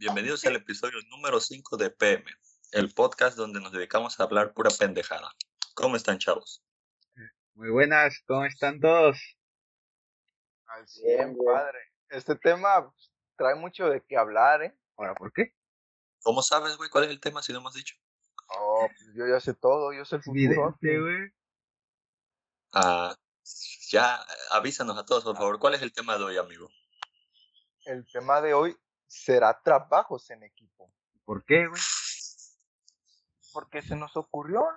[0.00, 2.24] Bienvenidos al episodio número 5 de PM,
[2.72, 5.30] el podcast donde nos dedicamos a hablar pura pendejada.
[5.74, 6.64] ¿Cómo están, chavos?
[7.52, 9.18] Muy buenas, ¿cómo están todos?
[10.68, 11.78] Al 100, padre.
[12.08, 12.90] Este tema
[13.36, 14.74] trae mucho de qué hablar, ¿eh?
[14.96, 15.54] Ahora, ¿por qué?
[16.22, 17.94] ¿Cómo sabes, güey, cuál es el tema si no hemos dicho?
[18.58, 20.78] Oh, pues yo ya sé todo, yo sé el futuro.
[20.80, 21.30] Güey.
[22.72, 23.14] Ah,
[23.90, 24.18] ya,
[24.52, 26.70] avísanos a todos, por favor, ¿cuál es el tema de hoy, amigo?
[27.84, 28.74] El tema de hoy
[29.10, 30.92] será trabajos en equipo.
[31.24, 31.80] ¿Por qué, güey?
[33.52, 34.68] Porque se nos ocurrió, ¿no?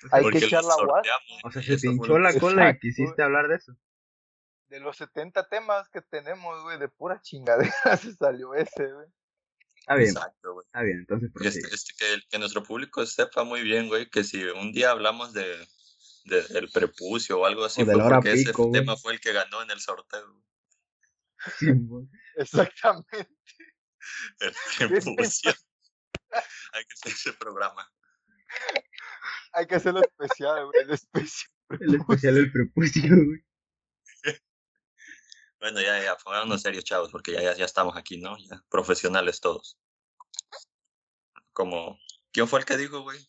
[0.00, 0.86] Pues, hay Porque que echar la guas.
[1.06, 3.72] sorteamos, O sea, se lo la cola y quisiste hablar de eso.
[4.68, 9.06] De los 70 temas que tenemos, güey, de pura chingadera se salió ese, güey.
[9.76, 10.64] Está bien, Exacto, güey.
[10.66, 14.22] está bien, entonces este- este, que, el- que nuestro público sepa muy bien, güey, que
[14.22, 15.66] si un día hablamos de,
[16.26, 18.72] de- del prepucio o algo así, O de fue la hora porque ese güey.
[18.72, 20.40] tema fue el que ganó en el sorteo.
[21.58, 22.06] Sí, güey.
[22.36, 23.28] Exactamente.
[24.40, 25.52] El prepucio.
[26.72, 27.90] Hay que hacer ese programa.
[29.52, 30.82] Hay que hacerlo especial, güey.
[30.82, 31.50] El especial.
[31.80, 33.44] El especial del prepucio, güey.
[35.60, 38.36] Bueno, ya, ya, pongámonos serios, chavos, porque ya, ya, ya estamos aquí, ¿no?
[38.36, 39.78] Ya, profesionales todos.
[41.52, 42.00] Como,
[42.32, 43.24] ¿quién fue el que dijo, güey?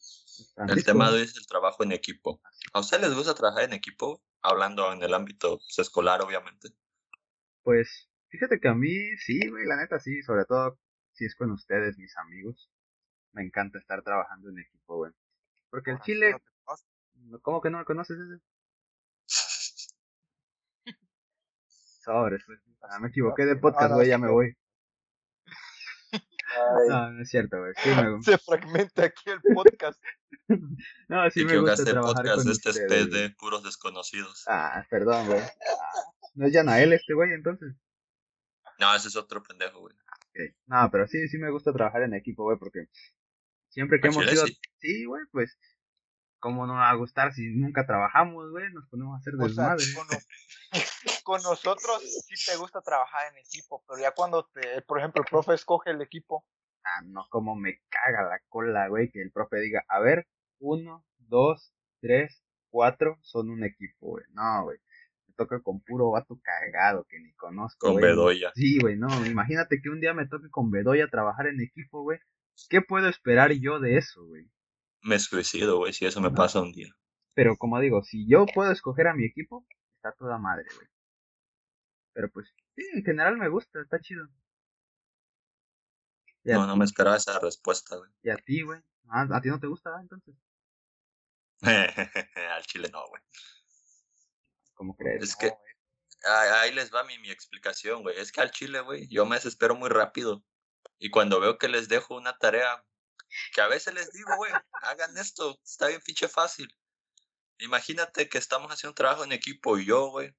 [0.68, 2.42] El tema de hoy es el trabajo en equipo.
[2.74, 4.24] ¿A ustedes les gusta trabajar en equipo?
[4.42, 6.70] Hablando en el ámbito pues, escolar, obviamente.
[7.62, 10.80] Pues, fíjate que a mí sí, güey, la neta sí, sobre todo
[11.14, 12.72] si es con ustedes, mis amigos.
[13.32, 15.12] Me encanta estar trabajando en equipo, güey.
[15.70, 16.36] Porque el sí chile,
[17.16, 17.40] no.
[17.42, 18.42] ¿cómo que no me conoces ese?
[21.68, 22.58] Sobres, güey.
[22.82, 24.58] Ah, me equivoqué de podcast, güey, ya me voy.
[26.90, 27.74] No, no es cierto, güey.
[27.78, 30.02] Sí me, Se fragmenta aquí el podcast.
[31.08, 33.08] no, sí me gusta trabajar podcast, con este es ustedes.
[33.08, 34.44] PD, puros desconocidos.
[34.48, 35.40] Ah, perdón, güey.
[35.40, 36.02] Ah,
[36.36, 37.76] no es Yanael este güey, entonces.
[38.84, 39.96] No, ese es otro pendejo, güey.
[39.96, 40.56] Ok.
[40.68, 42.88] No, pero sí, sí me gusta trabajar en equipo, güey, porque
[43.70, 44.46] siempre que Al hemos ido...
[44.48, 44.58] sí.
[44.80, 45.58] Sí, güey, pues,
[46.40, 48.72] ¿cómo no va a gustar si nunca trabajamos, güey?
[48.74, 49.84] Nos ponemos a hacer desmadre.
[49.96, 50.08] con,
[51.24, 55.30] con nosotros sí te gusta trabajar en equipo, pero ya cuando te, por ejemplo, el
[55.30, 56.46] profe escoge el equipo,
[56.86, 60.28] Ah, no, como me caga la cola, güey, que el profe diga, a ver,
[60.60, 64.26] uno, dos, tres, cuatro, son un equipo, güey.
[64.32, 64.78] No, güey.
[65.36, 68.02] Toca con puro vato cagado que ni conozco, Con.
[68.02, 68.52] Bedoya.
[68.56, 72.20] Sí, güey, no, imagínate que un día me toque con Bedoya trabajar en equipo, güey.
[72.70, 74.48] ¿Qué puedo esperar yo de eso, güey?
[75.02, 76.94] Me suicido, güey, si eso me pasa un día.
[77.34, 80.88] Pero como digo, si yo puedo escoger a mi equipo, está toda madre, güey.
[82.14, 84.26] Pero pues, sí, en general me gusta, está chido.
[86.46, 88.12] A, No, no me esperaba esa respuesta, güey.
[88.22, 88.80] y a ti, güey.
[89.10, 90.36] Ah, ¿A ti no te gusta, ah, entonces?
[92.56, 93.22] Al chile no, güey.
[94.74, 95.24] ¿Cómo crees?
[95.24, 95.54] Es que
[96.26, 98.18] ahí, ahí les va mi, mi explicación, güey.
[98.20, 100.44] Es que al chile, güey, yo me desespero muy rápido.
[101.00, 102.84] Y cuando veo que les dejo una tarea,
[103.54, 104.52] que a veces les digo, güey,
[104.82, 106.74] hagan esto, está bien pinche fácil.
[107.60, 110.36] Imagínate que estamos haciendo un trabajo en equipo y yo, güey,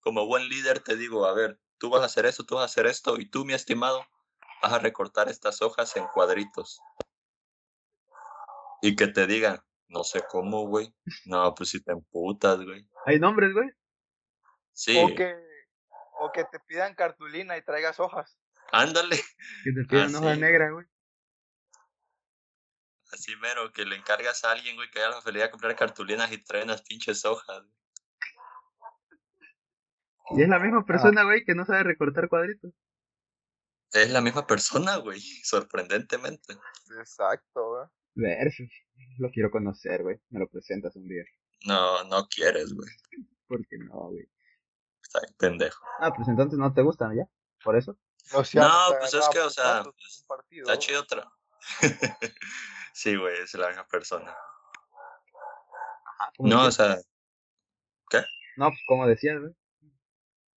[0.00, 2.66] como buen líder te digo, a ver, tú vas a hacer esto, tú vas a
[2.66, 4.06] hacer esto, y tú, mi estimado,
[4.62, 6.80] vas a recortar estas hojas en cuadritos.
[8.82, 10.94] Y que te digan, no sé cómo, güey.
[11.24, 12.88] No, pues si te emputas, güey.
[13.06, 13.68] ¿Hay nombres, güey?
[14.72, 15.34] Sí, o que
[16.20, 18.38] o que te pidan cartulina y traigas hojas.
[18.72, 19.16] ándale.
[19.64, 20.40] Que te piden Ah, hoja sí.
[20.40, 20.86] negra, güey.
[23.12, 26.30] Así mero, que le encargas a alguien, güey, que haya la facilidad de comprar cartulinas
[26.32, 27.62] y trae unas pinches hojas.
[27.62, 27.72] güey.
[30.38, 30.86] Y es la misma Ah.
[30.86, 32.72] persona, güey, que no sabe recortar cuadritos.
[33.92, 36.54] Es la misma persona, güey, sorprendentemente.
[36.98, 37.86] Exacto, güey.
[38.16, 38.68] Versus.
[39.18, 40.16] Lo quiero conocer, güey.
[40.30, 41.22] Me lo presentas un día.
[41.64, 42.88] No, no quieres, güey.
[43.48, 44.28] ¿Por qué no, güey?
[45.02, 45.84] Está bien pendejo.
[46.00, 47.28] Ah, pues entonces no te gustan, ¿ya?
[47.62, 47.96] ¿Por eso?
[48.32, 51.30] No, sea, No, te pues es que, o sea, pues, partido, Está chido otra.
[52.92, 54.36] sí, güey, es la misma persona.
[56.04, 56.96] Ajá, ¿cómo No, o sea,
[58.56, 59.54] No, pues como decías, güey.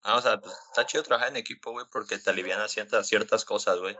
[0.03, 3.45] ah, o sea, pues, está chido trabajar en equipo, güey, porque te alivian ciertas, ciertas
[3.45, 3.95] cosas, güey.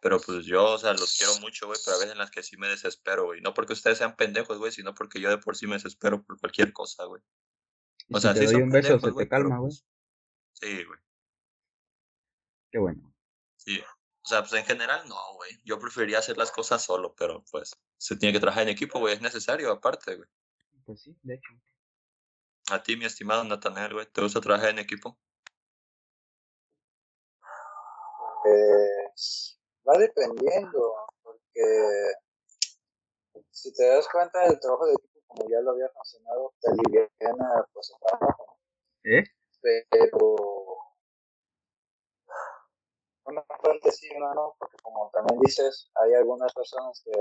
[0.00, 2.42] Pero pues yo, o sea, los quiero mucho, güey, pero a veces en las que
[2.42, 3.40] sí me desespero, güey.
[3.40, 6.38] No porque ustedes sean pendejos, güey, sino porque yo de por sí me desespero por
[6.40, 7.22] cualquier cosa, güey.
[8.12, 9.70] O si sea, te sí doy son un beso, pendejos, se te calma, güey.
[9.70, 9.84] pues,
[10.54, 10.98] Sí, güey,
[12.70, 13.14] Qué bueno.
[13.56, 13.80] sí.
[14.24, 15.50] O sea, pues en general no, güey.
[15.64, 19.14] Yo preferiría hacer las cosas solo, pero pues se tiene que trabajar en equipo, güey,
[19.14, 20.28] es necesario aparte, güey.
[20.84, 21.52] Pues sí, de hecho.
[22.70, 25.18] A ti, mi estimado Nathaniel, güey, ¿te gusta trabajar en equipo?
[28.42, 29.51] Pues
[29.88, 32.12] va dependiendo, porque
[33.50, 37.66] si te das cuenta el trabajo de equipo, como ya lo había mencionado, te aliviana
[37.72, 38.58] pues el trabajo,
[39.04, 39.24] ¿Eh?
[39.90, 40.36] pero
[43.24, 47.12] una parte sí, una no, porque como también dices, hay algunas personas que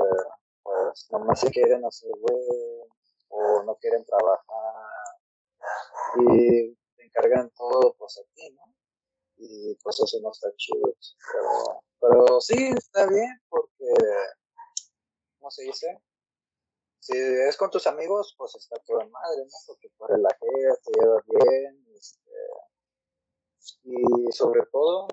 [0.64, 2.90] pues nomás se quieren hacer güey
[3.30, 4.42] o no quieren trabajar
[6.28, 8.64] y te encargan todo pues a ti, ¿no?
[9.44, 10.94] Y pues eso no está chido.
[11.32, 13.92] Pero, pero sí, está bien porque,
[15.40, 16.00] ¿cómo se dice?
[17.00, 19.58] Si es con tus amigos, pues está toda madre, ¿no?
[19.66, 22.32] Porque por el te llevas bien, este,
[23.84, 25.08] y sobre todo,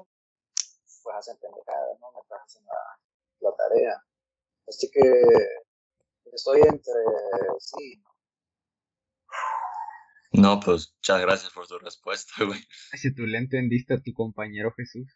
[1.02, 2.12] pues hacen pendejadas, ¿no?
[2.12, 3.00] Me hacen la,
[3.40, 4.04] la tarea.
[4.66, 5.00] Así que
[6.32, 7.02] estoy entre
[7.60, 8.02] sí.
[8.04, 8.17] No,
[10.30, 12.60] pues muchas gracias por tu respuesta, güey.
[12.92, 15.08] Si tú le entendiste a tu compañero Jesús.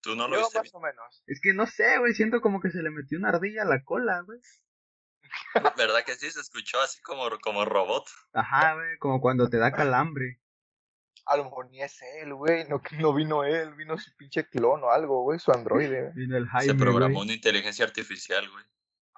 [0.00, 0.58] Tú no lo Yo viste.
[0.60, 1.22] más o menos.
[1.26, 3.82] Es que no sé, güey, siento como que se le metió una ardilla a la
[3.82, 4.38] cola, güey.
[5.76, 6.30] ¿Verdad que sí?
[6.30, 8.06] Se escuchó así como, como robot.
[8.32, 10.40] Ajá, güey, como cuando te da calambre.
[11.26, 12.66] A lo mejor ni es él, güey.
[12.68, 16.02] No, no vino él, vino su pinche clon o algo, güey, su androide.
[16.02, 16.14] güey.
[16.14, 17.26] Vino el Se Jaime, programó güey.
[17.26, 18.64] una inteligencia artificial, güey.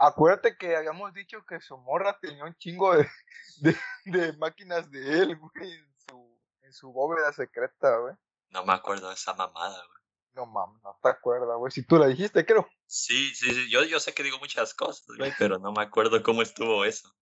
[0.03, 3.07] Acuérdate que habíamos dicho que su morra tenía un chingo de,
[3.61, 3.77] de,
[4.07, 8.15] de máquinas de él, güey, en su, en su bóveda secreta, güey.
[8.49, 10.01] No me acuerdo de esa mamada, güey.
[10.33, 11.71] No mames, no te acuerdas, güey.
[11.71, 12.67] Si tú la dijiste, creo.
[12.87, 13.71] Sí, sí, sí.
[13.71, 17.13] Yo, yo sé que digo muchas cosas, güey, pero no me acuerdo cómo estuvo eso.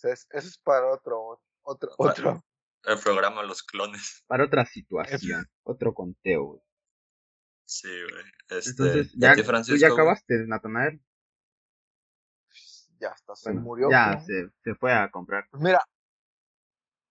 [0.00, 2.44] Pues es- eso es para otro, otro, Para- otro.
[2.84, 4.22] El programa Los Clones.
[4.26, 6.60] Para otra situación, otro conteo, güey.
[7.70, 8.24] Sí, güey.
[8.48, 11.00] Este, Entonces, ¿y a ya, ti, tú Francisco, ya acabaste, Natanael.
[12.98, 13.88] Ya hasta se Bueno, murió.
[13.88, 15.46] ya se, se fue a comprar.
[15.52, 15.80] Pues mira,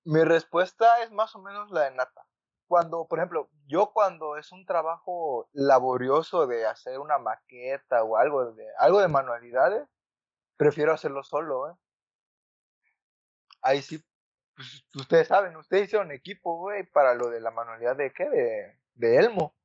[0.04, 2.26] mi respuesta es más o menos la de Nata.
[2.68, 8.52] Cuando, por ejemplo, yo cuando es un trabajo laborioso de hacer una maqueta o algo
[8.52, 9.88] de, algo de manualidades,
[10.58, 11.76] prefiero hacerlo solo, ¿eh?
[13.62, 14.04] Ahí sí,
[14.56, 18.80] pues, ustedes saben, ustedes hicieron equipo, güey, para lo de la manualidad de qué, de,
[18.96, 19.56] de Elmo.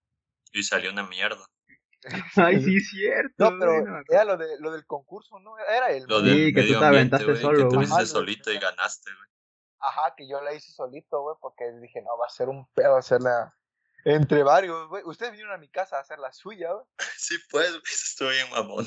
[0.54, 1.44] Y salió una mierda.
[2.36, 3.50] Ay, sí, es cierto.
[3.50, 5.58] No, pero era lo, de, lo del concurso, ¿no?
[5.58, 6.06] Era Elmo.
[6.08, 9.28] Lo Sí, del que tú te aventaste solo, Que tú hiciste solito y ganaste, güey.
[9.80, 12.96] Ajá, que yo la hice solito, güey, porque dije, no, va a ser un pedo
[12.96, 13.54] hacerla
[14.04, 15.02] entre varios, güey.
[15.04, 16.86] Ustedes vinieron a mi casa a hacer la suya, güey.
[17.18, 17.82] Sí, pues, güey.
[17.84, 18.86] Eso estuvo bien mamón.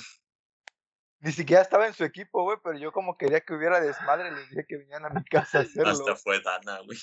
[1.20, 4.50] Ni siquiera estaba en su equipo, güey, pero yo como quería que hubiera desmadre, les
[4.50, 5.90] dije que vinieran a mi casa a hacerlo.
[5.90, 6.98] Hasta fue Dana, güey.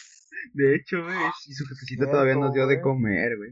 [0.52, 3.50] De hecho, güey, y su jefecita todavía nos dio de comer, güey.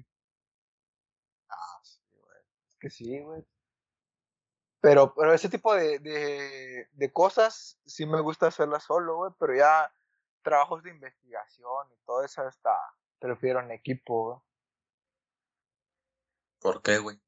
[1.48, 2.38] Ah, sí, güey.
[2.68, 3.46] Es que sí, güey.
[4.80, 9.54] Pero, pero ese tipo de, de, de cosas sí me gusta hacerlas solo, güey, pero
[9.54, 9.94] ya
[10.42, 12.76] trabajos de investigación y todo eso está,
[13.20, 14.40] prefiero en equipo, güey.
[16.58, 17.20] ¿Por qué, güey?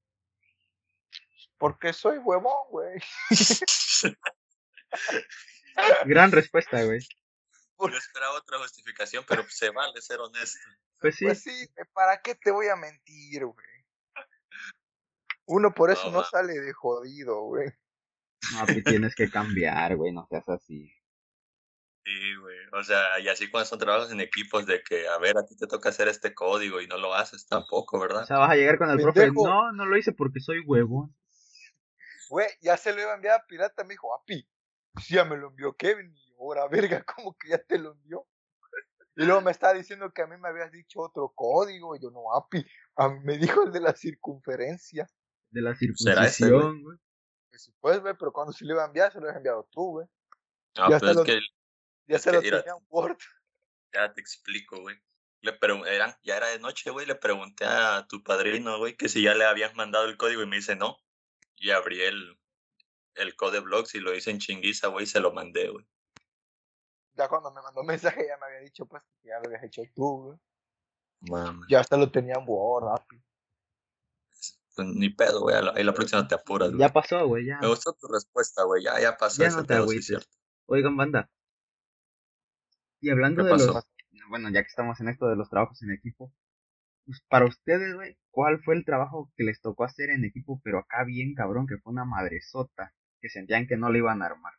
[1.57, 3.00] Porque soy huevón, güey.
[6.07, 7.00] Gran respuesta, güey.
[7.79, 10.59] Yo esperaba otra justificación, pero se vale ser honesto.
[11.00, 13.74] Pues sí, Pues sí, ¿para qué te voy a mentir, güey?
[15.46, 17.69] Uno por eso No, sale de jodido, güey.
[18.52, 20.93] no, pues tienes que cambiar, güey, no seas así.
[22.05, 22.56] Sí, güey.
[22.73, 25.56] O sea, y así cuando son trabajos en equipos de que, a ver, a ti
[25.56, 28.26] te toca hacer este código y no lo haces tampoco, O ¿verdad?
[28.26, 31.14] sea, vas a llegar con el profe, no, no lo hice porque soy huevón.
[32.29, 34.47] Güey, ya se lo iba a enviar a Pirata, me dijo, api,
[34.93, 36.14] pues ya me lo envió Kevin.
[36.14, 38.26] Y ahora, verga, ¿cómo que ya te lo envió?
[39.17, 41.94] Y luego me estaba diciendo que a mí me habías dicho otro código.
[41.97, 42.67] Y yo, no, api,
[42.97, 45.08] a mí me dijo el de la circunferencia.
[45.55, 46.99] De la ¿Será ese, circuncisión, güey.
[47.49, 49.69] Pues sí, pues, güey, pero cuando se lo iba a enviar, se lo habías enviado
[49.71, 50.07] tú, güey.
[50.76, 51.40] No, ya pues se es lo- que
[52.07, 53.19] Ya Es se que, lo mira, tenía en Word.
[53.93, 55.00] ya te explico, güey.
[55.43, 57.07] Le eran, ya era de noche, güey.
[57.07, 60.47] Le pregunté a tu padrino, güey, que si ya le habías mandado el código y
[60.47, 60.99] me dice no.
[61.57, 62.37] Y abrí el,
[63.14, 65.87] el code blocks y lo hice en chinguiza, güey, y se lo mandé, güey.
[67.12, 69.83] Ya cuando me mandó mensaje ya me había dicho, pues, que ya lo habías hecho
[69.95, 70.38] tú,
[71.28, 71.61] güey.
[71.69, 73.23] Ya hasta lo tenía en Word, api.
[74.75, 75.57] Pues, ni pedo, güey.
[75.75, 76.81] Ahí la próxima te apuras, güey.
[76.81, 77.59] Ya pasó, güey, ya.
[77.61, 78.83] Me gustó tu respuesta, güey.
[78.83, 80.37] Ya, ya pasó Ya ese no te pedo, sí, cierto.
[80.66, 81.31] Oigan, banda.
[83.00, 83.73] Y hablando ¿Qué de pasó?
[83.75, 83.85] los...
[84.28, 86.33] Bueno, ya que estamos en esto de los trabajos en equipo.
[87.04, 90.78] Pues para ustedes, güey, ¿cuál fue el trabajo que les tocó hacer en equipo, pero
[90.78, 94.54] acá bien cabrón, que fue una madresota, que sentían que no le iban a armar?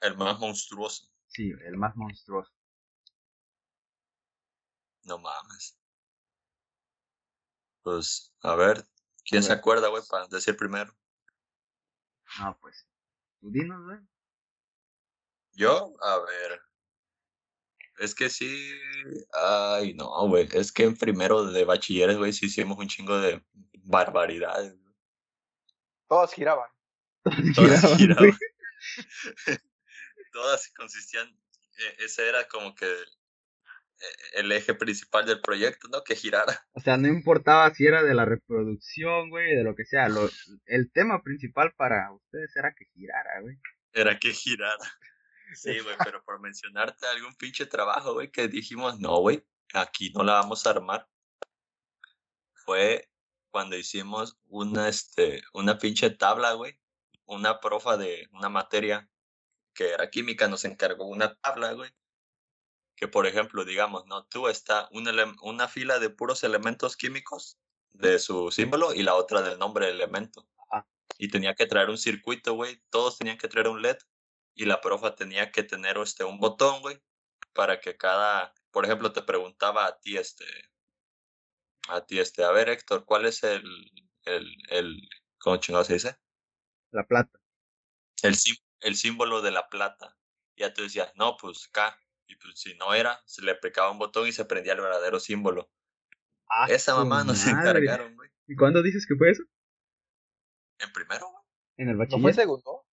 [0.00, 1.08] El más monstruoso.
[1.26, 2.50] Sí, el más monstruoso.
[5.04, 5.76] No mames.
[7.88, 8.84] Pues, a ver.
[9.24, 9.58] ¿Quién se ver.
[9.58, 10.94] acuerda, güey, para decir primero?
[12.38, 12.86] No, pues.
[13.40, 13.98] Tú dinos, güey.
[15.52, 16.60] Yo, a ver.
[17.98, 18.70] Es que sí.
[19.32, 20.46] Ay, no, güey.
[20.52, 23.42] Es que en primero de bachilleres, güey, sí hicimos un chingo de
[23.84, 24.76] barbaridades.
[26.06, 26.68] Todos giraban.
[27.54, 28.38] Todas Giraban.
[30.32, 31.26] Todas consistían.
[31.78, 32.86] eh, ese era como que
[34.34, 36.02] el eje principal del proyecto, ¿no?
[36.02, 36.64] Que girara.
[36.72, 40.08] O sea, no importaba si era de la reproducción, güey, de lo que sea.
[40.08, 40.28] Lo,
[40.66, 43.56] el tema principal para ustedes era que girara, güey.
[43.92, 44.78] Era que girara.
[45.54, 50.22] Sí, güey, pero por mencionarte algún pinche trabajo, güey, que dijimos, no, güey, aquí no
[50.22, 51.08] la vamos a armar.
[52.66, 53.08] Fue
[53.50, 56.78] cuando hicimos una, este, una pinche tabla, güey.
[57.24, 59.08] Una profa de una materia
[59.74, 61.90] que era química nos encargó una tabla, güey.
[62.98, 64.26] Que por ejemplo, digamos, ¿no?
[64.26, 65.12] Tú está una,
[65.42, 67.56] una fila de puros elementos químicos
[67.90, 70.48] de su símbolo y la otra del nombre del elemento.
[71.16, 72.82] Y tenía que traer un circuito, güey.
[72.90, 73.98] Todos tenían que traer un LED
[74.54, 77.00] y la profa tenía que tener este, un botón, güey,
[77.52, 80.44] para que cada, por ejemplo, te preguntaba a ti, este,
[81.88, 83.62] a ti, este, a ver, Héctor, ¿cuál es el,
[84.24, 86.16] el, el, ¿cómo chingado se dice?
[86.90, 87.38] La plata.
[88.22, 88.34] El,
[88.80, 90.16] el símbolo de la plata.
[90.56, 91.96] Y ya tú decías, no, pues K.
[92.28, 95.18] Y pues si no era, se le aplicaba un botón y se prendía el verdadero
[95.18, 95.70] símbolo.
[96.48, 98.30] Ah, Esa mamá nos encargaron, güey.
[98.46, 99.42] ¿Y cuándo dices que fue eso?
[100.78, 101.42] En primero, güey.
[101.78, 102.22] En el ¿No bachiller.
[102.22, 102.86] fue segundo?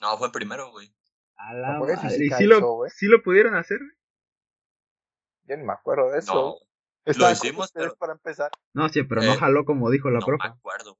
[0.00, 0.94] No, fue en primero, güey.
[1.36, 2.24] A la ¿Por qué sí madre.
[2.26, 2.90] ¿Y sí lo, eso, güey?
[2.90, 3.78] sí lo pudieron hacer?
[3.78, 3.90] güey?
[5.44, 6.34] Yo ni me acuerdo de eso.
[6.34, 8.50] No, con hicimos, pero- para empezar.
[8.72, 10.48] No, sí, pero no Eh, jaló como dijo la no profa.
[10.48, 10.98] me acuerdo.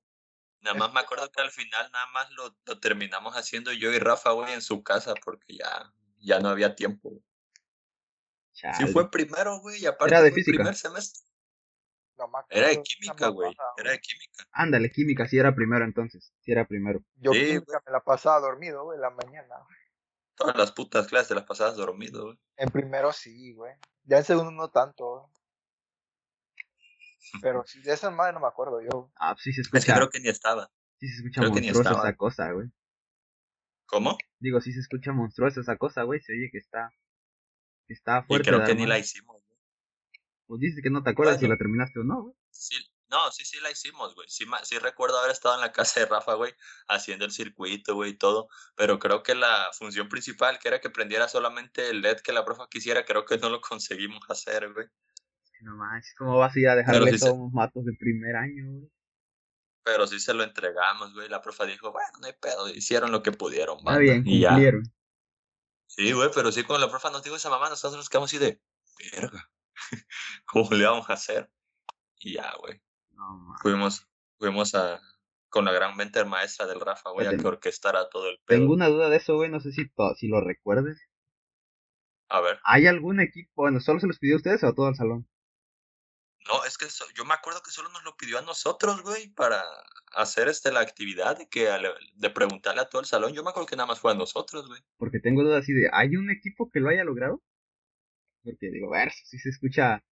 [0.62, 3.98] Nada más me acuerdo que al final nada más lo, lo terminamos haciendo yo y
[3.98, 7.10] Rafa, güey, en su casa porque ya, ya no había tiempo.
[7.10, 7.22] Sí
[8.60, 8.92] Chale.
[8.92, 10.56] fue primero, güey, y aparte Era de física.
[10.56, 11.26] primer semestre.
[12.18, 13.56] No me Era de acuerdo, química, güey.
[13.78, 14.44] Era de química.
[14.52, 16.32] Ándale, química, sí era primero entonces.
[16.40, 17.00] Sí era primero.
[17.16, 19.54] Yo Sí, química me la pasaba dormido, güey, en la mañana.
[20.34, 22.38] Todas las putas clases las pasadas dormido, güey.
[22.56, 23.74] En primero sí, güey.
[24.04, 25.30] Ya en segundo no tanto, güey.
[27.42, 29.10] Pero sí, de esa madre no me acuerdo yo.
[29.16, 29.94] Ah, pues sí se Es que escucha.
[29.96, 30.70] creo que ni estaba.
[30.98, 32.68] Sí se escucha creo monstruosa esa cosa, güey.
[33.86, 34.18] ¿Cómo?
[34.38, 36.20] Digo, sí se escucha monstruosa esa cosa, güey.
[36.20, 36.90] Se oye que está.
[37.90, 38.48] Está Y fuerte.
[38.48, 39.58] creo de que ni la hicimos, güey.
[40.46, 42.34] Pues dices que no te acuerdas si la terminaste o no, güey.
[42.50, 42.76] Sí,
[43.08, 44.28] no, sí, sí la hicimos, güey.
[44.28, 46.52] Sí, sí recuerdo haber estado en la casa de Rafa, güey,
[46.88, 48.48] haciendo el circuito, güey, y todo.
[48.76, 52.44] Pero creo que la función principal, que era que prendiera solamente el LED que la
[52.44, 54.86] profa quisiera, creo que no lo conseguimos hacer, güey.
[55.62, 58.70] No manches, ¿cómo vas a ir a dejarle sí todos los matos de primer año,
[58.70, 58.90] güey?
[59.82, 61.28] Pero sí se lo entregamos, güey.
[61.28, 62.68] La profa dijo, bueno, no hay pedo.
[62.68, 64.56] Hicieron lo que pudieron, Está bien, y ya.
[65.90, 68.38] Sí, güey, pero sí, cuando la profa nos dijo esa mamá, nosotros nos quedamos así
[68.38, 68.60] de,
[69.12, 69.50] verga,
[70.46, 71.50] ¿cómo le vamos a hacer?
[72.20, 72.80] Y ya, güey.
[73.10, 73.56] No.
[73.60, 74.06] Fuimos,
[74.38, 75.00] fuimos a,
[75.48, 78.60] con la gran mente maestra del Rafa, güey, a que orquestara todo el pedo.
[78.60, 79.50] Tengo una duda de eso, güey.
[79.50, 81.00] No sé si, si lo recuerdes.
[82.28, 82.60] A ver.
[82.62, 83.50] ¿Hay algún equipo?
[83.56, 85.28] Bueno, ¿solo se los pidió a ustedes o a todo el salón?
[86.48, 89.28] No, es que so- yo me acuerdo que solo nos lo pidió a nosotros, güey,
[89.28, 89.62] para
[90.12, 91.68] hacer este la actividad de que
[92.14, 93.32] de preguntarle a todo el salón.
[93.34, 94.80] Yo me acuerdo que nada más fue a nosotros, güey.
[94.96, 97.42] Porque tengo dudas así de, ¿hay un equipo que lo haya logrado?
[98.42, 100.02] Porque digo, a ver, si se escucha.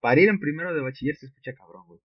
[0.00, 2.00] Para ir en primero de bachiller se escucha cabrón, güey.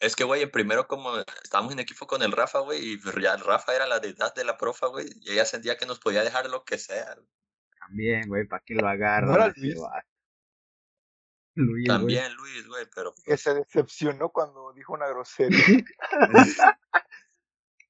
[0.00, 3.34] Es que, güey, en primero como estábamos en equipo con el Rafa, güey, y ya
[3.34, 6.22] el Rafa era la deidad de la profa, güey, y ella sentía que nos podía
[6.22, 7.16] dejar lo que sea.
[7.80, 8.88] También, güey, ¿para qué lo
[9.48, 9.76] ese
[11.58, 11.86] Luis?
[11.86, 15.58] También Luis, güey, pero Que se decepcionó cuando dijo una grosería.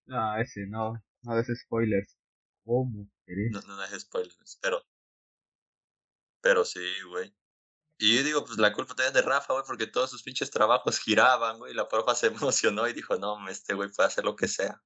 [0.06, 1.02] No, ese no.
[1.22, 2.16] No des spoilers.
[2.64, 4.82] No, no es spoilers, pero,
[6.42, 7.34] pero sí, güey.
[7.98, 10.50] Y yo digo, pues la culpa también es de Rafa, güey, porque todos sus pinches
[10.50, 14.24] trabajos giraban, güey, y la profa se emocionó y dijo, no, este güey puede hacer
[14.24, 14.80] lo que sea.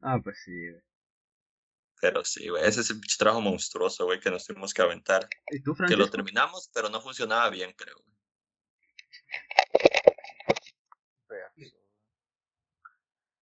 [0.00, 0.82] Ah, pues sí, güey.
[2.04, 5.26] Pero sí, güey, ese es el trabajo monstruoso, güey, que nos tuvimos que aventar.
[5.50, 7.96] ¿Y tú, Que lo terminamos, pero no funcionaba bien, creo.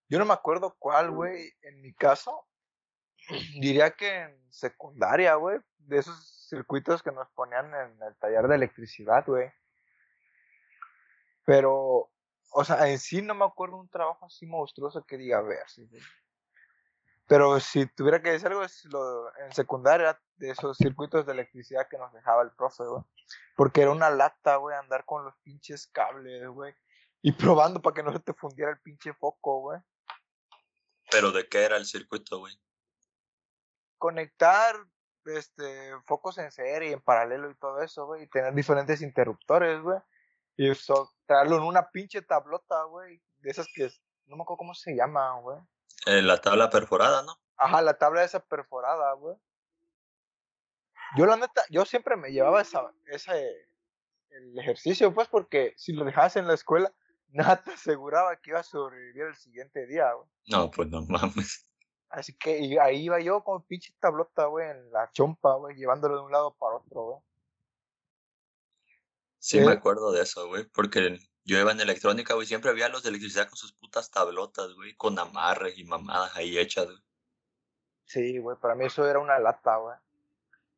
[0.08, 2.46] Yo no me acuerdo cuál, güey, en mi caso.
[3.60, 5.58] Diría que en secundaria, güey.
[5.78, 9.50] De esos circuitos que nos ponían en el taller de electricidad, güey.
[11.44, 12.12] Pero,
[12.52, 15.68] o sea, en sí no me acuerdo un trabajo así monstruoso que diga, a ver,
[15.68, 16.00] sí, güey.
[17.32, 21.88] Pero si tuviera que decir algo, es lo, en secundaria, de esos circuitos de electricidad
[21.88, 23.02] que nos dejaba el profe, güey.
[23.56, 26.74] Porque era una lata, güey, andar con los pinches cables, güey.
[27.22, 29.80] Y probando para que no se te fundiera el pinche foco, güey.
[31.10, 32.54] Pero ¿de qué era el circuito, güey?
[33.96, 34.76] Conectar
[35.24, 38.24] este, focos en serie, en paralelo y todo eso, güey.
[38.24, 39.98] Y tener diferentes interruptores, güey.
[40.58, 43.22] Y eso, traerlo en una pinche tablota, güey.
[43.38, 43.90] De esas que
[44.26, 45.58] no me acuerdo cómo se llama, güey.
[46.06, 47.38] Eh, la tabla perforada, ¿no?
[47.56, 49.36] Ajá, la tabla esa perforada, güey.
[51.16, 53.68] Yo la neta, yo siempre me llevaba esa, ese,
[54.30, 56.92] el ejercicio, pues, porque si lo dejabas en la escuela,
[57.28, 60.28] nada te aseguraba que iba a sobrevivir el siguiente día, güey.
[60.48, 61.68] No, pues no mames.
[62.08, 66.16] Así que y ahí iba yo con pinche tablota, güey, en la chompa, güey, llevándolo
[66.16, 67.20] de un lado para otro, güey.
[69.38, 73.02] Sí, me acuerdo de eso, güey, porque yo iba en electrónica, güey, siempre había los
[73.02, 77.02] de electricidad con sus putas tablotas, güey, con amarres y mamadas ahí hechas, güey.
[78.04, 79.96] Sí, güey, para mí eso era una lata, güey.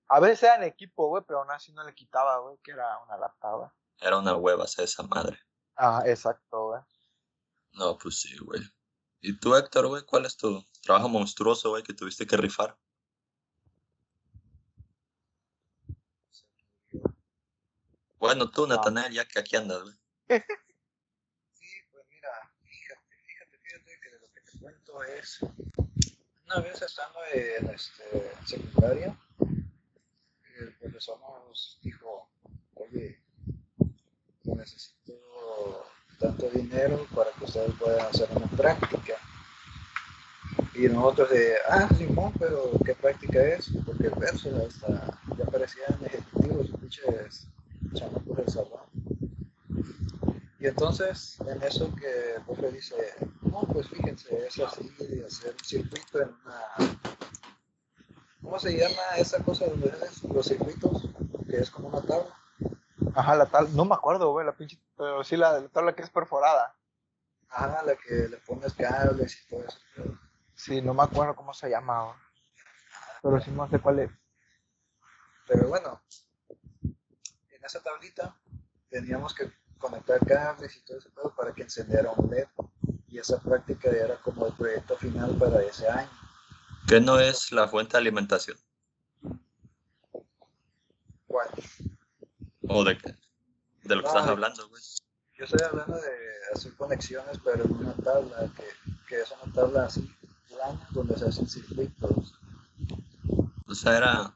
[0.09, 2.99] A veces era en equipo, güey, pero aún así no le quitaba, güey, que era
[3.00, 3.68] una lata, güey.
[4.00, 5.38] Era una hueva esa madre.
[5.76, 6.80] Ah, exacto, güey.
[7.73, 8.61] No, pues sí, güey.
[9.21, 12.78] ¿Y tú, Héctor, güey, cuál es tu trabajo monstruoso, güey, que tuviste que rifar?
[18.18, 19.94] Bueno, tú, Natanael, ya que aquí andas, güey.
[20.26, 22.31] Sí, pues mira,
[22.62, 25.40] fíjate, fíjate, fíjate que de lo que te cuento es,
[26.47, 29.16] una vez estando en este, secundaria,
[30.59, 32.31] el profesor nos dijo,
[32.75, 33.21] oye,
[34.45, 35.87] necesito
[36.19, 39.14] tanto dinero para que ustedes puedan hacer una práctica.
[40.75, 43.71] Y nosotros de, ah, Simón, pero ¿qué práctica es?
[43.85, 47.47] Porque el verso ya, está, ya parecían ejecutivos, pinches
[47.95, 49.34] chamacos del salón.
[50.59, 52.97] Y entonces, en eso que el profe dice,
[53.43, 56.99] no, pues fíjense, es así de hacer un circuito en una...
[58.41, 61.09] ¿Cómo se llama esa cosa donde haces los circuitos?
[61.49, 62.35] Que es como una tabla.
[63.14, 66.03] Ajá, la tal, no me acuerdo, güey, la pinche, pero sí la, la tabla que
[66.03, 66.75] es perforada.
[67.49, 69.79] Ajá, la que le pones cables y todo eso.
[70.55, 72.17] Sí, no me acuerdo cómo se llama, güey.
[73.23, 74.11] Pero sí no sé cuál es.
[75.47, 76.03] Pero bueno,
[76.83, 78.37] en esa tablita
[78.88, 79.53] teníamos que
[79.85, 82.49] conectar cables y todo pedo para que encendiera un LED.
[83.09, 86.11] Y esa práctica era como el proyecto final para ese año.
[86.88, 88.57] ¿Qué no es la fuente de alimentación?
[91.26, 91.49] ¿Cuál?
[92.67, 93.14] ¿O de qué?
[93.83, 94.83] De lo que estás hablando, güey.
[95.37, 96.11] Yo estoy hablando de
[96.55, 98.64] hacer conexiones, pero en una tabla, que,
[99.07, 100.11] que es una tabla así,
[100.49, 102.35] plana, donde se hacen circuitos.
[103.67, 104.35] O sea, era,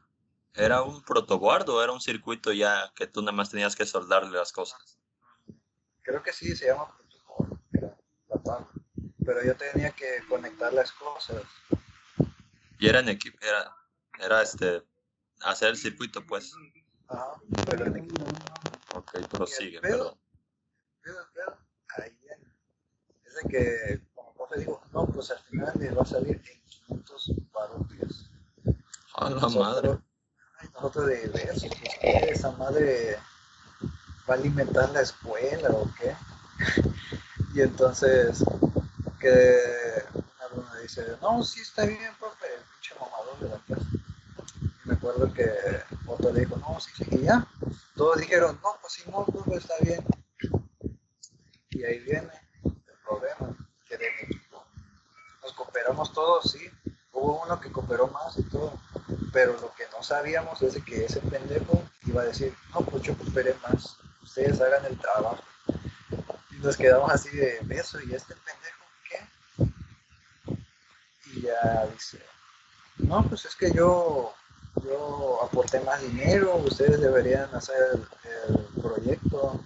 [0.53, 4.37] era un protoboard o era un circuito ya que tú nada más tenías que soldarle
[4.37, 4.98] las cosas.
[6.09, 7.59] Creo que sí, se llama protocolo,
[8.29, 8.67] la tabla.
[9.23, 11.43] Pero yo tenía que conectar las cosas.
[12.79, 13.71] Y era en equipo, era,
[14.19, 14.83] era este,
[15.41, 16.51] hacer el circuito, pues.
[17.09, 18.25] Ajá, pero en equipo.
[18.95, 20.17] Ok, prosigue, pedo?
[21.03, 21.57] pero Pero, pero,
[21.99, 22.17] ahí.
[23.23, 26.63] Es de que, como profe digo, no, pues al final me va a salir en
[26.87, 28.31] 500 barotios.
[29.13, 29.99] a la madre.
[30.57, 33.19] Ay, nosotros de ver, pues, esa madre
[34.29, 36.15] va a alimentar la escuela o qué.
[37.55, 38.43] y entonces,
[39.19, 43.85] que una alumna dice, no, sí está bien, profe, el pinche mamador de la clase.
[44.61, 45.49] Y me acuerdo que
[46.05, 47.45] otro dijo, no, sí, sí, ya.
[47.95, 50.05] Todos dijeron, no, pues sí, no, profe, está bien.
[51.71, 52.31] Y ahí viene
[52.63, 54.63] el problema, que del equipo
[55.41, 56.69] nos cooperamos todos, sí.
[57.11, 58.79] Hubo uno que cooperó más y todo,
[59.33, 63.17] pero lo que no sabíamos es que ese pendejo iba a decir, no, pues yo
[63.17, 63.97] cooperé más,
[64.29, 65.43] ustedes hagan el trabajo.
[66.51, 69.19] Y nos quedamos así de beso, ¿y este pendejo qué?
[71.31, 72.19] Y ya dice,
[72.97, 74.33] no, pues es que yo,
[74.83, 77.99] yo aporté más dinero, ustedes deberían hacer
[78.47, 79.63] el, proyecto.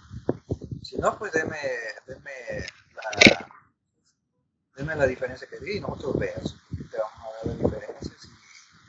[0.82, 1.60] Si no, pues deme,
[2.08, 2.32] deme
[2.96, 3.48] la,
[4.76, 8.30] deme la diferencia que di y nosotros que te vamos a dar las diferencias.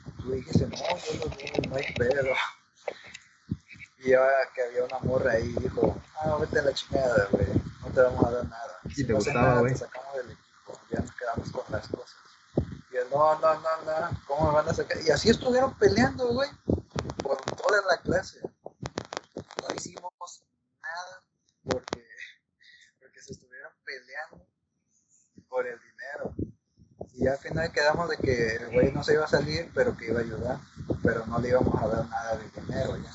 [0.07, 2.35] Y tú dijiste, no, yo vi, no hay pedo.
[4.05, 7.47] Y que había una morra ahí, dijo, ah, vete a la chingada, güey,
[7.81, 8.79] no te vamos a dar nada.
[8.85, 9.73] ¿Y Si te no gustaba, güey?
[9.73, 12.17] Te sacamos del equipo, ya nos quedamos con las cosas.
[12.93, 14.99] Y él, no, no, no, no, ¿cómo me van a sacar?
[15.01, 16.51] Y así estuvieron peleando, güey,
[17.23, 18.41] por toda la clase.
[18.43, 20.13] No hicimos
[20.83, 21.23] nada
[21.65, 22.07] porque,
[23.01, 24.47] porque se estuvieron peleando
[25.49, 26.35] por el dinero.
[27.15, 30.09] Y al final quedamos de que el güey no se iba a salir, pero que
[30.09, 30.59] iba a ayudar,
[31.03, 33.11] pero no le íbamos a dar nada de dinero ya.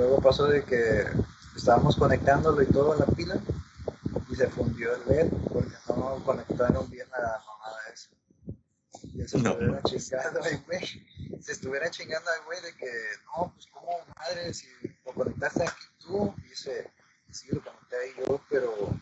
[0.00, 1.04] Luego pasó de que
[1.54, 3.38] estábamos conectándolo y todo a la pila
[4.30, 8.08] y se fundió el LED porque no conectaron bien la mamada esa.
[9.12, 11.42] Y se No estuvieron chingando al güey.
[11.42, 12.90] Se estuvieran chingando al güey de que,
[13.26, 14.68] no, pues como madre, si
[15.04, 16.90] lo conectaste aquí tú, y dice,
[17.30, 18.98] sí, lo conecté ahí yo, pero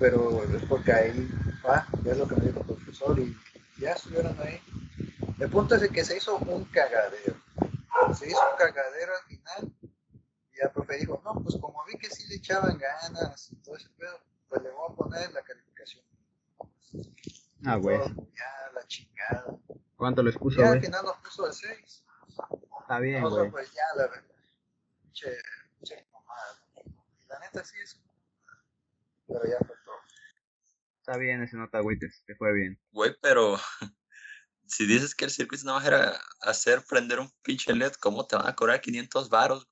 [0.00, 1.30] pero es porque ahí
[1.62, 3.36] va, ya es lo que me dijo el profesor y
[3.78, 4.58] ya estuvieron ahí.
[5.38, 7.36] El punto es de que se hizo un cagadero.
[8.14, 9.74] Se hizo un cagadero al final
[10.52, 13.76] y el profe dijo, no, pues como vi que sí le echaban ganas y todo
[13.76, 16.04] ese pedo, pues le voy a poner la calificación.
[17.64, 17.98] Ah, güey.
[17.98, 19.56] Ya, la chingada.
[19.96, 20.82] ¿Cuánto les puso, Ya al güey?
[20.86, 22.04] final nos puso el 6.
[22.80, 23.50] Está bien, güey.
[23.50, 24.24] pues ya, la verdad.
[25.12, 25.36] Che,
[25.82, 26.62] che, mamada.
[26.84, 28.00] Y la neta sí es.
[29.26, 29.96] Pero ya fue todo.
[31.00, 32.80] Está bien, ese no te agüites, te fue bien.
[32.92, 33.56] Güey, pero
[34.68, 38.36] si dices que el circuito nada más era hacer prender un pinche LED, ¿cómo te
[38.36, 39.68] van a cobrar 500 varos?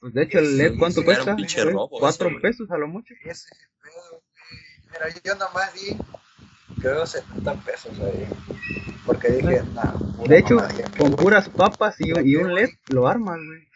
[0.00, 1.36] Pues de hecho, el LED, ¿cuánto cuesta?
[1.64, 3.14] robo Cuatro pesos a lo mucho.
[3.24, 4.22] Ese es el pedo, güey.
[4.92, 5.96] Mira, yo nomás di,
[6.80, 8.28] creo, 70 pesos ahí.
[9.04, 11.24] Porque dije, pura De hecho, mamadilla con voy".
[11.24, 13.66] puras papas y, y un LED lo armas, güey.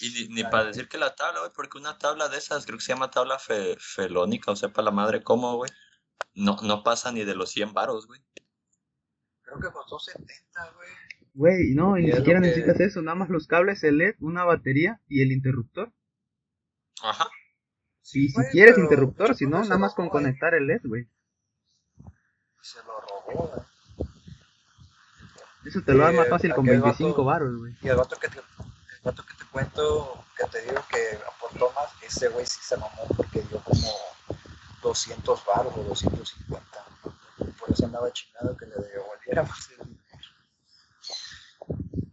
[0.00, 2.78] Y ni, ni para decir que la tabla, güey, porque una tabla de esas, creo
[2.78, 5.70] que se llama tabla fe- felónica, o sepa la madre cómo, güey.
[6.38, 8.20] No, no pasa ni de los 100 varos, güey.
[9.42, 10.88] Creo que costó 70, güey.
[11.34, 15.00] Güey, no, ni siquiera que- necesitas eso, nada más los cables, el LED, una batería
[15.08, 15.92] y el interruptor.
[17.02, 17.28] Ajá.
[18.12, 21.08] Y si Güey, quieres interruptor, si no, nada más con robó, conectar el LED, güey.
[22.60, 24.08] Se lo robó, güey.
[25.66, 27.74] Eso te lo Eh, arma fácil con aquel 25 vato- varos, güey.
[27.82, 28.44] Y el vato que te, el
[29.04, 33.06] vato que te cuento, que te digo que aportó más, ese güey sí se mamó
[33.16, 33.92] porque dio como
[34.82, 36.66] 200 baros o 250.
[37.58, 39.98] Por eso andaba chingado que le devolviéramos el dinero.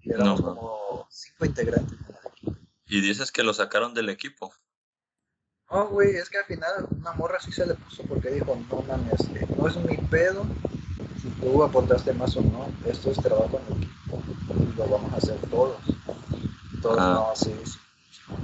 [0.01, 2.55] Y éramos No, como cinco integrantes en el equipo.
[2.87, 4.53] Y dices que lo sacaron del equipo.
[5.71, 8.81] No, güey, es que al final una morra sí se le puso porque dijo, no
[8.83, 10.45] mames, eh, no es mi pedo
[11.21, 14.21] si tú aportaste más o no, esto es trabajo en equipo
[14.59, 15.77] y lo vamos a hacer todos.
[16.83, 17.13] Todos, Ah.
[17.29, 17.79] no, sí, sí,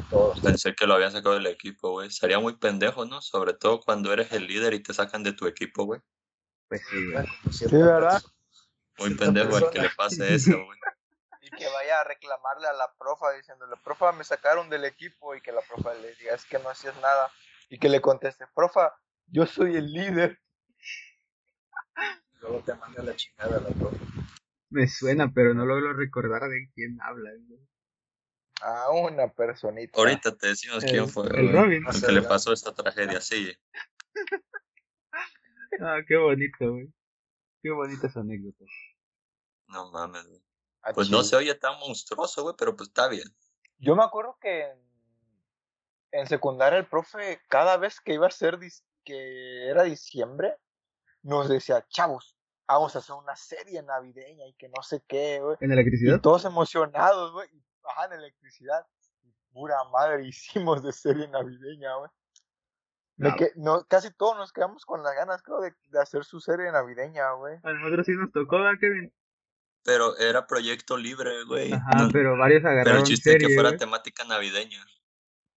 [0.09, 0.39] todos.
[0.41, 2.09] Pensé que lo habían sacado del equipo, güey.
[2.11, 3.21] Sería muy pendejo, ¿no?
[3.21, 6.01] Sobre todo cuando eres el líder y te sacan de tu equipo, güey.
[6.67, 7.25] Pues sí, güey.
[7.71, 8.13] ¿verdad?
[8.21, 8.33] persona-
[8.99, 10.79] Muy pendejo al que le pase eso, güey.
[11.41, 15.41] Y que vaya a reclamarle a la profa diciéndole, profa, me sacaron del equipo y
[15.41, 17.31] que la profa le diga, es que no hacías nada.
[17.69, 18.93] Y que le conteste, profa,
[19.27, 20.39] yo soy el líder.
[22.41, 23.97] Luego te manda la chingada la profe.
[24.69, 27.59] Me suena, pero no logro recordar de quién habla, güey.
[28.61, 29.97] A una personita.
[29.97, 31.83] Ahorita te decimos quién El- fue, el güey, Robin.
[31.87, 33.51] al que le pasó esta tragedia, sí.
[35.79, 36.93] Ah, qué bonito, güey.
[37.63, 38.67] Qué bonitas anécdotas.
[39.67, 40.41] No mames, güey.
[40.83, 43.27] A Pues no se oye tan monstruoso, güey, pero pues está bien.
[43.77, 44.77] Yo me acuerdo que en,
[46.11, 50.57] en secundaria el profe, cada vez que iba a ser dis- que era diciembre,
[51.23, 52.35] nos decía, chavos,
[52.67, 55.57] vamos a hacer una serie navideña y que no sé qué, güey.
[55.61, 56.19] ¿En Y electricidad?
[56.21, 57.47] todos emocionados, güey.
[57.53, 58.85] y Bajan electricidad.
[59.51, 62.09] Pura madre hicimos de serie navideña, güey.
[63.37, 66.71] Que- no, casi todos nos quedamos con las ganas, creo, de, de hacer su serie
[66.71, 67.59] navideña, güey.
[67.61, 69.13] A nosotros sí nos tocó, ¿verdad, Kevin?
[69.83, 71.71] Pero era proyecto libre, güey.
[71.71, 74.83] Ajá, No- pero varios pero agarraron el chiste serie, que fuera temática navideña.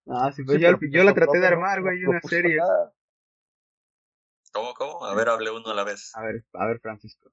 [0.09, 2.21] Ah, sí, pues Sí, yo, pero yo pues la traté de armar, no güey, una
[2.21, 2.57] serie.
[2.57, 2.93] nada.
[4.53, 5.05] ¿Cómo, cómo?
[5.05, 6.15] A ver, hable uno a la vez.
[6.15, 7.31] A ver, a ver, Francisco.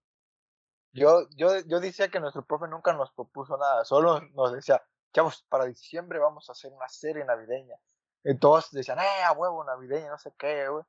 [0.94, 4.82] Yo, yo, yo decía que nuestro profe nunca nos propuso nada, solo nos decía,
[5.14, 7.76] chavos, para diciembre vamos a hacer una serie navideña.
[8.24, 10.84] Y todos decían, eh, a huevo, navideña, no sé qué, güey.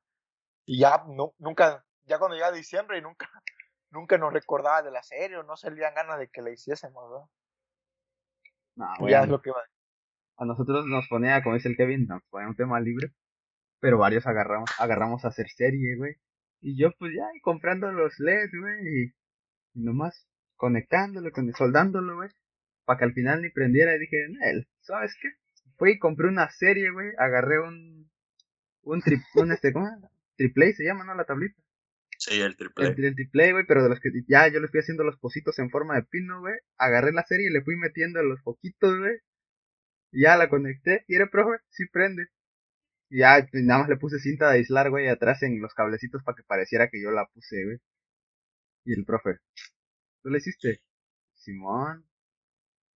[0.67, 3.29] Y ya, nu- nunca, ya cuando llega diciembre y nunca,
[3.91, 7.31] nunca nos recordaba de la serie o no salían ganas de que la hiciésemos, ¿no?
[8.77, 9.63] No, güey, ya a, es lo que va.
[10.39, 13.13] a nosotros nos ponía, como dice el Kevin, nos ponía un tema libre.
[13.81, 16.15] Pero varios agarramos, agarramos a hacer serie, güey.
[16.61, 19.05] Y yo, pues ya, y comprando los LEDs, güey.
[19.07, 19.15] Y
[19.75, 22.31] nomás conectándolo, con, soldándolo, güey.
[22.85, 23.95] Para que al final ni prendiera.
[23.95, 25.29] Y dije, Nel, ¿sabes qué?
[25.77, 27.11] Fui y compré una serie, güey.
[27.19, 28.11] Agarré un.
[28.83, 29.89] Un, tri, un este, ¿cómo?
[30.37, 31.15] Triple se llama, ¿no?
[31.15, 31.61] La tablita.
[32.19, 32.87] Sí, el triple.
[32.87, 35.59] El, el triple, güey, pero de los que ya yo le fui haciendo los pocitos
[35.59, 36.55] en forma de pino, güey.
[36.79, 39.19] Agarré la serie y le fui metiendo los poquitos, güey.
[40.13, 41.05] Y ya la conecté.
[41.09, 42.27] Y era, profe, sí prende.
[43.11, 46.37] Y ya nada más le puse cinta de aislar, güey, atrás en los cablecitos para
[46.37, 47.79] que pareciera que yo la puse, güey.
[48.85, 49.39] Y el profe,
[50.23, 50.83] ¿tú le hiciste?
[51.35, 52.07] Simón.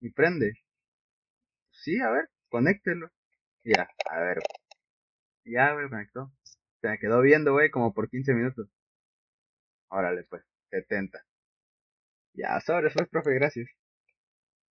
[0.01, 0.53] ¿Y prende?
[1.71, 3.09] Sí, a ver, conéctelo.
[3.63, 4.39] Ya, a ver.
[5.45, 6.31] Ya, güey, conectó.
[6.81, 8.69] Se me quedó viendo, güey, como por 15 minutos.
[9.89, 11.25] Órale, pues, 70.
[12.33, 13.67] Ya, sobres, pues, profe, gracias.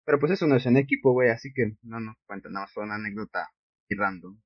[0.07, 2.73] Pero pues eso no es en equipo, güey, así que no nos cuenta, nada más
[2.73, 3.51] fue una anécdota
[3.89, 4.41] y random.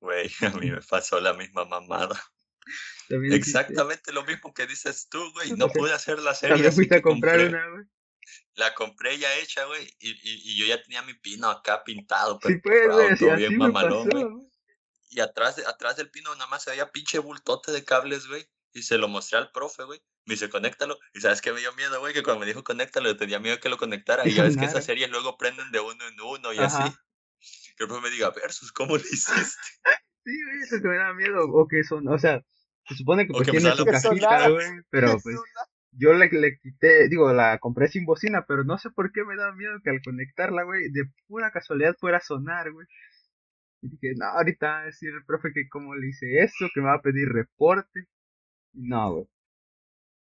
[0.00, 2.18] Güey, a mí me pasó la misma mamada.
[3.08, 5.52] También Exactamente lo mismo que dices tú, güey.
[5.52, 6.54] No, pude hacer la serie.
[6.54, 7.84] También fuiste a comprar compré- una, güey.
[8.54, 9.84] La compré ya hecha, güey.
[10.00, 12.40] Y, y, y yo ya tenía mi pino acá pintado.
[12.42, 14.46] Sí, pues, todo bien mamalón, pasó, güey.
[15.10, 18.48] Y atrás, de, atrás del pino nada más se veía pinche bultote de cables, güey.
[18.72, 20.02] Y se lo mostré al profe, güey.
[20.24, 20.98] Me dice, conéctalo.
[21.14, 23.60] Y sabes que me dio miedo, güey, que cuando me dijo conéctalo, yo tenía miedo
[23.60, 24.26] que lo conectara.
[24.26, 26.84] Y ya ves que esas series luego prenden de uno en uno y Ajá.
[26.84, 26.96] así.
[27.76, 29.32] Que el profe me diga, Versus, ¿cómo lo hiciste?
[30.24, 31.44] Sí, güey, eso que me da miedo.
[31.52, 32.42] O que son, o sea,
[32.88, 34.66] se supone que pues tiene su cajita, güey.
[34.90, 35.36] Pero Es pues
[35.98, 39.36] yo le, le quité, digo, la compré sin bocina, pero no sé por qué me
[39.36, 42.86] da miedo que al conectarla, güey, de pura casualidad fuera a sonar, güey.
[43.82, 46.80] Y dije, no, ahorita va a decir el profe que cómo le hice eso, que
[46.80, 48.08] me va a pedir reporte.
[48.72, 49.26] No, güey.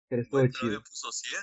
[0.09, 0.71] Pero estuvo pero chido.
[0.71, 1.41] me puso 100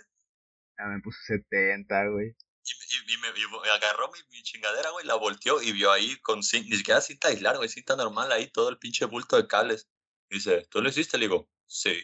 [0.79, 2.29] Ya me puso 70, güey.
[2.29, 5.93] y, y, y me, y me agarró mi, mi chingadera, güey, la volteó y vio
[5.93, 9.37] ahí con cin- ni siquiera cinta aislar, güey, cinta normal ahí, todo el pinche bulto
[9.37, 9.89] de cables.
[10.31, 11.19] Dice, ¿tú lo hiciste?
[11.19, 11.95] Le digo, sí.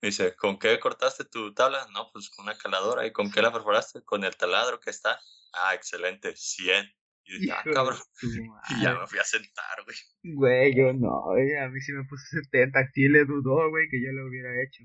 [0.00, 1.86] Dice, ¿con qué cortaste tu tabla?
[1.92, 3.06] No, pues con una caladora.
[3.06, 4.02] ¿Y con qué la perforaste?
[4.04, 5.18] Con el taladro que está.
[5.52, 6.86] Ah, excelente, 100.
[7.24, 7.98] Y dije, ah, cabrón.
[8.70, 9.96] Y ya me fui a sentar, güey.
[10.24, 12.90] Güey, yo no, güey, a mí sí me puso 70.
[12.92, 14.82] Sí le dudó, güey, que yo lo hubiera hecho.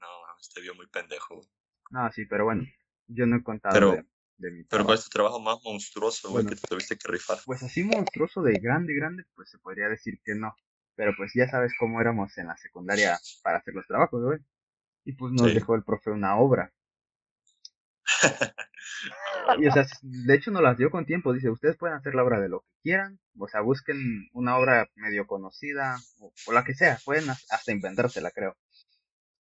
[0.00, 1.48] No, mames, te vio muy pendejo, güey.
[1.90, 2.64] No, sí, pero bueno,
[3.06, 4.04] yo no he contado Pero- de,
[4.38, 4.86] de mi Pero trabajo.
[4.86, 6.56] ¿cuál es tu trabajo más monstruoso, güey, Bueno.
[6.56, 7.38] que te tuviste que rifar?
[7.44, 10.52] Pues así monstruoso de grande, grande, pues se podría decir que no.
[10.94, 14.38] Pero pues ya sabes cómo éramos en la secundaria para hacer los trabajos, güey.
[15.04, 15.54] Y pues nos Sí.
[15.54, 16.72] dejó el profe una obra.
[19.58, 21.32] Y o sea, de hecho nos las dio con tiempo.
[21.32, 23.18] Dice, ustedes pueden hacer la obra de lo que quieran.
[23.38, 26.98] O sea, busquen una obra medio conocida o, o la que sea.
[27.04, 28.56] Pueden has- hasta inventársela, creo.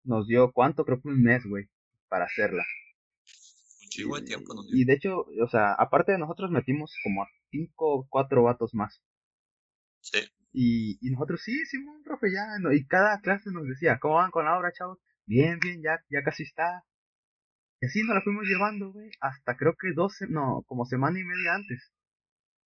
[0.05, 0.85] Nos dio, ¿cuánto?
[0.85, 1.69] Creo que un mes, güey,
[2.09, 2.65] para hacerla.
[3.97, 4.77] De tiempo nos dio.
[4.77, 8.75] Y de hecho, o sea, aparte de nosotros metimos como a cinco o cuatro vatos
[8.75, 9.03] más.
[10.01, 10.21] Sí.
[10.61, 11.53] Y, nosotros, sí,
[11.87, 12.59] un profe, ya.
[12.61, 14.99] no, y cada clase nos decía, ¿cómo van con la obra, chavos?
[15.25, 16.83] Bien, bien, ya, ya casi está.
[17.81, 21.19] Y así nos la fuimos llevando, güey, hasta creo que dos, se- no, como semana
[21.21, 21.93] y media antes.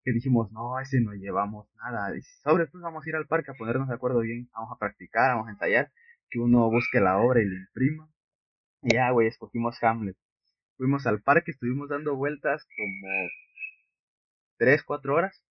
[0.04, 2.18] Que dijimos, no, ese no llevamos nada.
[2.18, 4.80] Y sobre, pues vamos a ir al parque a ponernos de acuerdo bien, vamos a
[4.80, 5.92] practicar, vamos a ensayar,
[6.30, 8.10] que uno busque la obra y la imprima.
[8.84, 10.18] Y ya, güey, escogimos Hamlet.
[10.78, 13.08] Fuimos al parque, estuvimos dando vueltas como
[14.58, 15.44] tres, cuatro horas.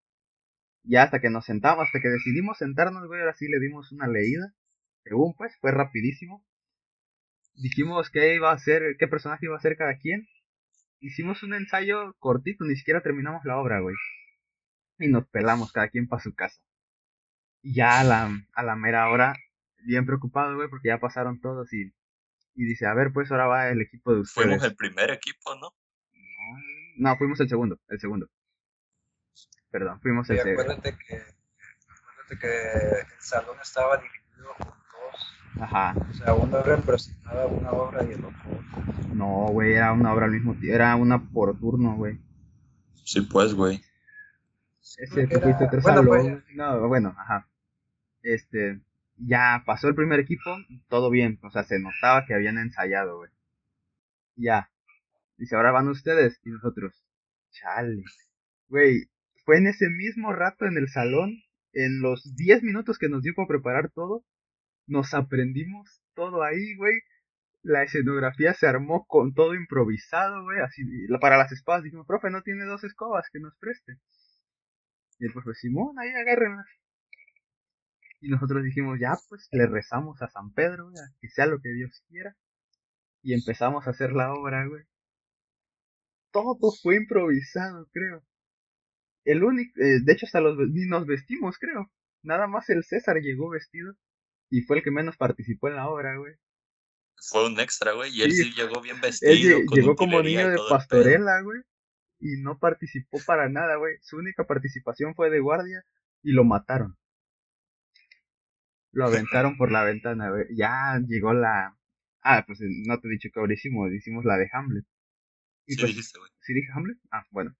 [0.89, 4.07] Ya hasta que nos sentamos, hasta que decidimos sentarnos, güey, ahora sí le dimos una
[4.07, 4.55] leída.
[5.03, 6.45] Según pues, fue rapidísimo.
[7.55, 10.29] Dijimos qué iba a ser, qué personaje iba a ser cada quien.
[11.01, 13.95] Hicimos un ensayo cortito, ni siquiera terminamos la obra, güey.
[14.99, 16.61] Y nos pelamos cada quien para su casa.
[17.63, 19.35] Y ya a la, a la mera hora,
[19.85, 21.93] bien preocupado, güey, porque ya pasaron todos y,
[22.55, 24.47] y dice, a ver, pues ahora va el equipo de ustedes.
[24.47, 25.71] Fuimos el primer equipo, ¿no?
[26.99, 28.29] No, fuimos el segundo, el segundo.
[29.77, 30.63] Perdón, fuimos el Y segundo.
[30.63, 35.61] acuérdate que, acuérdate que el salón estaba dividido con dos.
[35.61, 35.95] Ajá.
[36.11, 39.15] O sea, uno representaba una obra y el otro otra.
[39.15, 40.75] No, güey, era una obra al mismo tiempo.
[40.75, 42.19] Era una por turno, güey.
[43.05, 43.85] Sí, pues, güey.
[44.81, 46.45] Ese tú fuiste otro bueno, pues, salón.
[46.55, 47.47] No, bueno, ajá.
[48.23, 48.81] Este,
[49.19, 50.57] ya pasó el primer equipo,
[50.89, 51.39] todo bien.
[51.43, 53.31] O sea, se notaba que habían ensayado, güey.
[54.37, 54.71] Ya.
[55.37, 57.05] Dice, ahora van ustedes y nosotros.
[57.51, 58.03] Chale.
[58.69, 59.11] Güey,
[59.47, 61.41] fue en ese mismo rato en el salón,
[61.73, 64.25] en los 10 minutos que nos dio para preparar todo,
[64.89, 66.95] nos aprendimos todo ahí, güey.
[67.63, 70.61] La escenografía se armó con todo improvisado, güey.
[70.61, 70.83] Así,
[71.21, 73.99] para las espadas dijimos, profe, no tiene dos escobas que nos preste.
[75.21, 76.67] Y el profe, Simón, ahí agárrenlas.
[78.21, 81.61] Y nosotros dijimos, ya, pues le rezamos a San Pedro, güey, a que sea lo
[81.61, 82.37] que Dios quiera.
[83.23, 84.83] Y empezamos a hacer la obra, güey.
[86.33, 88.25] Todo fue improvisado, creo.
[89.27, 91.93] El único, eh, de hecho hasta los ni nos vestimos, creo.
[92.23, 93.95] Nada más el César llegó vestido
[94.51, 96.35] y fue el que menos participó en la obra, güey.
[97.17, 98.13] Fue un extra, güey.
[98.17, 98.45] Y él Sí.
[98.45, 99.59] sí llegó bien vestido.
[99.67, 101.61] con llegó como niño de pastorela, güey.
[102.21, 103.97] Y no participó para nada, güey.
[104.01, 105.85] Su única participación fue de guardia
[106.23, 106.97] y lo mataron.
[108.93, 110.47] Lo aventaron por la ventana, güey.
[110.57, 111.77] Ya llegó la...
[112.23, 114.85] Ah, pues no te he dicho que ahora hicimos, hicimos la de Hamlet.
[115.67, 116.31] Y Sí, pues, dijiste, güey.
[116.41, 116.99] ¿Sí dije Hamlet?
[117.11, 117.55] Ah, bueno.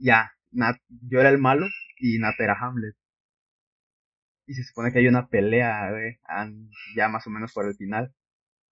[0.00, 1.66] Ya, Nat, yo era el malo
[1.98, 2.96] y Nat era Hamlet.
[4.46, 7.74] Y se supone que hay una pelea, güey, an- ya más o menos por el
[7.76, 8.12] final.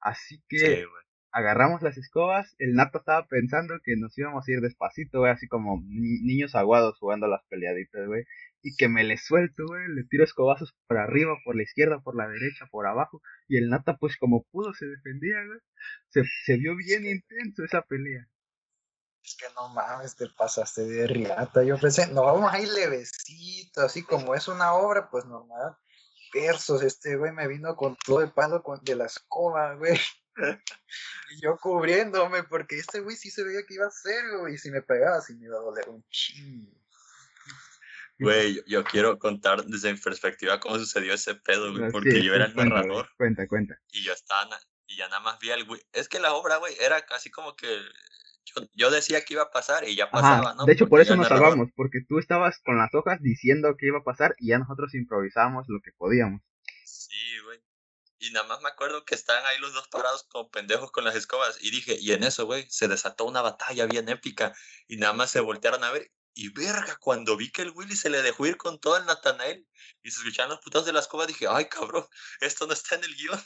[0.01, 0.85] Así que Sí,
[1.33, 5.49] agarramos las escobas, el Nato estaba pensando que nos íbamos a ir despacito, güey, así
[5.49, 8.25] como ni- niños aguados jugando las peleaditas, güey.
[8.63, 12.17] Y que me le suelto, güey, le tiro escobazos por arriba, por la izquierda, por
[12.17, 13.23] la derecha, por abajo.
[13.49, 15.61] Y el Nata, pues como pudo, se defendía, güey.
[16.11, 18.29] Se, se vio bien intenso esa pelea.
[19.29, 21.63] Es que no mames, te pasaste de riata.
[21.63, 25.77] Yo pensé, no, vamos a ir levecito, así como es una obra, pues normal.
[26.33, 29.99] Versos, este güey me vino con todo el palo con- de la escoba, güey.
[31.31, 34.55] Y yo cubriéndome, porque este güey sí se veía que iba a ser, güey.
[34.55, 36.73] Y si me pegaba, sí me iba a doler un chingo.
[38.21, 41.91] Güey, yo, yo quiero contar desde mi perspectiva cómo sucedió ese pedo, güey.
[41.93, 43.79] Porque sí, yo era el cuenta, güey, narrador Cuenta, cuenta.
[43.91, 45.81] y yo estaba, y ya nada más vi al güey.
[45.93, 47.69] Es que la obra, güey, era casi como que
[48.55, 50.65] yo, yo decía que iba a pasar y ya Ajá, pasaba, ¿no?
[50.65, 53.75] de hecho Porque por eso nos narrador- salvamos, porque tú estabas con las hojas diciendo
[53.79, 56.41] que iba a pasar y ya nosotros improvisábamos lo que podíamos.
[56.85, 57.61] Sí, güey.
[58.21, 61.15] Y nada más me acuerdo que estaban ahí los dos parados como pendejos con las
[61.15, 61.57] escobas.
[61.63, 64.53] Y dije, y en eso, güey, se desató una batalla bien épica.
[64.89, 66.11] Y nada más se voltearon a ver.
[66.35, 69.67] Y verga, cuando vi que el Willy se le dejó ir con todo el Natanael
[70.03, 72.07] y se escuchaban los putos de la escoba, dije, ay cabrón,
[72.41, 73.41] esto no está en el guion.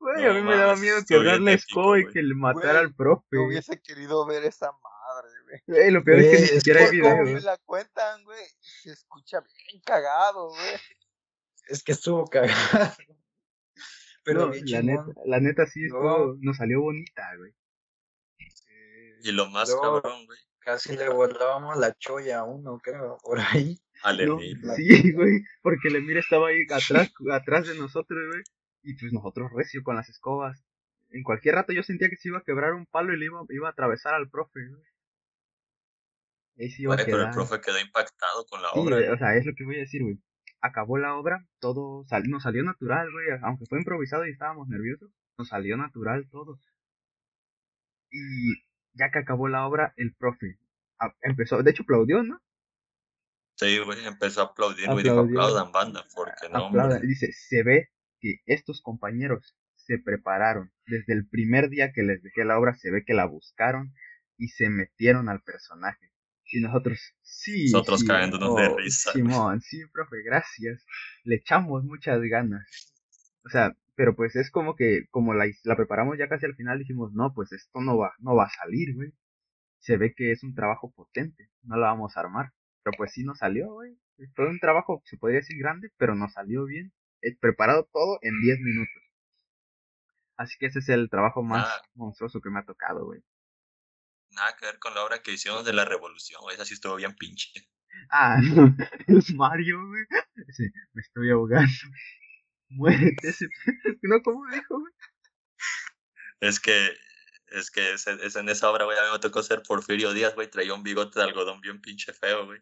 [0.00, 2.94] Güey, No a mí me daba miedo bien la escoba y que le matara al
[2.94, 3.26] profe.
[3.32, 5.62] Yo hubiese querido ver esa madre, güey.
[5.66, 7.16] Güey, lo peor es que ni es siquiera hay video.
[7.22, 7.34] güey.
[7.34, 10.74] me la cuentan, güey, se escucha bien cagado, güey.
[11.68, 12.52] Es que estuvo cagado.
[14.24, 17.52] Pero No, la neta, la neta sí estuvo, nos salió bonita, güey.
[19.22, 23.40] Y lo más Luego- cabrón, güey, Casi le volábamos la cholla a uno, creo, por
[23.40, 23.80] ahí.
[24.02, 24.60] al No, Emil.
[24.76, 28.42] sí, güey, porque el Emir estaba ahí atrás, atrás de nosotros, güey.
[28.82, 30.62] Y pues nosotros recio con las escobas.
[31.10, 33.40] En cualquier rato yo sentía que se iba a quebrar un palo y le iba,
[33.48, 34.60] iba a atravesar al profe.
[36.58, 38.96] Ahí sí iba a Güey, pero el profe quedó impactado con la Sí, obra.
[38.96, 40.18] güey, o sea, es lo que voy a decir, güey.
[40.60, 43.26] Acabó la obra, todo sal- nos salió natural, güey.
[43.42, 46.58] Aunque fue improvisado y estábamos nerviosos, nos salió natural todo.
[48.10, 48.54] Y
[48.94, 50.58] ya que acabó la obra, el profe
[50.98, 52.40] a- empezó, de hecho aplaudió, ¿no?
[53.56, 56.70] Sí, güey, empezó a aplaudir, güey, dijo, aplaudan banda, porque no.
[57.00, 60.70] Dice, se ve que estos compañeros se prepararon.
[60.86, 63.92] Desde el primer día que les dejé la obra, se ve que la buscaron
[64.36, 66.12] y se metieron al personaje.
[66.50, 67.70] Y nosotros, sí.
[67.72, 69.12] Nosotros sí, cagándonos de oh, risa.
[69.12, 70.84] Simón, sí, profe, gracias.
[71.24, 72.94] Le echamos muchas ganas.
[73.44, 76.78] O sea, pero pues es como que, como la, la preparamos ya casi al final,
[76.78, 79.12] dijimos, no, pues esto no va, no va a salir, güey.
[79.80, 82.52] Se ve que es un trabajo potente, no la vamos a armar.
[82.82, 83.98] Pero pues sí nos salió, güey.
[84.34, 86.92] Fue un trabajo, se podría decir grande, pero nos salió bien.
[87.22, 89.02] Eh, preparado todo en 10 minutos.
[90.36, 93.20] Así que ese es el trabajo más monstruoso que me ha tocado, güey.
[94.30, 96.94] Nada que ver con la obra que hicimos de la revolución, güey, esa sí estuvo
[96.96, 97.50] bien pinche.
[98.10, 98.38] Ah,
[99.08, 100.04] no, es Mario, güey.
[100.92, 101.68] Me estoy ahogando.
[102.68, 103.46] Muérete ese.
[104.02, 104.92] No, ¿cómo dijo, güey?
[106.40, 106.92] Es que,
[107.48, 110.34] es que es, es en esa obra, güey, a mí me tocó ser Porfirio Díaz,
[110.36, 112.60] güey, traía un bigote de algodón bien pinche feo, güey.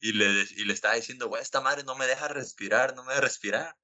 [0.00, 0.26] Y le,
[0.56, 3.76] y le estaba diciendo, güey, esta madre no me deja respirar, no me deja respirar.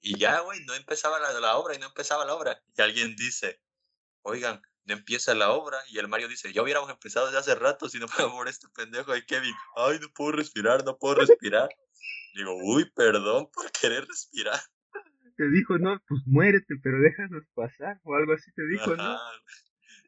[0.00, 2.60] Y ya, güey, no empezaba la, la obra y no empezaba la obra.
[2.76, 3.60] Y alguien dice,
[4.22, 5.78] oigan, no empieza la obra.
[5.88, 8.68] Y el Mario dice, ya hubiéramos empezado desde hace rato si no fuera por este
[8.68, 9.54] pendejo de Kevin.
[9.76, 11.68] Ay, no puedo respirar, no puedo respirar.
[12.34, 14.60] Digo, uy, perdón por querer respirar.
[15.36, 18.00] Te dijo, no, pues muérete, pero déjanos pasar.
[18.02, 19.18] O algo así te dijo, ¿no?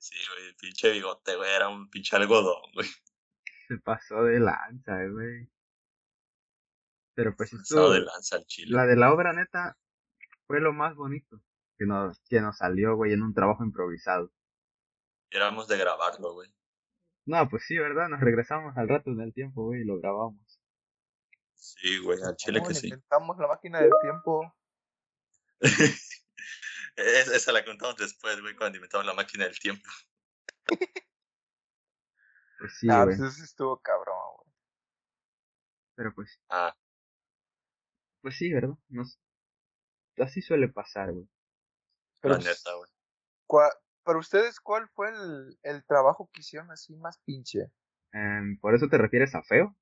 [0.00, 2.88] Sí, güey, el pinche bigote, güey, era un pinche algodón, güey.
[3.70, 5.48] Se pasó de lanza, güey.
[7.14, 8.74] Pero pues de lanza al chile.
[8.74, 9.78] la de la obra neta
[10.48, 11.40] fue lo más bonito
[11.78, 14.32] que nos, que nos salió, güey, en un trabajo improvisado.
[15.30, 16.52] Éramos de grabarlo, güey.
[17.26, 18.08] No, pues sí, ¿verdad?
[18.08, 20.60] Nos regresamos al rato del tiempo, güey, y lo grabamos.
[21.54, 22.88] Sí, güey, al chile ¿Cómo que sí.
[22.88, 24.52] Inventamos la máquina del tiempo.
[26.96, 29.88] Es- Esa la contamos después, güey, cuando inventamos la máquina del tiempo.
[32.60, 33.16] Pues sí, ah, güey.
[33.16, 34.54] pues eso estuvo cabrón, güey.
[35.96, 36.76] Pero pues, Ah,
[38.20, 38.74] pues sí, ¿verdad?
[38.90, 39.18] Nos...
[40.18, 41.26] Así suele pasar, güey.
[42.20, 42.90] Pero, la pues, neta, güey.
[43.46, 47.70] ¿cuál- para ustedes, ¿cuál fue el, el trabajo que hicieron así más pinche?
[48.12, 49.74] Em, ¿Por eso te refieres a feo?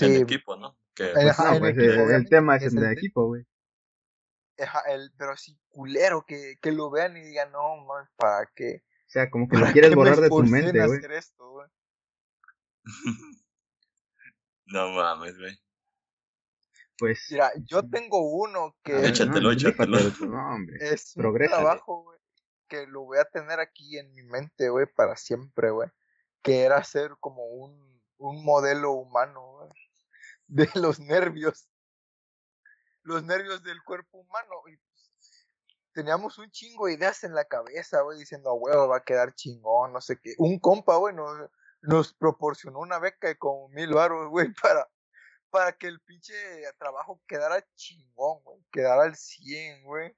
[0.00, 0.78] En equipo, ¿no?
[0.94, 3.46] Que, Ajá, no, pues equipo, el- el, tema es el el te- equipo, güey.
[4.58, 8.82] Ajá, el, pero así culero, que, que lo vean y digan, no, mames, ¿para qué?
[9.08, 11.00] O sea, como que ¿Para lo quieres borrar de tu mente, güey.
[14.66, 15.58] no mames, güey.
[16.98, 17.26] Pues.
[17.30, 19.98] Mira, yo tengo uno que Échatelo, no, échatelo.
[19.98, 20.76] rífate, No, hombre.
[20.80, 21.62] es un progrésale.
[21.62, 22.18] trabajo, güey,
[22.68, 25.88] que lo voy a tener aquí en mi mente, güey, para siempre, güey.
[26.42, 29.70] Que era ser como un, un modelo humano, güey,
[30.48, 31.68] de los nervios.
[33.04, 34.54] Los nervios del cuerpo humano.
[34.66, 34.87] Y pues,
[35.92, 39.92] teníamos un chingo de ideas en la cabeza, güey, diciendo, güey, va a quedar chingón,
[39.92, 40.34] no sé qué.
[40.38, 41.50] Un compa, güey, nos,
[41.82, 44.88] nos proporcionó una beca de como mil baros, güey, para,
[45.50, 46.34] para que el pinche
[46.78, 50.16] trabajo quedara chingón, güey, quedara al 100, güey.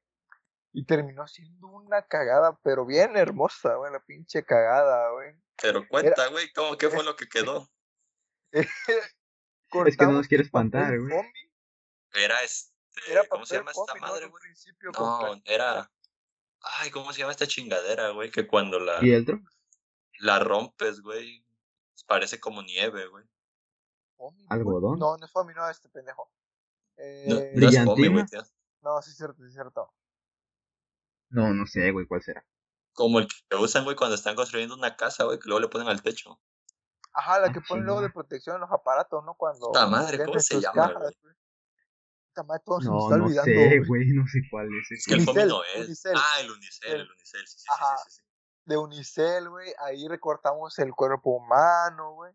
[0.73, 5.35] Y terminó siendo una cagada, pero bien hermosa, güey, la pinche cagada, güey.
[5.61, 7.69] Pero cuenta, güey, ¿cómo qué fue lo que quedó?
[9.87, 11.15] Es que no nos quiere espantar, güey.
[12.13, 12.80] Era este.
[13.09, 14.43] Era ¿Cómo se llama esta madre, güey?
[14.99, 15.91] No, era.
[16.63, 18.31] Ay, ¿cómo se llama esta chingadera, güey?
[18.31, 19.41] Que cuando la, ¿Y el otro?
[20.19, 21.45] la rompes, güey,
[22.07, 23.25] parece como nieve, güey.
[24.49, 24.99] ¿Algodón?
[24.99, 26.31] No, no es foamy, no, este pendejo.
[26.97, 28.27] No, Eh, no es foamy, güey.
[28.27, 28.43] tío.
[28.83, 29.91] no, sí es cierto, sí es cierto.
[31.31, 32.45] No, no sé, güey, ¿cuál será?
[32.93, 35.89] Como el que usan, güey, cuando están construyendo una casa, güey, que luego le ponen
[35.89, 36.39] al techo.
[37.13, 39.35] Ajá, la Ah, que ponen luego de protección en los aparatos, ¿no?
[39.35, 41.35] Cuando Puta madre, ¿cómo se llama, cajas, güey?
[42.65, 43.45] Todo se me No, está no olvidando.
[43.53, 44.07] sé, güey.
[44.13, 44.91] no sé cuál es.
[44.91, 45.87] Es que el Unicel, no es.
[45.87, 46.15] Unicel.
[46.17, 47.97] Ah, el unicel, el unicel, sí, sí, sí, Ajá.
[47.99, 48.23] sí, sí, sí.
[48.67, 49.73] de unicel, güey.
[49.79, 52.33] Ahí recortamos el cuerpo humano, güey.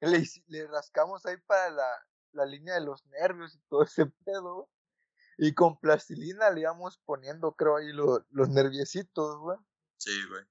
[0.00, 1.88] Le, le rascamos ahí para la,
[2.32, 4.68] la línea de los nervios y todo ese pedo, güey.
[5.36, 9.58] Y con plastilina le íbamos poniendo, creo, ahí lo- los nerviecitos, güey.
[9.96, 10.44] Sí, güey.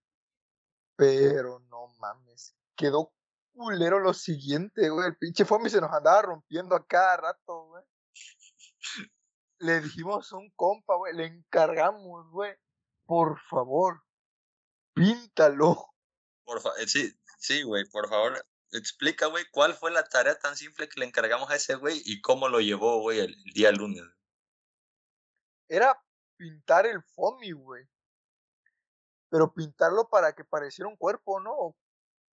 [0.96, 2.56] Pero no mames.
[2.76, 3.14] Quedó
[3.54, 5.08] culero lo siguiente, güey.
[5.08, 7.63] El pinche foamy se nos andaba rompiendo a cada rato.
[9.64, 11.14] Le dijimos a un compa, güey.
[11.16, 12.54] Le encargamos, güey.
[13.06, 14.02] Por favor,
[14.94, 15.90] píntalo.
[16.46, 20.56] Por fa- eh, sí, sí, güey, por favor, explica, güey, cuál fue la tarea tan
[20.58, 23.72] simple que le encargamos a ese güey y cómo lo llevó, güey, el, el día
[23.72, 24.04] lunes.
[25.70, 25.98] Era
[26.38, 27.88] pintar el foamy, güey.
[29.30, 31.76] Pero pintarlo para que pareciera un cuerpo, ¿no?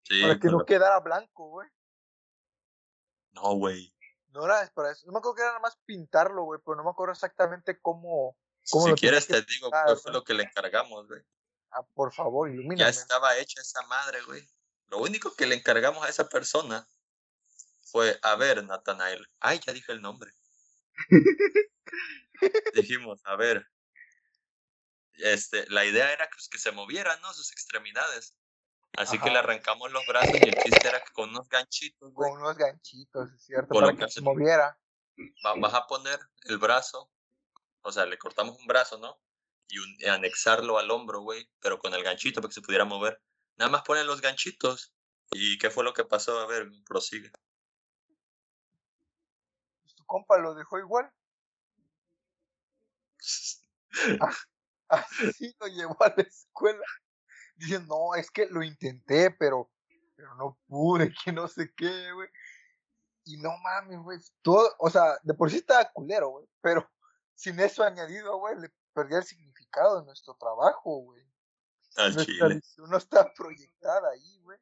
[0.03, 1.69] Sí, Para que no quedara blanco, güey.
[3.33, 3.95] no, güey.
[4.33, 5.07] No era para eso.
[5.07, 6.61] No me acuerdo que era nada más pintarlo, güey.
[6.65, 8.37] Pero no me acuerdo exactamente cómo.
[8.71, 11.23] ¿Cómo Si lo quieres te digo pintar, fue lo que le encargamos, güey.
[11.71, 12.91] Ah, por favor, Ya ilumíname.
[12.91, 14.49] estaba hecha esa madre, güey.
[14.89, 16.87] Lo único que le encargamos a esa persona
[17.83, 19.27] fue, a ver, Nathanael.
[19.41, 20.33] Ay, ya dije el nombre.
[22.75, 23.67] Dijimos, a ver.
[25.15, 27.33] Este, la idea era que, pues, que se movieran, ¿no?
[27.35, 28.35] Sus extremidades.
[28.97, 32.31] Así que le arrancamos los brazos y el chiste era que con unos ganchitos, güey,
[32.31, 34.79] Con unos ganchitos, es cierto, para que se moviera.
[35.45, 37.11] va- vas a poner el brazo,
[37.83, 39.19] o sea, le cortamos un brazo, ¿no?
[39.69, 42.85] Y, un- y anexarlo al hombro, güey, pero con el ganchito para que se pudiera
[42.85, 43.23] mover.
[43.57, 44.95] Nada más ponen los ganchitos.
[45.33, 46.41] ¿Y qué fue lo que pasó?
[46.41, 47.31] A ver, prosigue.
[49.83, 51.13] Pues, tu compa lo dejó igual.
[54.89, 56.85] Así lo llevó a la escuela.
[57.61, 59.71] Dicen, no, es que lo intenté, pero,
[60.17, 62.29] pero no pude, que no sé qué, güey.
[63.25, 64.19] Y no mames, güey.
[64.41, 66.49] Todo, o sea, de por sí estaba culero, güey.
[66.63, 66.89] Pero
[67.35, 71.23] sin eso añadido, güey, le perdía el significado de nuestro trabajo, güey.
[71.97, 72.55] Al Nuestra chile.
[72.55, 74.59] visión no está proyectada ahí, güey.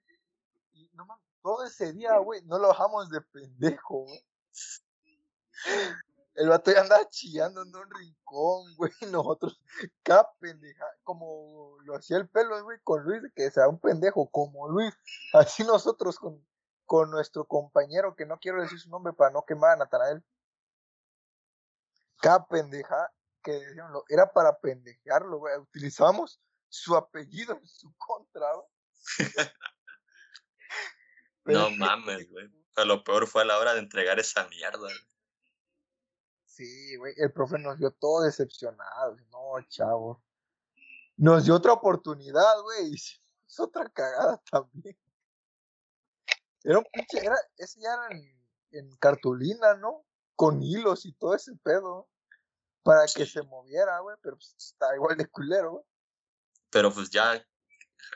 [0.73, 4.25] Y no mames, todo ese día, güey, no lo bajamos de pendejo, güey.
[6.41, 8.93] El vato ya andaba chillando en un rincón, güey.
[9.01, 9.61] y Nosotros,
[10.03, 14.69] cada pendeja, como lo hacía el pelo, güey, con Luis, que sea un pendejo como
[14.69, 14.95] Luis.
[15.33, 16.47] Así nosotros con,
[16.87, 20.25] con nuestro compañero, que no quiero decir su nombre para no quemar a Natanael.
[22.21, 23.13] Cada pendeja
[23.43, 25.57] que decían, lo- era para pendejearlo, güey.
[25.59, 28.69] Utilizábamos su apellido en su contra, güey.
[31.45, 32.47] No mames, güey.
[32.75, 34.79] Pero lo peor fue a la hora de entregar esa mierda.
[34.79, 34.95] güey.
[36.59, 39.17] Sí, güey, el profe nos vio todo decepcionado.
[39.31, 40.21] No, chavo.
[41.17, 44.99] Nos dio otra oportunidad, güey, hicimos otra cagada también.
[46.65, 48.43] Era un pinche, era, ese ya era en,
[48.73, 50.05] en cartulina, ¿no?
[50.35, 52.09] Con hilos y todo ese pedo.
[52.83, 55.85] Para que se moviera, güey, pero pues, está igual de culero, güey.
[56.71, 57.41] Pero pues ya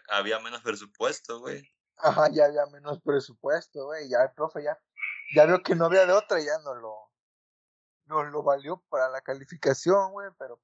[0.09, 1.63] había menos presupuesto, güey.
[1.99, 4.09] Ajá, ya había menos presupuesto, güey.
[4.09, 4.77] Ya el profe ya,
[5.33, 7.02] ya vio que no había de otra y ya no lo,
[8.13, 10.29] nos lo valió para la calificación, güey.
[10.39, 10.61] Pero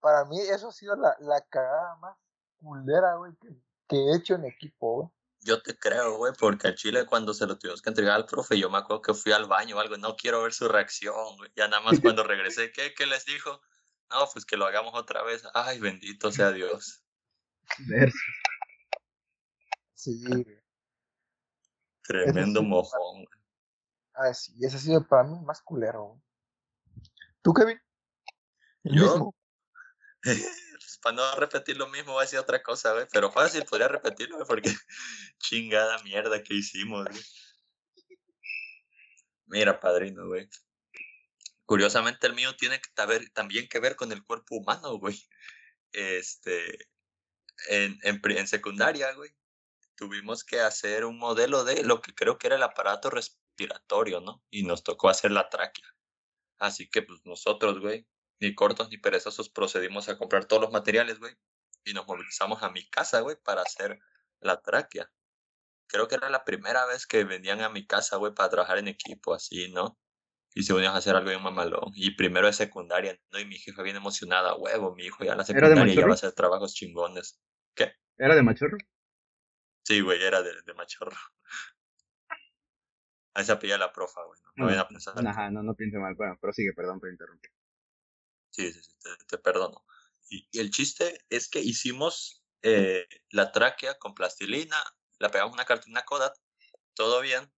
[0.00, 2.16] para mí eso ha sido la, la cagada más
[2.60, 3.48] culera, güey, que,
[3.88, 5.08] que he hecho en equipo, güey.
[5.42, 8.58] Yo te creo, güey, porque al chile cuando se lo tuvimos que entregar al profe,
[8.58, 11.50] yo me acuerdo que fui al baño o algo, no quiero ver su reacción, güey.
[11.56, 13.60] Ya nada más cuando regresé, ¿qué, ¿qué les dijo?
[14.10, 15.42] No, pues que lo hagamos otra vez.
[15.54, 17.02] Ay, bendito sea Dios.
[19.94, 20.46] Sí, güey.
[22.02, 23.16] Tremendo mojón.
[23.16, 23.40] güey.
[24.14, 26.22] Ah, sí, ese ha sido para mí más culero, güey.
[27.42, 27.80] ¿Tú, Kevin?
[28.84, 29.36] El Yo, mismo.
[30.80, 33.06] Pues, para no repetir lo mismo, voy a decir otra cosa, güey.
[33.12, 34.70] Pero fácil, podría repetirlo, güey, porque
[35.38, 37.22] chingada mierda que hicimos, güey.
[39.46, 40.48] Mira, padrino, güey.
[41.66, 45.20] Curiosamente el mío tiene que taber- también que ver con el cuerpo humano, güey.
[45.92, 46.88] Este,
[47.68, 49.30] en, en, en secundaria, güey,
[49.96, 54.42] tuvimos que hacer un modelo de lo que creo que era el aparato respiratorio, ¿no?
[54.50, 55.86] Y nos tocó hacer la tráquea.
[56.60, 58.06] Así que, pues nosotros, güey,
[58.38, 61.34] ni cortos ni perezosos procedimos a comprar todos los materiales, güey,
[61.84, 63.98] y nos movilizamos a mi casa, güey, para hacer
[64.40, 65.10] la tráquea.
[65.86, 68.88] Creo que era la primera vez que venían a mi casa, güey, para trabajar en
[68.88, 69.98] equipo, así, ¿no?
[70.54, 71.92] Y se unían a hacer algo bien mamalón.
[71.94, 73.40] Y primero de secundaria, ¿no?
[73.40, 76.14] Y mi jefa bien emocionada, huevo, mi hijo ya en la secundaria ya va a
[76.14, 77.40] hacer trabajos chingones.
[77.74, 77.94] ¿Qué?
[78.18, 78.76] ¿Era de machorro?
[79.82, 81.16] Sí, güey, era de, de machorro.
[83.34, 84.40] Ahí se pilla la profa, güey.
[84.42, 85.14] No, no Mm, vayan a pensar.
[85.26, 86.14] Ajá, no, no piense mal.
[86.14, 87.50] Bueno, pero sigue, perdón por interrumpir.
[88.50, 89.84] Sí, sí, sí, te, te perdono.
[90.28, 94.76] Y, y el chiste es que hicimos eh, la tráquea con plastilina,
[95.18, 96.34] la pegamos una cartulina Kodak,
[96.94, 97.52] todo bien,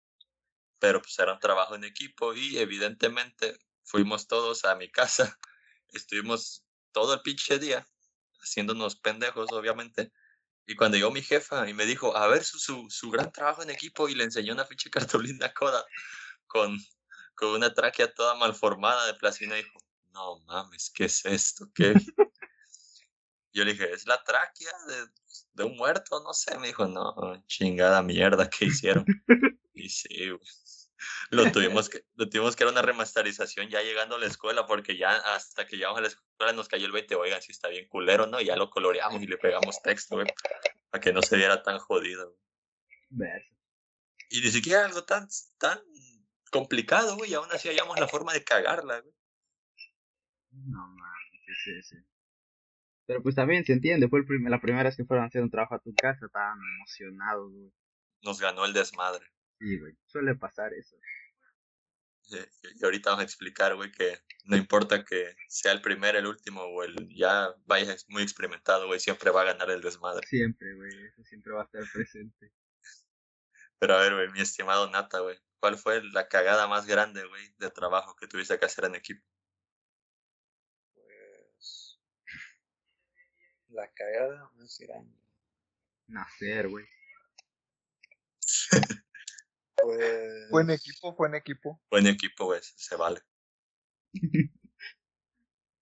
[0.80, 5.40] pero pues era un trabajo en equipo y evidentemente fuimos todos a mi casa,
[5.90, 7.88] estuvimos todo el pinche día
[8.42, 10.12] haciéndonos pendejos, obviamente,
[10.66, 13.64] Y cuando llegó mi jefa y me dijo, a ver su, su, su gran trabajo
[13.64, 14.89] en equipo y le enseñó una ficha
[15.39, 15.84] cartulina coda
[16.47, 16.78] con,
[17.36, 19.80] con una tráquea toda malformada de plastina, dijo,
[20.14, 21.70] no mames, ¿qué es esto?
[21.74, 21.93] ¿Qué?
[23.53, 25.07] Yo le dije, es la tráquea de,
[25.53, 26.57] de un muerto, no sé.
[26.57, 29.05] Me dijo, no, chingada mierda, ¿qué hicieron?
[29.74, 30.32] y sí.
[31.30, 34.97] Lo tuvimos que, lo tuvimos que era una remasterización ya llegando a la escuela, porque
[34.97, 37.88] ya hasta que llegamos a la escuela nos cayó el 20, oigan, si está bien
[37.88, 38.39] culero, ¿no?
[38.41, 40.28] Y ya lo coloreamos y le pegamos texto, güey,
[40.89, 42.36] para que no se viera tan jodido.
[43.10, 43.49] Verso.
[44.30, 45.28] Y ni siquiera algo tan,
[45.58, 45.80] tan
[46.52, 49.14] complicado, güey, y aún así hallamos la forma de cagarla, güey.
[50.52, 51.95] No mames, sí, sí.
[53.06, 55.41] Pero pues también se entiende, fue el prim- la primera vez que fueron a hacer
[55.41, 57.72] un trabajo a tu casa, estaban emocionados, güey.
[58.22, 59.26] Nos ganó el desmadre.
[59.62, 60.97] Sí, güey, suele pasar eso.
[62.80, 66.64] Y ahorita vamos a explicar, güey, que no importa que sea el primero, el último
[66.64, 70.26] o el ya vayas muy experimentado, güey, siempre va a ganar el desmadre.
[70.26, 72.51] Siempre, güey, eso siempre va a estar presente.
[73.78, 77.53] Pero a ver, güey, mi estimado Nata, güey, ¿cuál fue la cagada más grande, güey,
[77.59, 79.24] de trabajo que tuviste que hacer en equipo?
[80.95, 81.99] Pues.
[83.68, 85.20] La cagada más grande.
[86.07, 86.88] Nacer, güey.
[89.82, 90.48] Pues.
[90.50, 91.82] Fue en equipo, fue en equipo.
[91.90, 93.20] Buen equipo, güey, se vale.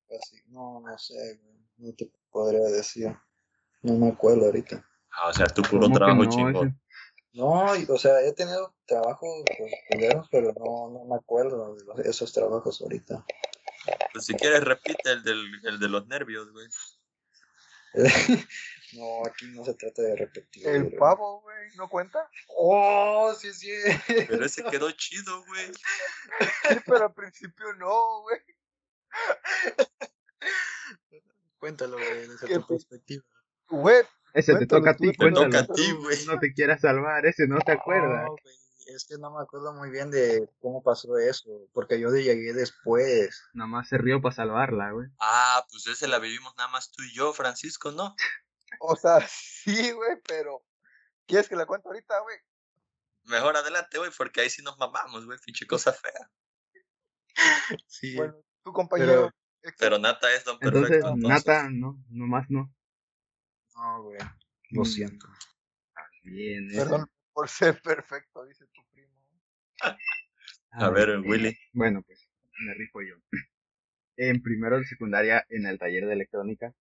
[0.09, 3.15] Así, no, no sé, güey, no te podría decir.
[3.81, 4.85] No me acuerdo ahorita.
[5.11, 6.29] Ah, o sea, tu puro ¿Cómo que trabajo no?
[6.29, 6.67] chingón.
[6.67, 6.79] Ese-
[7.33, 9.71] No, o sea, he tenido trabajos pues,
[10.31, 13.23] pero no, no me acuerdo de los- esos trabajos ahorita.
[14.11, 16.67] Pues si quieres, repite el, del, el de los nervios, güey.
[18.93, 20.67] no, aquí no se trata de repetir.
[20.67, 22.29] El pavo, güey, ¿no cuenta?
[22.57, 23.71] Oh, sí, sí.
[24.27, 25.73] Pero ese quedó chido, güey.
[25.73, 28.39] Sí, pero al principio no, güey.
[31.59, 33.23] Cuéntalo, güey, desde ¿Qué tu perspectiva.
[33.69, 35.59] Güey, Ese te toca a tú, ti, Te toca cuéntalo.
[35.59, 36.25] a ti, güey.
[36.25, 38.25] No te quieras salvar, ese no te acuerdas.
[38.25, 38.55] No, güey,
[38.95, 43.43] es que no me acuerdo muy bien de cómo pasó eso, porque yo llegué después.
[43.53, 45.07] Nada más se rió para salvarla, güey.
[45.19, 48.15] Ah, pues ese la vivimos nada más tú y yo, Francisco, ¿no?
[48.79, 50.63] o sea, sí, güey, pero.
[51.27, 52.37] ¿Quieres que la cuente ahorita, güey?
[53.25, 56.31] Mejor adelante, güey, porque ahí sí nos mamamos, güey, pinche cosa fea.
[57.87, 58.15] Sí.
[58.15, 59.31] Bueno, tu compañero.
[59.61, 60.87] Héctor, Pero Nata es don perfecto.
[60.87, 61.45] Entonces, entonces.
[61.45, 62.73] Nata, no, nomás no.
[63.75, 64.17] No, güey,
[64.71, 64.85] lo Mm.
[64.85, 65.27] siento.
[66.23, 66.75] Bien, eh.
[66.77, 69.13] Perdón por ser perfecto, dice tu primo.
[70.71, 71.57] A ver, Ay, Willy.
[71.73, 72.27] Bueno, pues
[72.65, 73.15] me rifo yo.
[74.17, 76.73] En primero de secundaria, en el taller de electrónica,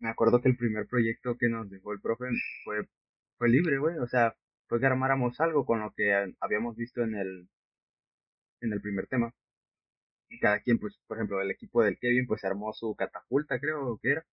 [0.00, 2.26] me acuerdo que el primer proyecto que nos dejó el profe
[2.64, 2.88] fue,
[3.38, 3.98] fue libre, güey.
[3.98, 4.34] O sea,
[4.68, 7.48] fue que armáramos algo con lo que habíamos visto en el,
[8.60, 9.32] en el primer tema.
[10.28, 13.98] Y cada quien, pues, por ejemplo, el equipo del Kevin, pues armó su catapulta, creo
[14.02, 14.24] que era.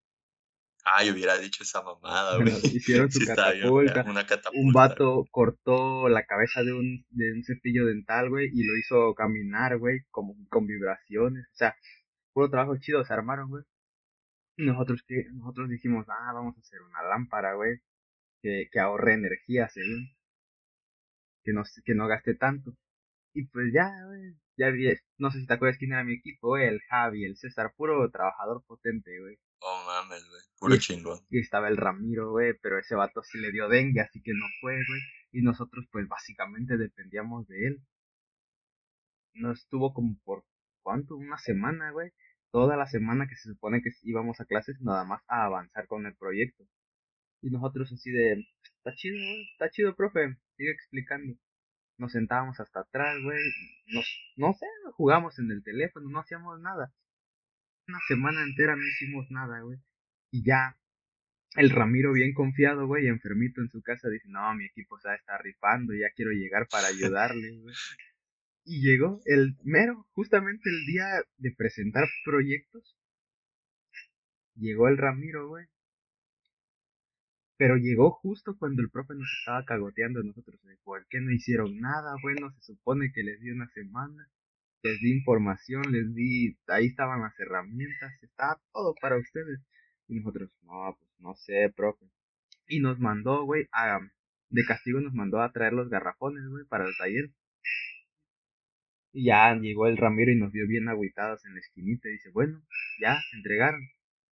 [0.86, 2.76] Ay, hubiera dicho esa mamada, Bueno, güey.
[2.78, 3.70] hicieron su Sí, bien,
[4.08, 4.50] una catapulta.
[4.54, 9.14] un vato cortó la cabeza de un, de un cepillo dental, güey, y lo hizo
[9.16, 11.46] caminar, güey, como con vibraciones.
[11.54, 11.76] O sea,
[12.34, 13.64] puro trabajo chido, se armaron, güey.
[14.58, 17.80] Nosotros, que nosotros dijimos, ah, vamos a hacer una lámpara, güey,
[18.42, 20.10] que, que ahorre energía, según.
[21.44, 22.76] Que no, que no gaste tanto.
[23.34, 26.50] Y pues ya, güey, ya vi, no sé si te acuerdas quién era mi equipo,
[26.50, 29.38] güey, el Javi, el César, puro trabajador potente, güey.
[29.60, 30.42] Oh, mames, güey.
[30.60, 31.20] Puro Y- chingón.
[31.30, 34.46] Y estaba el Ramiro, güey, pero ese vato sí le dio dengue, así que no
[34.62, 35.02] fue, güey.
[35.32, 37.82] Y nosotros, pues, básicamente dependíamos de él.
[39.34, 40.44] Nos estuvo como por,
[40.84, 41.16] ¿cuánto?
[41.16, 42.12] Una semana, güey.
[42.54, 46.06] Toda la semana que se supone que íbamos a clases, nada más a avanzar con
[46.06, 46.64] el proyecto.
[47.42, 48.46] Y nosotros así de,
[48.78, 49.18] está chido,
[49.54, 51.34] está chido, profe, sigue explicando.
[51.98, 53.40] Nos sentábamos hasta atrás, güey.
[53.88, 54.06] Nos,
[54.38, 56.94] no sé, jugamos en el teléfono, no hacíamos nada.
[57.88, 59.80] Una semana entera no hicimos nada, güey.
[60.30, 60.78] Y ya,
[61.56, 65.40] el Ramiro bien confiado, güey, enfermito en su casa, dice, no, mi equipo se está
[65.40, 66.88] rifando, ya quiero llegar para
[67.18, 67.74] ayudarle, güey.
[68.66, 71.06] Y llegó el mero, justamente el día
[71.38, 72.98] de presentar proyectos.
[74.56, 75.66] Llegó el Ramiro, güey.
[77.58, 80.62] Pero llegó justo cuando el profe nos estaba cagoteando a nosotros.
[80.64, 82.16] de ¿Por qué no hicieron nada?
[82.22, 84.30] Bueno, se supone que les di una semana.
[84.82, 86.58] Les di información, les di...
[86.68, 89.60] Ahí estaban las herramientas, estaba todo para ustedes.
[90.08, 92.06] Y nosotros, no, pues no sé, profe.
[92.68, 94.00] Y nos mandó, güey, a...
[94.50, 97.32] De castigo nos mandó a traer los garrafones, güey, para el taller.
[99.16, 102.10] Y ya llegó el Ramiro y nos vio bien agüitados en la esquinita.
[102.10, 102.64] Y dice, bueno,
[103.00, 103.88] ya, se entregaron.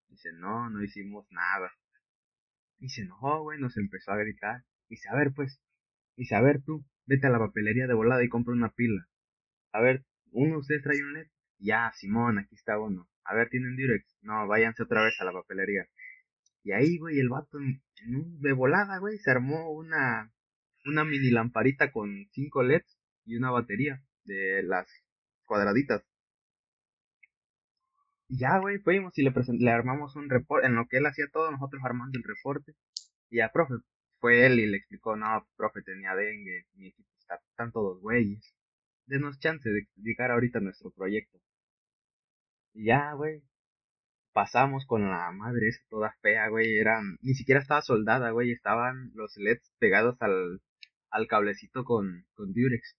[0.09, 1.71] Dice, no, no hicimos nada.
[2.79, 4.63] Y se enojó, güey, nos empezó a gritar.
[4.89, 5.61] Dice, a ver, pues.
[6.17, 9.07] Dice, a ver tú, vete a la papelería de volada y compra una pila.
[9.71, 11.27] A ver, uno de ustedes trae un LED.
[11.59, 13.07] Ya, Simón, aquí está uno.
[13.23, 14.17] A ver, ¿tienen Durex?
[14.23, 15.87] No, váyanse otra vez a la papelería.
[16.63, 20.31] Y ahí, güey, el vato en, en un, de volada, güey, se armó una,
[20.85, 24.87] una mini lamparita con cinco LEDs y una batería de las
[25.45, 26.03] cuadraditas.
[28.27, 30.65] Y ya, güey, fuimos y le, le armamos un reporte.
[30.67, 32.73] En lo que él hacía todo, nosotros armando el reporte.
[33.29, 33.75] Y ya, profe,
[34.19, 38.55] fue él y le explicó, no, profe, tenía dengue, mi equipo está, están todos güeyes.
[39.05, 41.39] Denos chance de explicar ahorita nuestro proyecto.
[42.73, 43.41] Y ya, güey.
[44.33, 46.77] Pasamos con la madre esa toda fea, güey.
[46.77, 48.51] Eran, ni siquiera estaba soldada, güey.
[48.51, 50.61] Estaban los LEDs pegados al,
[51.09, 52.95] al cablecito con, con Durex.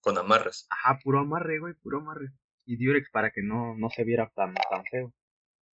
[0.00, 0.66] Con amarres.
[0.70, 2.30] Ajá, puro amarre, güey, puro amarre.
[2.66, 5.12] Y Durex para que no, no se viera tan, tan feo.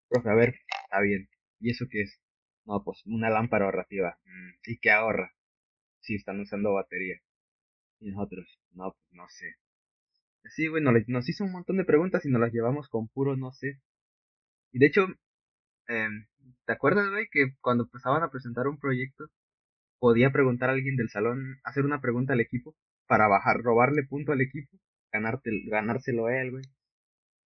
[0.08, 0.54] Profe, a ver,
[0.84, 1.28] está bien.
[1.60, 2.20] ¿Y eso qué es?
[2.66, 4.18] No, pues una lámpara ahorrativa.
[4.24, 5.32] Mm, ¿Y qué ahorra?
[6.00, 7.20] Si están usando batería.
[8.00, 9.56] Y nosotros, no, pues no sé.
[10.44, 13.36] Sí, güey, nos, nos hizo un montón de preguntas y nos las llevamos con puro
[13.36, 13.80] no sé.
[14.72, 15.06] Y de hecho,
[15.88, 16.08] eh,
[16.66, 19.26] ¿te acuerdas, güey, que cuando empezaban a presentar un proyecto,
[19.98, 24.32] podía preguntar a alguien del salón, hacer una pregunta al equipo para bajar, robarle punto
[24.32, 24.76] al equipo,
[25.12, 26.64] ganarte, ganárselo a él, güey.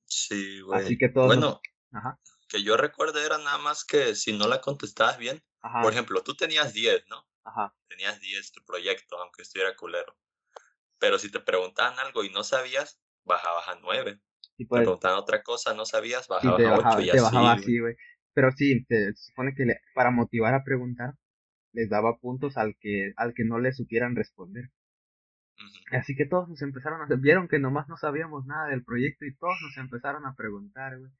[0.04, 0.86] Sí, güey.
[0.86, 1.24] Así que todo.
[1.24, 1.60] Bueno,
[1.92, 5.92] Ajá, que yo recuerdo era nada más que si no la contestabas bien, ajá, por
[5.92, 7.28] ejemplo, tú tenías 10, ¿no?
[7.44, 7.74] ajá.
[7.88, 10.16] Tenías 10 tu proyecto, aunque estuviera culero.
[10.98, 14.20] Pero si te preguntaban algo y no sabías, bajabas a 9.
[14.56, 17.20] Y Te pues, preguntaban otra cosa, no sabías, bajabas te a 8 bajaba, y te
[17.20, 17.20] así.
[17.20, 17.94] bajaba así, güey.
[18.34, 21.14] Pero sí, te, se supone que le- para motivar a preguntar,
[21.72, 24.70] les daba puntos al que, al que no le supieran responder.
[25.92, 27.14] Así que todos nos empezaron a...
[27.16, 31.10] Vieron que nomás no sabíamos nada del proyecto y todos nos empezaron a preguntar, güey.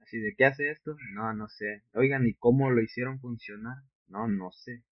[0.00, 0.96] Así de, ¿qué hace esto?
[1.14, 1.82] No, no sé.
[1.92, 3.76] Oigan, ¿y cómo lo hicieron funcionar?
[4.08, 4.82] No, no sé.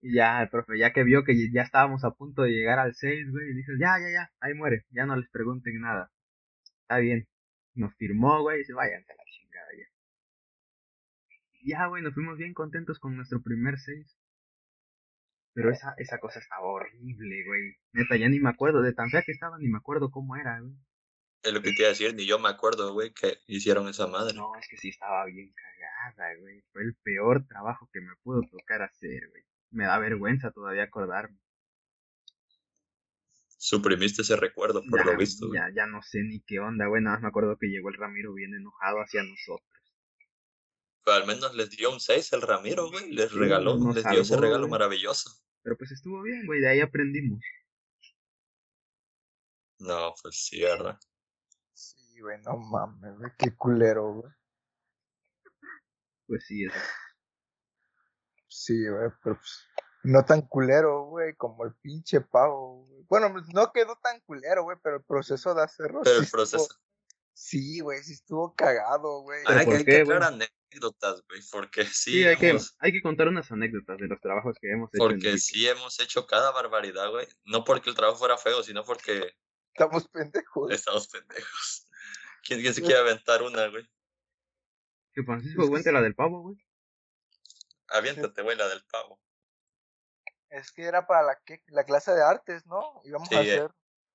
[0.00, 2.94] Y ya, el profe, ya que vio que ya estábamos a punto de llegar al
[2.94, 6.12] 6, güey, dice, ya, ya, ya, ahí muere, ya no les pregunten nada.
[6.82, 7.26] Está bien.
[7.74, 9.86] Nos firmó, güey, y dice, váyanse a la chingada ya.
[11.64, 14.16] Ya, güey, nos fuimos bien contentos con nuestro primer 6.
[15.54, 17.76] Pero esa, esa cosa estaba horrible, güey.
[17.92, 20.60] Neta, ya ni me acuerdo, de tan fea que estaba, ni me acuerdo cómo era,
[20.60, 20.74] güey.
[21.44, 24.06] Es lo que te iba a decir, ni yo me acuerdo, güey, que hicieron esa
[24.06, 24.34] madre.
[24.34, 26.64] No, es que sí estaba bien cagada, güey.
[26.72, 29.42] Fue el peor trabajo que me pudo tocar hacer, güey.
[29.70, 31.38] Me da vergüenza todavía acordarme.
[33.58, 35.60] Suprimiste ese recuerdo, por ya, lo visto, güey.
[35.60, 37.02] ya, ya no sé ni qué onda, güey.
[37.02, 39.83] Nada más me acuerdo que llegó el Ramiro bien enojado hacia nosotros.
[41.04, 43.12] Pero al menos les dio un 6 el Ramiro, güey.
[43.12, 44.70] Les Sí, regaló, nos les dio ese regalo güey.
[44.70, 45.30] maravilloso.
[45.62, 46.60] Pero pues estuvo bien, güey.
[46.60, 47.40] De ahí aprendimos.
[49.78, 50.98] No, pues sí, ¿verdad?
[51.72, 54.32] Sí, güey, no mames, güey, qué culero, güey.
[56.26, 56.76] Pues sí, eso.
[58.48, 59.66] Sí, güey, pero pues,
[60.04, 63.04] no tan culero, güey, como el pinche pavo, güey.
[63.08, 66.30] Bueno, pues, no quedó tan culero, güey, pero el proceso de hacerlo Pero sí el
[66.30, 66.62] proceso.
[66.62, 66.80] estuvo-
[67.36, 69.42] Sí, güey, sí estuvo cagado, güey.
[69.44, 70.34] ¿Pero Hay, por hay qué, que aclarar
[70.74, 74.56] anécdotas, güey, porque sí, Sí, hay que, hay que contar unas anécdotas de los trabajos
[74.60, 74.98] que hemos hecho.
[75.04, 77.26] porque sí hemos hecho cada barbaridad, güey.
[77.44, 79.34] No porque el trabajo fuera feo, sino porque
[79.72, 80.70] Estamos pendejos.
[80.70, 81.86] estamos pendejos.
[82.44, 83.88] ¿Quién, quién se quiere aventar una, güey?
[85.12, 86.56] Que Francisco cuente la del pavo, güey.
[87.88, 89.20] Aviéntate, güey, la del pavo.
[90.50, 93.00] Es que era para la, que- la clase de artes, ¿no?
[93.04, 93.52] Íbamos Sí, a eh.
[93.54, 93.70] hacer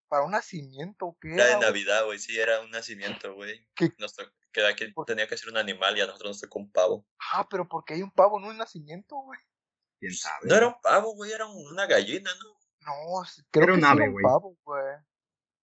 [0.07, 1.59] para un nacimiento, ¿qué Era de?
[1.59, 3.67] Navidad, güey, sí, era un nacimiento, güey.
[3.99, 6.71] Nos to- que aquí tenía que ser un animal y a nosotros nos tocó un
[6.71, 7.05] pavo.
[7.33, 9.39] Ah, pero porque hay un pavo en un nacimiento, güey.
[9.99, 10.47] ¿Quién sabe?
[10.47, 12.59] No era un pavo, güey, era un- una gallina, ¿no?
[12.81, 14.83] No, creo Era que un sí ave, era un pavo, güey.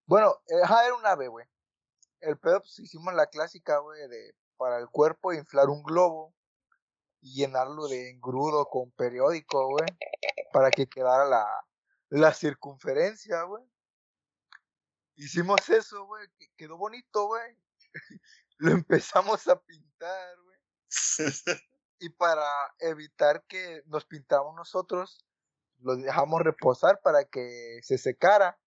[0.05, 1.45] Bueno, eh, ajá, era un ave, güey.
[2.21, 6.33] El pedo, pues hicimos la clásica, güey, de para el cuerpo inflar un globo
[7.21, 9.85] y llenarlo de engrudo con periódico, güey,
[10.53, 11.45] para que quedara la,
[12.09, 13.63] la circunferencia, güey.
[15.15, 17.57] Hicimos eso, güey, que quedó bonito, güey.
[18.57, 20.59] Lo empezamos a pintar, güey.
[21.99, 22.45] Y para
[22.77, 25.25] evitar que nos pintáramos nosotros,
[25.79, 28.59] lo dejamos reposar para que se secara.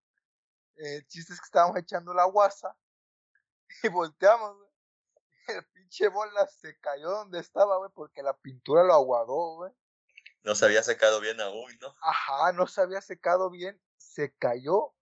[0.75, 2.77] El chiste es que estábamos echando la guasa
[3.83, 4.71] y volteamos, güey.
[5.49, 9.73] El pinche bola se cayó donde estaba, güey, porque la pintura lo aguadó, güey.
[10.43, 11.95] No se había secado bien aún, ¿no?
[12.01, 14.95] Ajá, no se había secado bien, se cayó.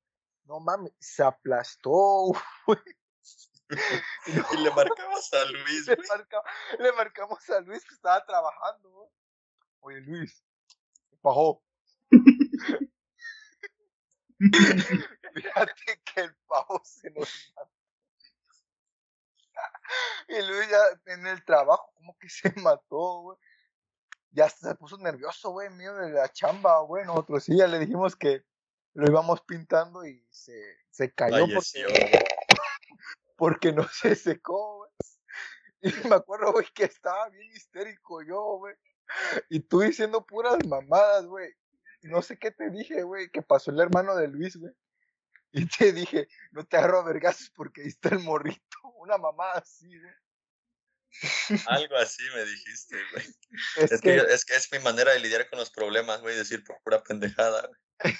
[0.44, 1.92] No mames, se aplastó,
[2.66, 2.78] güey.
[4.52, 6.42] Y le marcabas a Luis, Le, marca-
[6.78, 9.08] le marcamos a Luis que estaba trabajando, güey.
[9.80, 10.42] Oye, Luis,
[11.10, 11.62] ¿qué pasó?
[15.34, 17.70] Fíjate que el pavo se nos mató.
[20.28, 23.38] Y Luis ya en el trabajo, como que se mató, güey.
[24.30, 27.04] Ya se puso nervioso, güey, mío de la chamba, güey.
[27.04, 28.44] Nosotros sí, ya le dijimos que
[28.94, 30.52] lo íbamos pintando y se,
[30.90, 32.24] se cayó Falleció, porque.
[33.38, 34.90] Porque no se secó, güey.
[35.80, 38.74] Y me acuerdo, güey, que estaba bien histérico yo, güey.
[39.48, 41.54] Y tú diciendo puras mamadas, güey.
[42.02, 44.72] No sé qué te dije, güey, que pasó el hermano de Luis, güey.
[45.52, 48.76] Y te dije, no te agarro a vergazos porque ahí está el morrito.
[48.98, 50.12] Una mamada así, güey.
[51.66, 53.24] Algo así me dijiste, güey.
[53.76, 56.20] Es, Es que, que, yo- es que es mi manera de lidiar con los problemas,
[56.20, 58.14] güey, decir por pura pendejada, güey.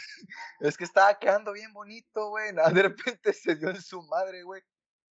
[0.60, 2.52] es que estaba quedando bien bonito, güey.
[2.72, 4.62] De repente se dio en su madre, güey.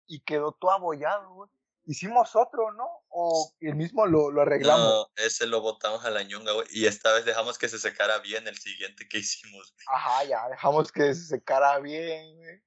[0.07, 1.51] Y quedó todo abollado, güey.
[1.87, 2.89] Hicimos otro, ¿no?
[3.09, 4.87] O el mismo lo, lo arreglamos.
[4.87, 6.67] No, ese lo botamos a la ñonga, güey.
[6.71, 9.73] Y esta vez dejamos que se secara bien el siguiente que hicimos.
[9.73, 9.87] güey.
[9.89, 12.63] Ajá, ya, dejamos que se secara bien, güey.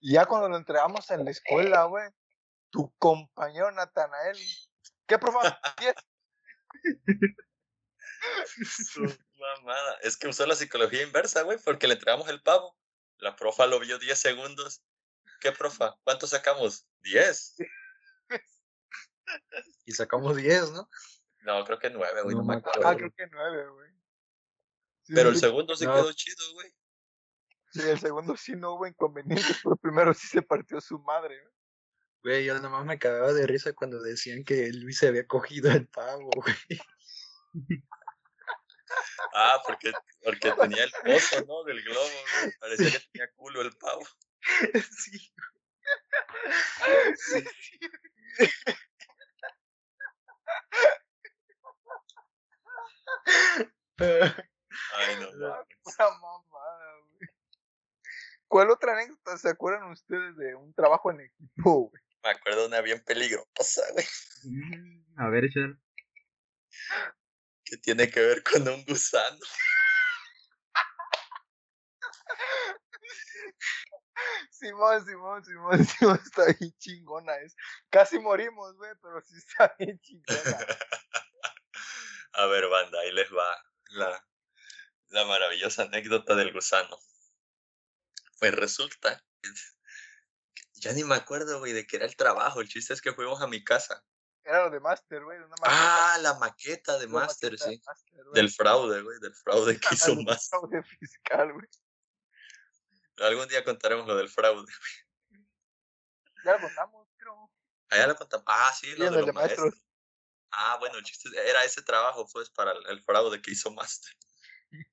[0.00, 2.10] Y ya cuando lo entregamos en la escuela, güey,
[2.70, 4.36] tu compañero Natanael,
[5.06, 5.58] ¿qué profa?
[8.92, 9.02] Su
[9.38, 9.98] mamada.
[10.02, 12.76] Es que usó la psicología inversa, güey, porque le entregamos el pavo.
[13.18, 14.82] La profa lo vio 10 segundos.
[15.44, 15.94] ¿Qué profa?
[16.04, 16.88] ¿Cuánto sacamos?
[17.02, 17.56] 10.
[19.84, 20.88] Y sacamos 10, ¿no?
[21.40, 22.88] No, creo que 9, güey, no, No me acuerdo.
[22.88, 23.90] Ah, creo que nueve, güey.
[25.02, 25.92] Sí, Pero el segundo sí No.
[25.94, 26.74] quedó chido, güey.
[27.72, 31.38] sí, el segundo sí no hubo inconvenientes, pero el primero sí se partió su madre,
[31.42, 31.54] güey.
[32.22, 35.86] Güey, yo nomás me cagaba de risa cuando decían que Luis se había cogido el
[35.88, 36.56] pavo, güey.
[39.34, 39.92] Ah, porque,
[40.22, 41.64] porque tenía el pozo, ¿no?
[41.64, 42.08] Del globo,
[42.40, 42.52] güey.
[42.58, 44.06] Parecía que tenía culo el pavo.
[44.90, 45.18] Sí.
[47.16, 47.44] Sí,
[48.36, 48.48] sí.
[53.98, 55.30] Ay, no.
[55.82, 57.28] Pura mamada, güey.
[58.48, 62.02] ¿Cuál otra anécdota se acuerdan ustedes de un trabajo en equipo, güey?
[62.22, 64.06] Me acuerdo de una bien peligrosa, güey.
[64.44, 65.76] Mm, A ver, échale.
[67.64, 69.38] Que tiene que ver con un gusano.
[74.50, 77.34] Simón, Simón, Simón, Simón, está bien chingona.
[77.36, 77.56] Es.
[77.90, 80.66] Casi morimos, güey, pero sí está bien chingona.
[82.36, 84.26] A ver, banda, ahí les va la,
[85.08, 86.98] la maravillosa anécdota del gusano.
[88.40, 89.50] Pues resulta, que-
[90.74, 92.60] ya ni me acuerdo, güey, de qué era el trabajo.
[92.60, 94.04] El chiste es que fuimos a mi casa.
[94.42, 95.38] Era lo de Master, güey.
[95.62, 97.82] Ah, la maqueta de Master, maqueta de sí.
[97.86, 98.34] Master, güey.
[98.34, 100.58] Del fraude, güey, del fraude que hizo Master.
[100.60, 101.66] fraude fiscal, güey.
[103.18, 104.72] Algún día contaremos lo del fraude.
[106.44, 107.50] Ya lo contamos, creo.
[107.90, 108.44] Allá lo contamos.
[108.48, 109.64] Ah, sí, lo de los de maestros.
[109.66, 109.84] maestros.
[110.50, 114.12] Ah, bueno, el chiste era ese trabajo, pues, para el, el fraude que hizo Master.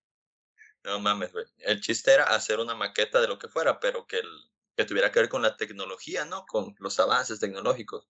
[0.84, 1.46] No mames, güey.
[1.60, 4.30] El chiste era hacer una maqueta de lo que fuera, pero que, el,
[4.76, 6.44] que tuviera que ver con la tecnología, ¿no?
[6.48, 8.08] Con los avances tecnológicos.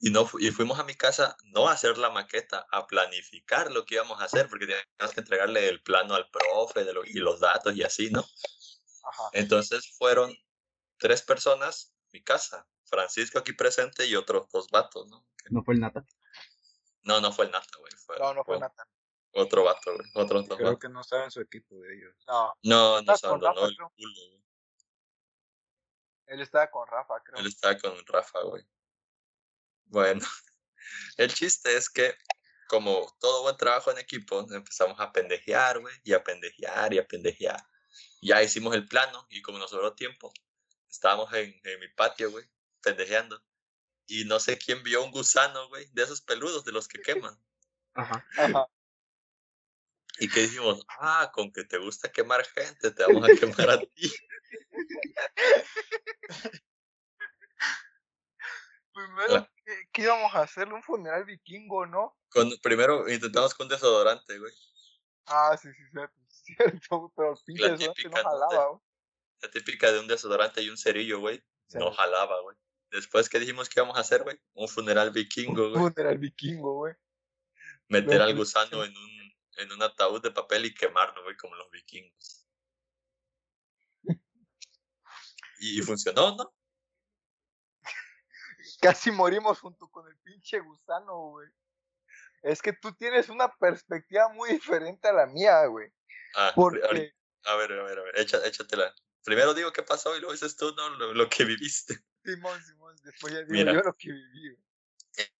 [0.00, 3.84] Y, no, y fuimos a mi casa no a hacer la maqueta, a planificar lo
[3.84, 7.14] que íbamos a hacer, porque teníamos que entregarle el plano al profe de lo- y
[7.20, 8.24] los datos y así, ¿no?
[9.04, 9.30] Ajá.
[9.32, 10.32] Entonces fueron
[10.98, 15.24] tres personas, mi casa, Francisco aquí presente y otros dos vatos, ¿no?
[15.50, 16.04] No fue el nata.
[17.02, 17.92] No, no fue el Nata, güey.
[18.04, 18.86] Fue, No, no fue fue Nathan.
[19.32, 20.10] Otro vato, güey.
[20.14, 20.80] Otros dos Creo vatos.
[20.80, 22.14] que no estaba en su equipo de ellos.
[22.26, 23.90] No, No, Estaba nos con abandonó el creo.
[23.96, 24.42] culo, güey.
[26.26, 27.40] él estaba con Rafa, creo.
[27.40, 28.64] Él estaba con Rafa, güey.
[29.86, 30.20] Bueno,
[31.16, 32.14] el chiste es que,
[32.68, 37.06] como todo buen trabajo en equipo, empezamos a pendejear, güey, y a pendejear y a
[37.06, 37.60] pendejear.
[38.20, 40.32] Ya hicimos el plano y como nos sobró tiempo,
[40.88, 42.44] estábamos en, en mi patio, güey,
[42.82, 43.42] pendejeando.
[44.06, 47.38] Y no sé quién vio un gusano, güey, de esos peludos, de los que queman.
[47.94, 48.26] Ajá.
[48.36, 48.66] Ajá.
[50.18, 53.80] Y que dijimos, ah, con que te gusta quemar gente, te vamos a quemar a
[53.80, 54.12] ti.
[58.92, 60.74] Primero, ¿qué, qué íbamos a hacerle?
[60.74, 62.18] Un funeral vikingo, ¿no?
[62.28, 64.52] Con, primero intentamos con desodorante, güey.
[65.26, 66.20] Ah, sí, sí, cierto.
[66.56, 68.30] Cierto pero el pinche La desodorante típica, no ¿no?
[68.30, 68.80] jalaba, güey.
[69.42, 71.42] La típica de un desodorante y un cerillo, güey.
[71.68, 71.78] Sí.
[71.78, 72.56] No jalaba, güey.
[72.90, 74.38] Después, ¿qué dijimos que íbamos a hacer, güey?
[74.54, 75.92] Un funeral vikingo, Un güey.
[75.92, 76.94] funeral vikingo, güey.
[77.88, 81.70] Meter al gusano en un, en un ataúd de papel y quemarlo, güey, como los
[81.70, 82.46] vikingos.
[85.58, 86.54] Y, y funcionó, ¿no?
[88.80, 91.48] Casi morimos junto con el pinche gusano, güey.
[92.42, 95.92] Es que tú tienes una perspectiva muy diferente a la mía, güey.
[96.34, 96.92] Ah, Porque, a
[97.56, 98.94] ver, a ver, a ver, echa- échatela.
[99.24, 100.88] Primero digo qué pasó y luego dices tú, ¿no?
[100.90, 102.02] Lo, lo que viviste.
[102.24, 103.72] Simón, Simón, después ya digo Mira.
[103.72, 104.64] yo lo que viví, güey.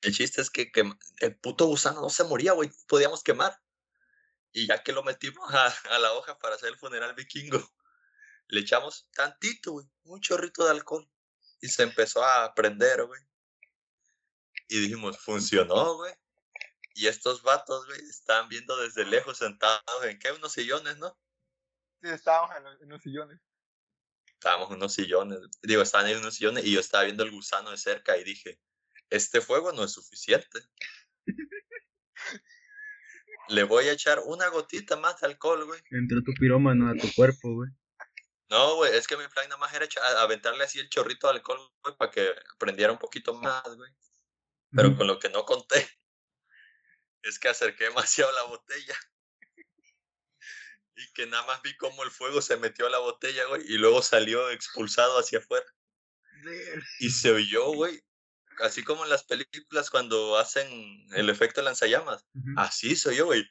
[0.03, 0.71] El chiste es que,
[1.21, 2.71] el puto gusano no se moría, güey.
[2.87, 3.59] Podíamos quemar.
[4.53, 7.59] Y ya que lo metimos a, a la hoja para hacer el funeral vikingo,
[8.49, 9.87] le echamos tantito, güey.
[10.05, 11.09] Un chorrito de alcohol.
[11.63, 13.23] Y se empezó a prender, güey.
[14.69, 16.13] Y dijimos, funcionó, güey.
[17.01, 21.19] Y estos vatos, güey, estaban viendo desde lejos sentados en qué, unos sillones, ¿no?
[22.03, 23.41] Sí, estábamos en los, en los sillones.
[24.27, 25.39] Estábamos en unos sillones.
[25.63, 28.61] Digo, estaban en unos sillones y yo estaba viendo el gusano de cerca y dije,
[29.09, 30.61] este fuego no es suficiente.
[33.49, 35.81] Le voy a echar una gotita más de alcohol, güey.
[35.93, 37.71] Entró tu pirómano a tu cuerpo, güey.
[38.51, 39.89] No, güey, es que mi plan nada más era
[40.19, 43.91] aventarle así el chorrito de alcohol, güey, para que prendiera un poquito más, güey.
[44.73, 45.89] Pero con lo que no conté
[47.23, 48.97] es que acerqué demasiado la botella.
[50.97, 53.79] Y que nada más vi cómo el fuego se metió a la botella, güey, y
[53.79, 55.66] luego salió expulsado hacia afuera.
[56.99, 58.03] Y se oyó, güey,
[58.61, 62.27] así como en las películas cuando hacen el efecto lanzallamas.
[62.57, 63.47] Así soy yo, güey.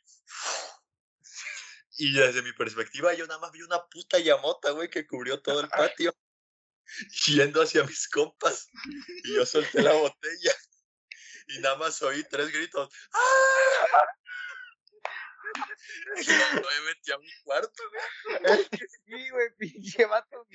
[1.97, 5.61] Y desde mi perspectiva, yo nada más vi una puta llamota, güey, que cubrió todo
[5.61, 6.13] el patio.
[7.27, 8.67] Yendo hacia mis compas.
[9.23, 10.55] Y yo solté la botella.
[11.49, 12.89] Y nada más oí tres gritos.
[13.13, 13.19] ¡Ah!
[16.15, 18.59] Y me metí a mi cuarto, güey.
[18.59, 20.45] Es que sí, güey, pinche vato.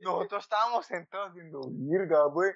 [0.00, 2.52] Nosotros estábamos sentados viendo, virga, güey.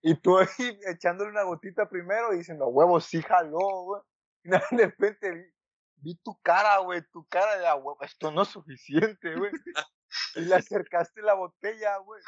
[0.00, 0.48] Y tú ahí
[0.86, 4.02] echándole una gotita primero y diciendo, huevo, sí jaló, güey.
[4.44, 5.44] Y de repente vi,
[5.96, 9.50] vi tu cara, güey, tu cara de, "Ah, huevo, esto no es suficiente, güey.
[10.36, 12.22] Y le acercaste la botella, güey.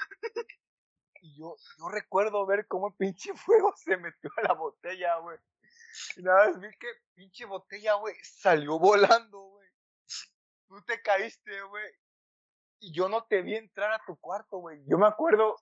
[1.26, 5.38] Y yo, yo recuerdo ver cómo el pinche fuego se metió a la botella, güey.
[6.16, 9.68] Y nada más vi que pinche botella, güey, salió volando, güey.
[10.68, 11.84] Tú te caíste, güey.
[12.80, 14.84] Y yo no te vi entrar a tu cuarto, güey.
[14.86, 15.56] Yo me acuerdo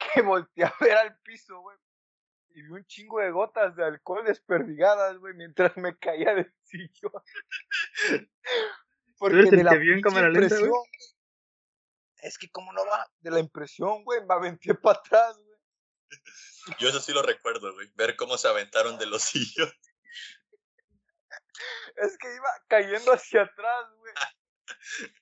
[0.14, 1.76] que volteé a ver al piso, güey.
[2.50, 7.22] Y vi un chingo de gotas de alcohol desperdigadas, güey, mientras me caía del sillón.
[9.18, 10.82] Porque de la pinche lenta, impresión, güey,
[12.26, 15.58] Es que como no va, de la impresión, güey, me aventé para atrás, güey.
[16.80, 17.88] Yo eso sí lo recuerdo, güey.
[17.94, 19.74] Ver cómo se aventaron de los sillones.
[21.96, 24.12] Es que iba cayendo hacia atrás, güey.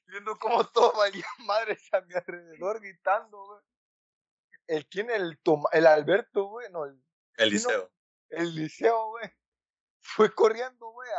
[0.06, 3.60] Viendo cómo todo valía madres a mi alrededor gritando, güey.
[4.66, 6.98] El quién, el Toma- el Alberto, güey, no, el,
[7.36, 7.92] Eliseo.
[8.30, 9.30] el Liceo, güey.
[10.00, 11.10] Fue corriendo, güey,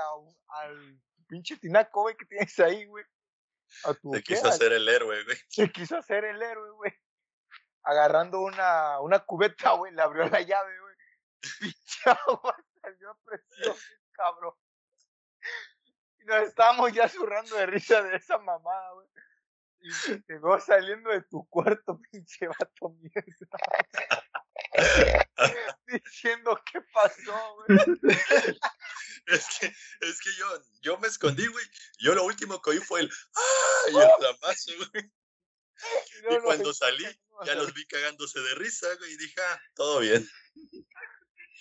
[0.48, 3.06] al pinche tinaco, güey, que tienes ahí, güey.
[3.84, 5.38] Se quiso hacer el héroe, güey.
[5.50, 6.94] se quiso hacer el héroe, güey.
[7.84, 10.96] Agarrando una, una cubeta, güey, le abrió la llave, güey.
[11.60, 13.76] Pinche agua salió a presión,
[14.12, 14.54] cabrón.
[16.20, 19.08] Y nos estábamos ya zurrando de risa de esa mamada, güey.
[19.82, 23.58] Y te veo saliendo de tu cuarto, pinche vato mierda.
[25.86, 27.80] Diciendo qué pasó, güey.
[29.40, 29.66] Es que,
[30.02, 31.66] es que yo, yo me escondí, güey.
[32.00, 33.84] Yo lo último que oí fue el ¡Ah!
[33.92, 35.12] y el flamazo, güey.
[36.32, 37.04] Y cuando salí,
[37.46, 39.12] ya los vi cagándose de risa, güey.
[39.14, 40.28] Y dije, ah, todo bien.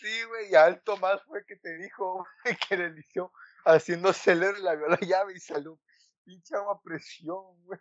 [0.01, 3.33] Sí, güey, y al Tomás fue que te dijo, güey, que le inició
[3.65, 5.81] haciendo acelerar la vio la llave y salió
[6.25, 7.81] pinche agua presión, güey.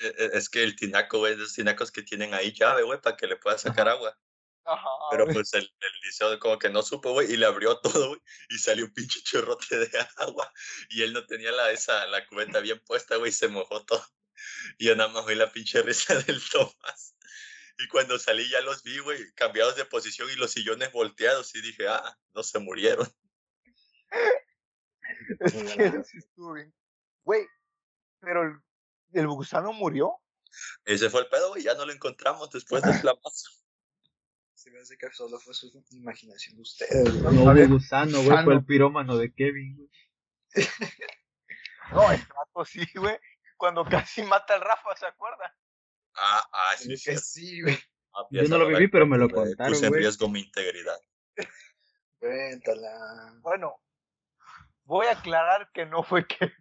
[0.00, 3.16] E- e- Es que el tinaco, güey, esos tinacos que tienen ahí llave, güey, para
[3.16, 4.16] que le pueda sacar agua.
[4.64, 8.08] Ajá, Pero pues el, el liceo como que no supo, güey, y le abrió todo,
[8.08, 10.52] güey, y salió un pinche chorrote de agua.
[10.90, 14.04] Y él no tenía la, esa, la cubeta bien puesta, güey, y se mojó todo.
[14.78, 17.16] Y yo nada más oí la pinche risa del Tomás.
[17.78, 21.54] Y cuando salí ya los vi, güey, cambiados de posición y los sillones volteados.
[21.54, 23.08] Y dije, ah, no se murieron.
[25.40, 26.18] Es que sí.
[27.24, 27.46] Güey,
[28.20, 28.60] pero el,
[29.12, 30.18] el gusano murió.
[30.84, 33.61] Ese fue el pedo, güey, ya no lo encontramos después del flamazo.
[34.62, 37.14] Se me hace que solo fue su imaginación de ustedes.
[37.14, 39.90] No había hubo gusano, güey, fue el pirómano de Kevin, güey.
[41.90, 43.18] No, el rato sí, güey.
[43.56, 45.52] Cuando casi mata al Rafa, ¿se acuerda?
[46.14, 47.60] Ah, ah, sí, Es que sí.
[47.60, 47.76] güey.
[48.14, 50.40] Ah, Yo no lo viví, pero me lo recuerdo, güey, contaron, Puse en riesgo mi
[50.40, 50.98] integridad.
[52.20, 53.34] Cuéntala.
[53.42, 53.74] Bueno,
[54.84, 56.52] voy a aclarar que no fue que.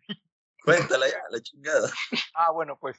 [0.66, 1.93] Cuéntala ya, la chingada.
[2.34, 2.97] Ah, bueno, pues.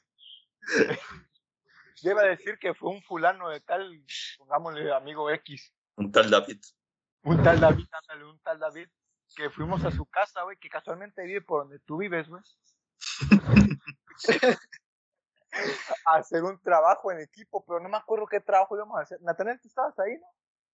[2.02, 4.04] Yo iba a decir que fue un fulano de tal,
[4.36, 5.72] pongámosle amigo X.
[5.96, 6.60] Un tal David.
[7.22, 8.88] Un tal David, ándale, un tal David,
[9.36, 12.42] que fuimos a su casa, güey, que casualmente vive por donde tú vives, güey.
[16.06, 19.20] a hacer un trabajo en equipo, pero no me acuerdo qué trabajo íbamos a hacer.
[19.22, 20.26] Nathaniel, tú estabas ahí, ¿no?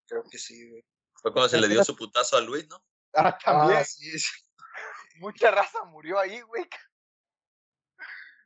[0.07, 0.83] Creo que sí, güey.
[1.20, 2.83] Fue cuando se le dio su putazo a Luis, ¿no?
[3.12, 3.81] Ah, también.
[3.81, 4.33] Ah, sí, sí.
[5.20, 6.66] Mucha raza murió ahí, güey.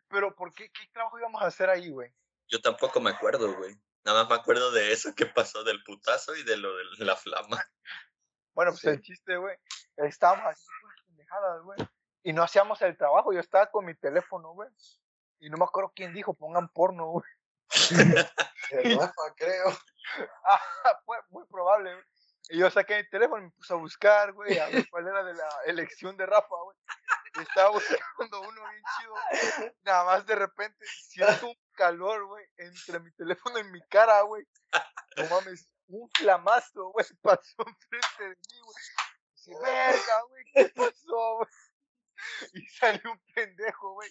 [0.09, 0.69] Pero, ¿por qué?
[0.73, 2.13] ¿Qué trabajo íbamos a hacer ahí, güey?
[2.53, 3.75] Yo tampoco me acuerdo, güey.
[4.05, 7.17] Nada más me acuerdo de eso que pasó del putazo y de lo de la
[7.17, 7.57] flama.
[8.53, 8.89] Bueno, pues Sí.
[8.89, 9.57] el chiste, güey.
[9.97, 11.79] Estábamos haciendo pendejadas, güey.
[12.25, 13.33] Y no hacíamos el trabajo.
[13.33, 14.69] Yo estaba con mi teléfono, güey.
[15.41, 17.25] Y no me acuerdo quién dijo, pongan porno, güey.
[18.71, 19.71] El Rafa, creo.
[20.45, 20.61] Ah,
[21.07, 22.05] fue muy probable, güey.
[22.51, 25.25] Y yo saqué mi teléfono y me puse a buscar, güey, a ver cuál era
[25.25, 26.77] de la elección de Rafa, güey.
[27.39, 27.71] Y estaba
[28.19, 29.73] buscando uno bien chido.
[29.85, 34.47] Nada más de repente siento un calor, güey, entre mi teléfono y mi cara, güey.
[35.17, 38.77] No mames, un flamazo, güey, pasó enfrente de mí, güey.
[39.35, 41.49] Dice, verga, güey, ¿qué pasó, güey?
[42.55, 44.11] Y salió un pendejo, güey.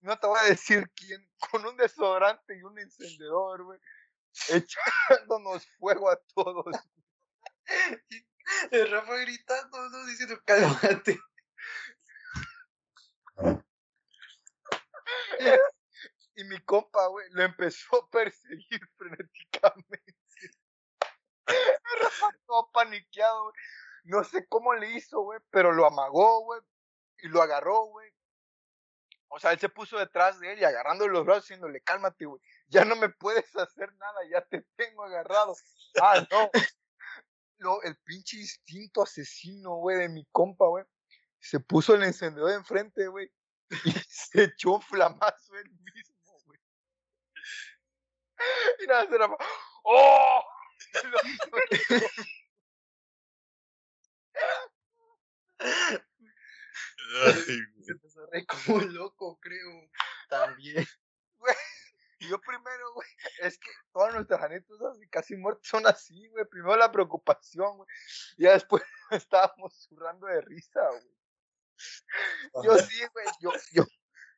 [0.00, 3.78] No te voy a decir quién, con un desodorante y un encendedor, güey.
[4.48, 6.74] Echándonos fuego a todos.
[8.70, 11.20] El Rafa gritando, no diciendo, cálmate.
[16.36, 20.14] Y mi compa, güey, lo empezó a perseguir frenéticamente.
[21.46, 23.54] Rafa todo paniqueado, güey.
[24.04, 26.60] No sé cómo le hizo, güey, pero lo amagó, güey.
[27.18, 28.10] Y lo agarró, güey.
[29.28, 32.40] O sea, él se puso detrás de él y agarrándole los brazos, diciéndole, cálmate, güey.
[32.66, 35.54] Ya no me puedes hacer nada, ya te tengo agarrado.
[36.00, 36.50] Ah, no.
[37.58, 40.84] Lo, el pinche instinto asesino, güey, de mi compa, güey.
[41.38, 43.30] Se puso el encendedor enfrente, güey.
[43.84, 46.09] Y se echó un flamazo él mismo.
[48.80, 49.28] Y nada, se era.
[49.84, 50.44] ¡Oh!
[51.50, 51.66] Güey.
[57.82, 59.90] Se empezó a reír como loco, creo.
[60.28, 60.86] También.
[62.20, 63.08] Y yo primero, güey,
[63.40, 66.44] es que todas nuestras anécdotas casi muertos son así, güey.
[66.44, 67.88] Primero la preocupación, güey.
[68.36, 71.20] Y ya después estábamos zurrando de risa, güey.
[72.62, 73.84] Yo sí, güey, yo, yo,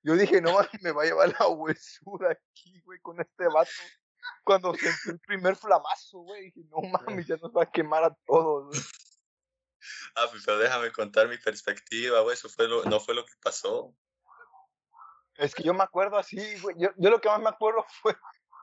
[0.03, 3.71] yo dije, no, mames, me va a llevar la huesuda aquí, güey, con este vato.
[4.45, 8.15] Cuando sentí el primer flamazo, güey, dije, no mames, ya nos va a quemar a
[8.27, 8.81] todos, güey.
[10.15, 12.35] Ah, pues, pero déjame contar mi perspectiva, güey.
[12.35, 13.95] Eso fue lo, no fue lo que pasó.
[15.37, 16.77] Es que yo me acuerdo así, güey.
[16.79, 18.17] Yo, yo lo que más me acuerdo fue,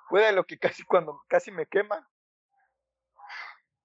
[0.08, 2.06] fue de lo que casi cuando casi me queman.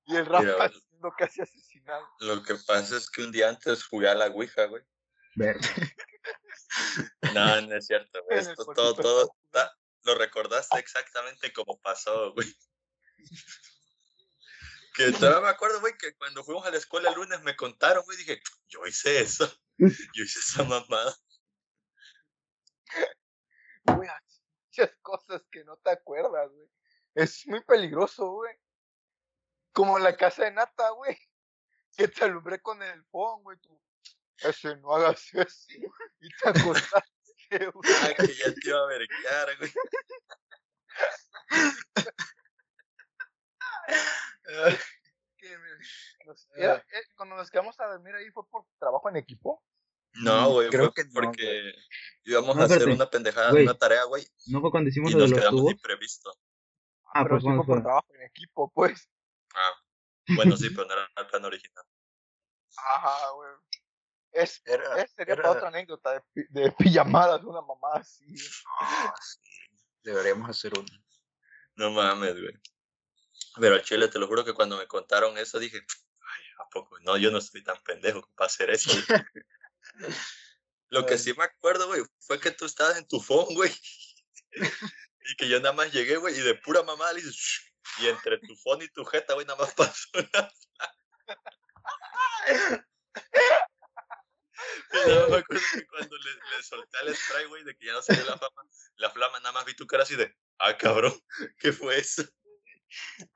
[0.07, 2.07] Y el Rafa siendo casi asesinado.
[2.21, 4.83] Lo que pasa es que un día antes jugué a la Ouija, güey.
[7.35, 8.39] No, no es cierto, güey.
[8.39, 9.35] Esto todo, todo,
[10.05, 12.47] lo recordaste exactamente como pasó, güey.
[14.95, 18.05] Que todavía me acuerdo, güey, que cuando fuimos a la escuela el lunes me contaron,
[18.05, 19.51] güey, dije, yo hice eso.
[20.15, 21.17] Yo hice esa mamada.
[23.87, 24.09] Güey,
[24.67, 26.69] muchas cosas que no te acuerdas, güey.
[27.15, 28.55] Es muy peligroso, güey.
[29.73, 31.19] Como la casa de Nata, güey.
[31.97, 33.59] Que te alumbré con el phone, güey.
[33.59, 33.81] Tú,
[34.39, 35.67] ese, no hagas eso.
[36.21, 37.14] Y te acostaste.
[38.03, 39.73] Ah, que ya te iba a vergar, güey.
[45.37, 49.17] Que me- nos- era- eh, cuando nos quedamos a dormir ahí fue por trabajo en
[49.17, 49.63] equipo.
[50.15, 51.75] No, Mm, güey, creo fue que no, porque
[52.23, 53.65] íbamos No, a hacer espérate, una pendejada, güey.
[53.65, 55.73] una tarea, güey, ¿No fue cuando hicimos y lo de nos los quedamos tubos?
[55.73, 56.31] imprevisto.
[57.07, 59.09] Ah, pero pues sí fue por trabajo en equipo, pues.
[59.55, 59.73] Ah,
[60.37, 61.85] bueno, sí, pero no era el plan original.
[62.77, 63.51] Ajá, güey.
[64.35, 68.25] Es, Era, es- sería era- para otra anécdota de, de pijamadas, una mamá así.
[68.81, 69.41] Ah, sí.
[70.03, 70.89] Deberíamos hacer uno.
[71.77, 72.55] No mames, güey.
[73.61, 76.99] Pero chile, te lo juro que cuando me contaron eso dije, ay, ¿a poco?
[77.01, 78.91] No, yo no estoy tan pendejo para hacer eso.
[79.09, 79.23] güey".
[80.89, 83.73] Lo que sí me acuerdo, güey, fue que tú estabas en tu phone, güey.
[85.27, 87.63] Y que yo nada más llegué, güey, y de pura mamada le dices,
[87.99, 90.53] y entre tu phone y tu jeta, güey, nada más pasó una
[94.93, 97.87] Y nada más me acuerdo que cuando le, le solté al spray, güey, de que
[97.87, 98.63] ya no salió la flama,
[98.97, 101.15] la flama nada más vi tu cara así de, ah, cabrón,
[101.59, 102.23] ¿qué fue eso?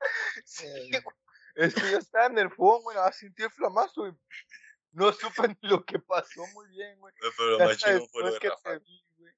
[0.45, 1.03] Sí, güey.
[1.55, 4.13] Es que yo estaba en el phone, güey, más sentí el flamazo y
[4.91, 7.13] no supe ni lo que pasó muy bien, güey.
[7.37, 8.71] Pero más chido fue lo de que Rafa.
[8.71, 9.33] te vi, güey.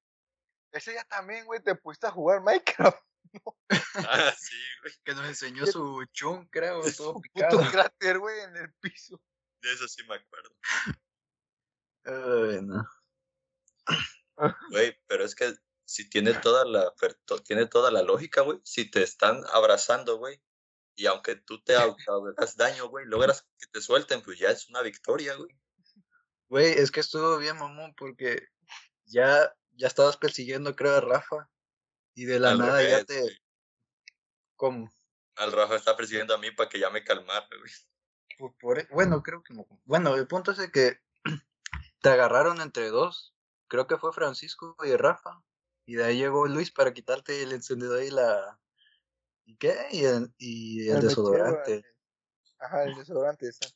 [0.70, 2.98] Ese ya también, güey, te pusiste a jugar Minecraft.
[3.94, 4.94] Ah, sí, güey.
[5.04, 7.58] Que nos enseñó su chun, creo, todo Su picado.
[7.58, 9.20] puto cráter, güey, en el piso.
[9.60, 10.54] De eso sí me acuerdo.
[12.04, 12.84] Ay, no.
[14.70, 16.92] Güey, pero es que si tiene toda la,
[17.44, 18.58] tiene toda la lógica, güey.
[18.64, 20.42] Si te están abrazando, güey,
[20.94, 24.82] y aunque tú te hagas daño, güey, logras que te suelten, pues ya es una
[24.82, 25.56] victoria, güey.
[26.48, 28.48] Güey, es que estuvo bien, mamón, porque
[29.04, 31.48] ya, ya estabas persiguiendo, creo, a Rafa.
[32.14, 33.20] Y de la Al nada revés, ya te.
[33.20, 33.38] güey.
[34.56, 34.92] ¿Cómo?
[35.36, 37.72] Al Rafa está persiguiendo a mí para que ya me calmara, güey.
[38.38, 39.66] Por- por e- bueno, creo que no.
[39.84, 40.98] Bueno, el punto es de que
[42.02, 43.34] te agarraron entre dos.
[43.68, 45.42] Creo que fue Francisco y Rafa.
[45.86, 48.60] Y de ahí llegó Luis para quitarte el encendedor y la.
[49.44, 49.74] ¿Y qué?
[49.90, 51.84] Y el, y el desodorante.
[52.58, 53.74] Ajá, el desodorante ese.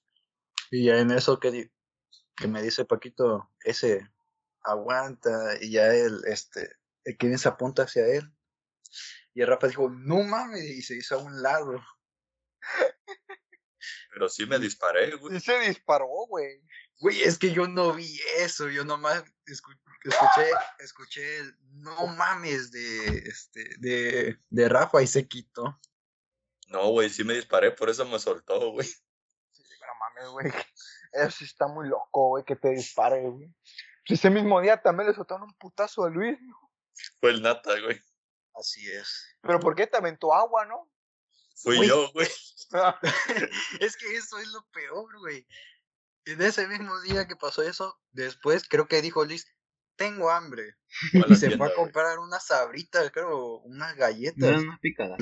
[0.71, 1.73] Y ya en eso que, di-
[2.37, 4.09] que me dice Paquito, ese
[4.63, 5.57] aguanta.
[5.61, 8.33] Y ya él, este, el Kevin se apunta hacia él.
[9.35, 11.83] Y el Rafa dijo, no mames, y se hizo a un lado.
[14.13, 15.37] Pero sí me disparé, güey.
[15.37, 16.63] Y se disparó, güey.
[16.99, 22.71] Güey, es que yo no vi eso, yo nomás escu- escuché, escuché el no mames
[22.71, 25.79] de este de, de Rafa y se quitó.
[26.69, 28.87] No, güey, sí me disparé, por eso me soltó, güey.
[28.87, 30.65] Sí, pero mames, güey.
[31.13, 33.55] Eso sí está muy loco, güey, que te dispare, güey.
[34.07, 36.71] Ese mismo día también le soltaron un putazo a Luis, ¿no?
[37.21, 38.01] Fue el nata, güey.
[38.55, 39.27] Así es.
[39.43, 40.91] Pero ¿por qué te aventó agua, no?
[41.57, 42.29] Fui yo, güey.
[43.81, 45.47] es que eso es lo peor, güey.
[46.27, 49.47] En ese mismo día que pasó eso, después creo que dijo Liz,
[49.97, 50.77] tengo hambre.
[51.13, 51.75] Y se fue a güey.
[51.75, 54.63] comprar unas sabritas, creo, unas No galletas.
[54.63, 55.19] unas picadas.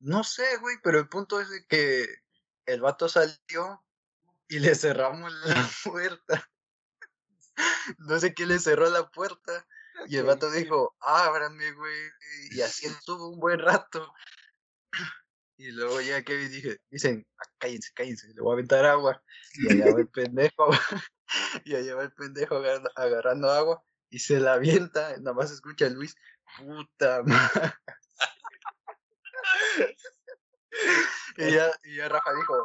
[0.00, 2.06] No sé, güey, pero el punto es que
[2.66, 3.84] el vato salió
[4.48, 6.50] y le cerramos la puerta.
[7.98, 9.66] No sé quién le cerró la puerta.
[10.08, 12.10] Y el vato dijo, ábrame, güey.
[12.50, 14.12] Y así estuvo un buen rato.
[15.58, 19.22] Y luego ya que dije, dicen, "Ah, cállense, cállense, le voy a aventar agua.
[19.54, 20.68] Y allá va el pendejo,
[21.64, 25.16] y allá va el pendejo agar- agarrando agua y se la avienta.
[25.18, 26.14] Nada más escucha a Luis,
[26.58, 27.74] puta madre.
[31.38, 32.64] y, ya, y ya Rafa dijo,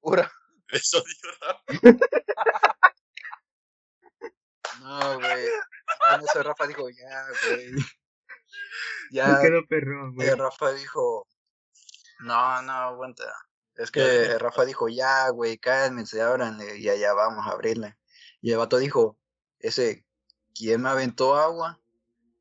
[0.00, 0.30] Ura,
[0.68, 2.06] Eso dijo Rafa.
[4.80, 5.46] no, güey.
[6.18, 7.72] No, eso Rafa dijo, ya, güey.
[7.72, 7.82] Me
[9.12, 10.28] Ya, quedó perrón, güey.
[10.28, 11.26] Y Rafa dijo,
[12.20, 13.24] no, no, aguanta.
[13.76, 17.96] Es que Rafa dijo, ya, güey, cálmense, ábranle, y allá vamos a abrirle.
[18.40, 19.18] Y el vato dijo,
[19.58, 20.06] ese,
[20.54, 21.80] ¿quién me aventó agua?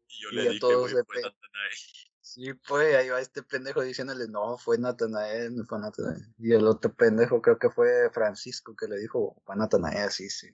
[0.07, 1.78] Y yo Y le dije, todos de fue Natanael.
[2.21, 6.26] Sí, pues, ahí va este pendejo diciéndole, no, fue Natanael, no fue Natanael.
[6.38, 10.47] Y el otro pendejo creo que fue Francisco que le dijo, fue Natanael, sí, sí.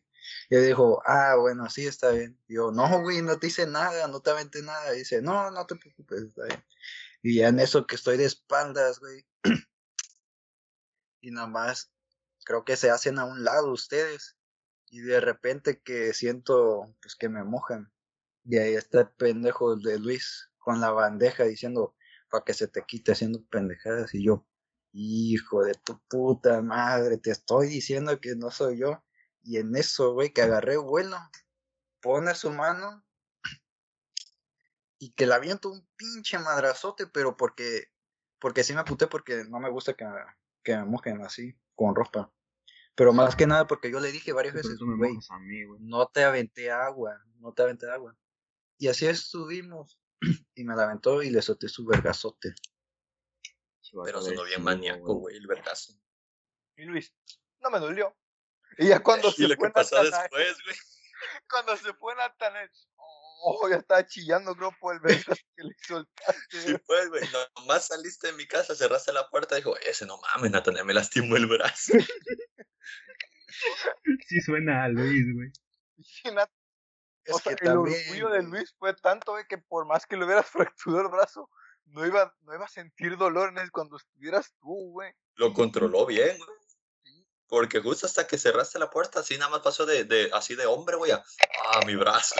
[0.49, 2.38] Y él dijo, ah, bueno, sí, está bien.
[2.47, 4.93] Y yo, no, güey, no te hice nada, no te aventé nada.
[4.95, 6.63] Y dice, no, no te preocupes, está bien.
[7.22, 9.26] Y ya en eso que estoy de espaldas, güey.
[11.22, 11.91] y nada más,
[12.45, 14.38] creo que se hacen a un lado ustedes.
[14.89, 17.91] Y de repente que siento, pues que me mojan.
[18.43, 21.95] Y ahí está el pendejo de Luis con la bandeja diciendo,
[22.30, 24.13] para que se te quite haciendo pendejadas.
[24.15, 24.45] Y yo,
[24.91, 29.03] hijo de tu puta madre, te estoy diciendo que no soy yo.
[29.43, 31.17] Y en eso, güey, que agarré vuelo,
[32.01, 33.03] pone su mano
[35.01, 37.87] y que la aviento un pinche madrazote, pero porque,
[38.39, 40.11] porque sí me aputé porque no me gusta que, me-
[40.63, 42.31] que me mojen así, con ropa.
[42.93, 45.17] Pero más que nada porque yo le dije varias veces, güey,
[45.79, 48.15] no te aventé agua, no te aventé agua.
[48.77, 49.99] Y así estuvimos.
[50.53, 52.53] Y me la aventó y le solté su vergazote.
[54.05, 55.93] Pero sonó bien maníaco, güey, el vergazo.
[56.75, 57.11] y Luis,
[57.59, 58.15] no me dolió.
[58.77, 60.75] Y ya cuando Y se lo fue que pasó Natanael, después, güey.
[61.49, 62.69] cuando se fue Natanael,
[63.41, 66.61] oh, ya estaba chillando, creo, por el vergazo que le soltaste.
[66.61, 67.23] Sí, pues, güey.
[67.57, 71.35] Nomás saliste de mi casa, cerraste la puerta, dijo, ese no mames, Natanael me lastimó
[71.35, 71.93] el brazo.
[74.27, 75.51] Sí suena a Luis, güey.
[75.97, 76.29] Y
[77.25, 77.99] Es o sea, que el también.
[78.07, 81.49] orgullo de Luis fue tanto, güey, que por más que le hubieras fracturado el brazo,
[81.85, 85.13] no iba, no iba a sentir dolor en él cuando estuvieras tú, güey.
[85.35, 86.49] Lo controló bien, güey.
[87.47, 90.65] Porque justo hasta que cerraste la puerta, así nada más pasó de, de así de
[90.65, 91.21] hombre, güey, a,
[91.73, 92.35] ah, mi brazo.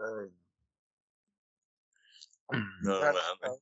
[0.00, 0.30] Ay.
[2.82, 3.60] No Claro, mames.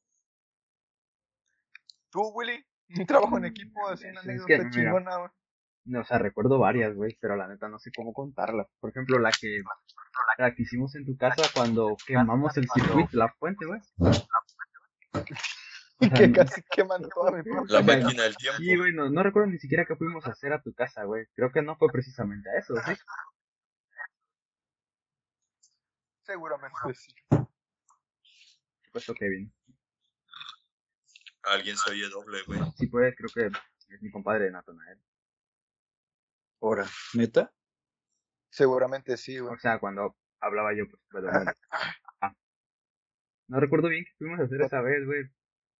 [2.10, 2.64] Tú, Willy,
[2.96, 5.30] un trabajo en equipo, así una Es que, anécdota chingona, güey.
[5.86, 8.68] No, o sea, recuerdo varias, güey, pero la neta no sé cómo contarlas.
[8.80, 9.62] Por ejemplo, la que,
[10.38, 13.80] la que hicimos en tu casa cuando quemamos el circuito, la fuente, güey.
[14.00, 14.04] O
[16.08, 18.58] sea, que no- casi queman toda mi La máquina del tiempo.
[18.58, 21.26] Sí, güey, no, no recuerdo ni siquiera que fuimos a hacer a tu casa, güey.
[21.34, 22.92] Creo que no fue precisamente a eso, ¿sí?
[26.24, 27.12] Seguramente sí.
[28.92, 29.52] Puesto Kevin.
[31.42, 32.60] Alguien se oye doble, güey.
[32.76, 33.58] Sí, pues, creo que
[33.94, 34.98] es mi compadre Natanael.
[36.60, 37.52] Ahora, ¿neta?
[38.50, 39.54] Seguramente sí, güey.
[39.54, 41.24] O sea, cuando hablaba yo, pues.
[41.26, 41.54] Ajá.
[43.46, 45.24] No recuerdo bien qué fuimos a hacer esa vez, güey.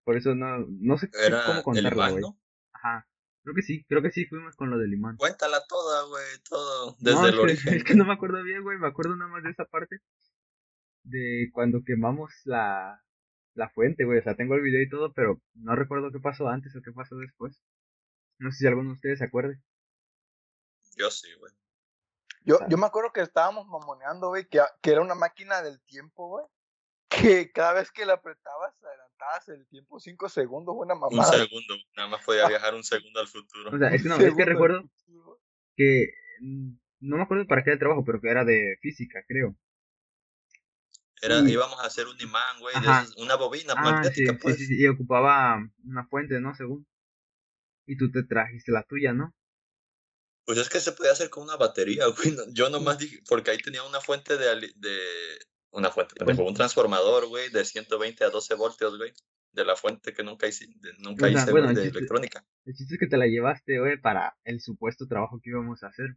[0.04, 2.20] Por eso no, no sé qué- Era cómo imán, güey.
[2.20, 2.38] ¿no?
[2.74, 3.08] Ajá.
[3.42, 5.16] Creo que sí, creo que sí fuimos con lo del imán.
[5.16, 7.74] Cuéntala toda, güey, todo, desde No, el es que- origen.
[7.74, 8.76] Es que no me acuerdo bien, güey.
[8.76, 9.96] Me acuerdo nada más de esa parte.
[11.04, 13.00] De cuando quemamos la,
[13.54, 14.18] la fuente, güey.
[14.18, 16.92] O sea, tengo el video y todo, pero no recuerdo qué pasó antes o qué
[16.92, 17.62] pasó después.
[18.38, 19.60] No sé si alguno de ustedes se acuerde.
[20.96, 21.52] Yo sí, güey.
[22.46, 26.28] Yo, yo me acuerdo que estábamos mamoneando, güey, que, que era una máquina del tiempo,
[26.28, 26.46] güey.
[27.08, 31.32] Que cada vez que la apretabas, adelantabas el tiempo 5 segundos, una Un mamada.
[31.32, 33.70] segundo, nada más podía viajar un segundo al futuro.
[33.72, 34.82] O sea, es que no, es que recuerdo
[35.76, 36.12] que.
[36.40, 39.54] mm, No me acuerdo para qué era el trabajo, pero que era de física, creo.
[41.22, 44.56] Era, íbamos a hacer un imán, güey, de una bobina Ah, sí, magnética, sí, pues.
[44.58, 46.54] sí, sí, y ocupaba una fuente, ¿no?
[46.54, 46.86] Según.
[47.86, 49.34] Y tú te trajiste la tuya, ¿no?
[50.46, 52.36] Pues es que se podía hacer con una batería, güey.
[52.52, 54.98] Yo nomás dije, porque ahí tenía una fuente de, de
[55.70, 59.12] una fuente, pendejo, un transformador, güey, de 120 a 12 voltios, güey.
[59.52, 62.44] de la fuente que nunca hice, de- nunca hice bueno, güey, el de chiste- electrónica.
[62.64, 65.86] El chiste es que te la llevaste, güey, para el supuesto trabajo que íbamos a
[65.88, 66.16] hacer.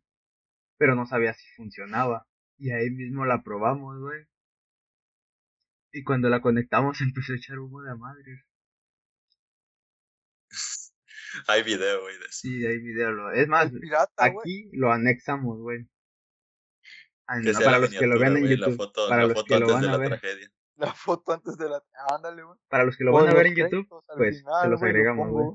[0.77, 2.27] Pero no sabía si funcionaba.
[2.57, 4.25] Y ahí mismo la probamos, güey.
[5.97, 8.45] Y cuando la conectamos empezó a echar humo de madre.
[11.47, 12.39] Hay video, güey, de eso.
[12.41, 13.11] Sí, hay video.
[13.11, 13.31] Lo...
[13.31, 15.87] Es más, pirata, aquí lo anexamos, güey.
[17.27, 18.77] Ah, no, para los que lo vean en güey, la YouTube.
[18.77, 20.09] foto, para la los foto que lo antes van de a la ver.
[20.09, 20.51] tragedia.
[20.75, 21.83] La foto antes de la.
[22.15, 22.59] Ándale, güey.
[22.69, 25.47] Para los que lo van a ver en YouTube, pues se los agregamos, güey.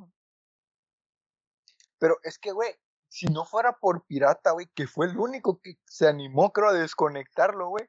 [1.99, 2.75] Pero es que, güey,
[3.09, 6.75] si no fuera por Pirata, güey, que fue el único que se animó, creo, a
[6.75, 7.87] desconectarlo, güey,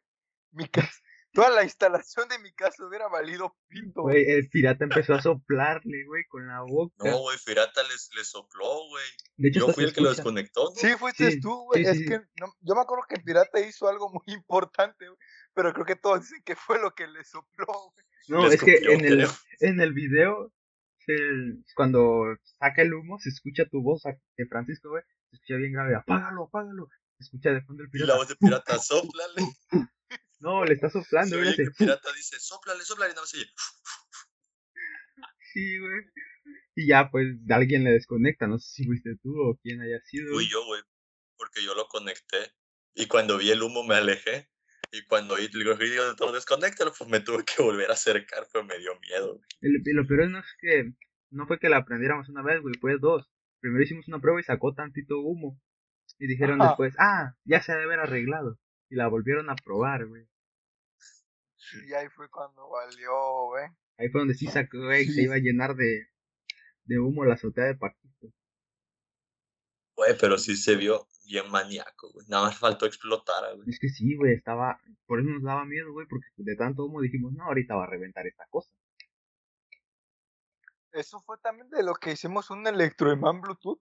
[0.51, 0.69] mi
[1.33, 4.23] toda la instalación de mi casa hubiera valido pinto, güey.
[4.29, 7.09] El pirata empezó a soplarle, güey, con la boca.
[7.09, 9.03] No, güey, Pirata les, les sopló, güey.
[9.37, 10.75] de hecho, Yo fui el que lo desconectó, ¿no?
[10.75, 11.83] Sí, fuiste Sí, tú, güey.
[11.83, 15.17] sí, es sí, que no- yo me acuerdo que Pirata hizo algo muy importante, güey.
[15.55, 18.05] Pero creo que todos dicen que fue lo que le sopló, güey.
[18.29, 19.27] No, Les es que en el,
[19.59, 20.51] en el video,
[21.05, 22.23] se- cuando
[22.59, 25.03] saca el humo, se escucha tu voz de Francisco, güey.
[25.29, 25.95] Se escucha bien grave.
[25.95, 26.87] Apágalo, apágalo.
[27.17, 28.13] Se escucha de fondo el Y pirata.
[28.13, 29.41] la voz de Pirata, soplale.
[30.43, 31.49] No, le está soplando, güey.
[31.49, 33.31] hace- Pirata dice, soplale, soplale, y nada más
[35.53, 36.01] Sí, güey.
[36.75, 38.47] Y ya, pues, alguien le desconecta.
[38.47, 40.33] No sé si fuiste tú o quién haya sido.
[40.33, 40.81] Fui yo, güey,
[41.37, 42.53] porque yo lo conecté.
[42.95, 44.49] Y cuando vi el humo me alejé.
[44.91, 48.47] Y cuando vi el grito de todo, desconéctalo, pues me tuve que volver a acercar,
[48.51, 49.35] pues me dio miedo.
[49.37, 49.45] güey.
[49.61, 50.91] El- y lo peor no es que
[51.31, 53.31] no fue que la aprendiéramos una vez, güey, fue dos.
[53.59, 55.59] Primero hicimos una prueba y sacó tantito humo.
[56.19, 56.71] Y dijeron Ajá.
[56.71, 58.59] después, ah, ya se ha de haber arreglado.
[58.89, 60.27] Y la volvieron a probar, güey.
[61.87, 63.65] Y ahí fue cuando valió, güey.
[63.97, 65.13] Ahí fue donde sí sacó, güey, Sí.
[65.13, 66.07] se iba a llenar de,
[66.85, 68.27] de humo la azotea de Paquito.
[69.95, 72.25] Güey, pero sí se vio bien maníaco, güey.
[72.27, 73.69] Nada más faltó explotar, güey.
[73.69, 76.99] Es que sí, güey, estaba, por eso nos daba miedo, güey, porque de tanto humo
[77.01, 78.71] dijimos, no, ahorita va a reventar esta cosa.
[80.91, 83.79] Eso fue también de lo que hicimos un electroimán Bluetooth.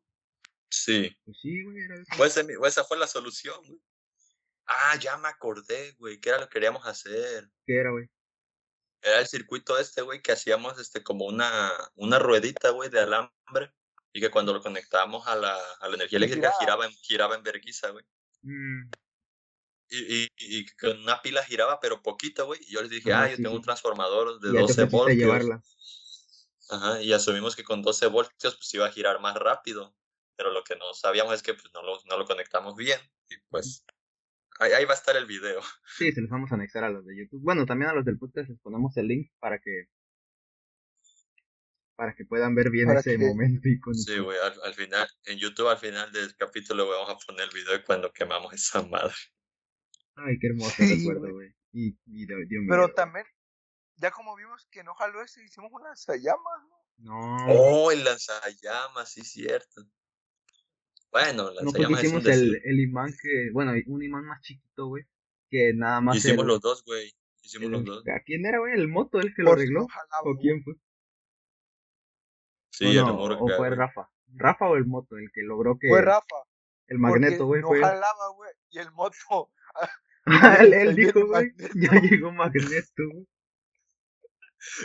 [0.70, 1.14] Sí.
[1.24, 2.04] Pues sí, güey, era eso.
[2.16, 3.80] Pues esa fue la solución, güey.
[4.74, 7.48] Ah, ya me acordé, güey, que era lo que queríamos hacer.
[7.66, 8.08] ¿Qué era, güey?
[9.02, 13.72] Era el circuito este, güey, que hacíamos este como una, una ruedita, güey, de alambre.
[14.12, 16.58] Y que cuando lo conectábamos a la, a la energía eléctrica giraba.
[16.58, 18.04] giraba en, giraba en verguiza, güey.
[18.42, 18.90] Mm,
[19.88, 22.60] Y, y, y con una pila giraba, pero poquito, güey.
[22.62, 23.56] Y yo les dije, Ajá, ah, yo sí, tengo sí.
[23.56, 25.16] un transformador de ya te 12 pusiste a voltios.
[25.16, 25.62] llevarla.
[26.68, 29.94] Ajá, y asumimos que con 12 voltios pues iba a girar más rápido.
[30.36, 33.00] Pero lo que no sabíamos es que pues no lo, no lo conectamos bien.
[33.28, 33.84] Y pues
[34.60, 35.60] ahí, ahí va a estar el video.
[35.98, 37.42] Sí, se los vamos a anexar a los de YouTube.
[37.42, 39.88] Bueno, también a los del podcast les ponemos el link para que
[41.94, 44.02] para que puedan ver bien ese que- momento icónico.
[44.10, 47.50] Sí, güey, al, al final, en YouTube al final del capítulo vamos a poner el
[47.54, 49.14] video de cuando quemamos esa madre.
[50.16, 51.54] Ay, qué hermoso Sí, recuerdo, güey.
[51.72, 52.94] Y, y dio, dio Pero miedo.
[52.94, 53.26] también,
[53.96, 56.76] ya como vimos que no jaló ese, hicimos una lanzallamas, ¿no?
[56.98, 59.82] No, Oh, el lanzallamas, sí, cierto.
[61.12, 64.24] Bueno, el no porque lanzallamas es un hicimos el, el imán que, bueno, un imán
[64.24, 65.04] más chiquito, güey,
[65.50, 67.12] que nada más Hicimos los dos, güey.
[67.42, 68.04] Hicimos el- los dos.
[68.08, 68.72] ¿A quién era, güey?
[68.74, 69.80] ¿El moto el que lo Por arregló?
[69.80, 70.74] no jalaba, ¿O quién fue?
[72.70, 73.70] Sí, o, el no, de o fue güey.
[73.74, 74.08] Rafa.
[74.34, 75.18] ¿Rafa o el moto?
[75.18, 76.36] El que logró que Fue Rafa.
[76.86, 77.80] el magneto, güey, porque fue...
[77.80, 78.50] No jalaba, güey.
[78.70, 79.50] Y el moto.
[80.60, 83.26] él, dijo, güey, ya llegó Magneto, güey.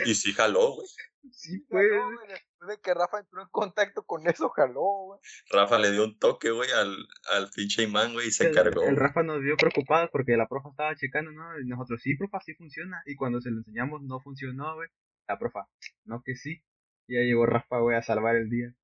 [0.04, 0.88] Y sí jaló, güey.
[1.30, 1.88] Sí, pues.
[1.90, 5.20] jaló, güey, Después de que Rafa entró en contacto con eso, jaló, güey.
[5.50, 6.96] Rafa le dio un toque, güey, al,
[7.30, 8.82] al pinche imán, güey, y se el, cargó.
[8.82, 8.96] el.
[8.96, 11.60] Rafa nos vio preocupados porque la profa estaba checando, ¿no?
[11.60, 13.02] Y nosotros, sí, profa, sí funciona.
[13.06, 14.88] Y cuando se lo enseñamos, no funcionó, güey.
[15.28, 15.68] La profa,
[16.04, 16.62] no que sí.
[17.06, 18.74] Y ya llegó Rafa, güey, a salvar el día.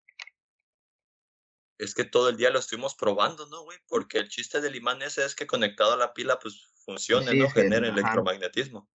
[1.78, 3.78] Es que todo el día lo estuvimos probando, ¿no, güey?
[3.88, 7.38] Porque el chiste del imán ese es que conectado a la pila, pues funcione, Sí,
[7.38, 7.46] ¿no?
[7.46, 7.60] ajá.
[7.60, 8.88] electromagnetismo.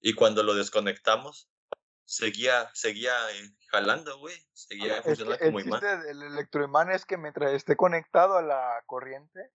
[0.00, 1.50] Y cuando lo desconectamos,
[2.04, 4.36] seguía, seguía eh, jalando, güey.
[4.52, 5.80] Seguía funcionando el como imán.
[5.80, 9.50] del electroimán es que mientras esté conectado a la corriente,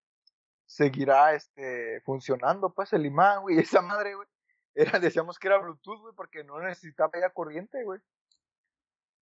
[0.66, 3.58] seguirá este funcionando, pues, el imán, güey.
[3.78, 4.28] Esa madre, güey.
[4.76, 8.00] Era, decíamos que era Bluetooth, güey, porque no necesitaba ya corriente, güey.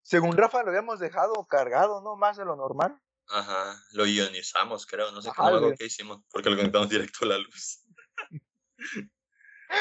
[0.02, 2.16] Según Rafa lo habíamos dejado cargado, ¿no?
[2.16, 2.98] Más de lo normal.
[3.28, 5.10] Ajá, lo ionizamos, creo.
[5.12, 5.76] No sé Ajá, cómo algo güey.
[5.76, 7.84] que hicimos, porque lo conectamos directo a la luz.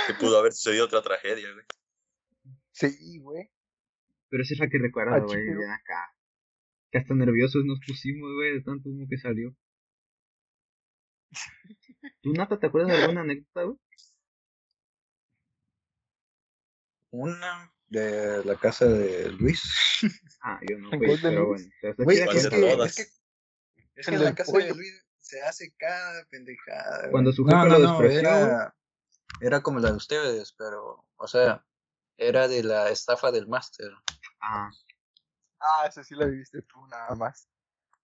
[0.08, 1.66] que pudo haber sucedido otra tragedia, güey.
[2.78, 3.50] Sí, güey.
[4.30, 6.14] Pero esa es la que recuerdo, güey, bien acá.
[6.92, 9.56] Que hasta nerviosos nos pusimos, güey, de tanto humo que salió.
[12.22, 13.78] ¿Tú, Nata, te acuerdas de alguna anécdota, güey?
[17.10, 19.62] Una de la casa de Luis.
[20.40, 21.66] Ah, yo no, ¿En güey, pero bueno.
[21.82, 23.08] Pero está Güey, chida, ¿cuál es que, es
[23.76, 24.66] que, es que en la casa pollo.
[24.66, 27.00] de Luis se hace cada pendejada.
[27.00, 27.12] güey.
[27.12, 28.44] Cuando su no, jefe no, lo no, despreció, güey.
[28.44, 28.76] era,
[29.42, 31.66] era como la de ustedes, pero, o sea,
[32.18, 33.92] era de la estafa del máster.
[34.42, 34.70] Ah,
[35.60, 37.50] Ah, ese sí lo viviste tú nada más.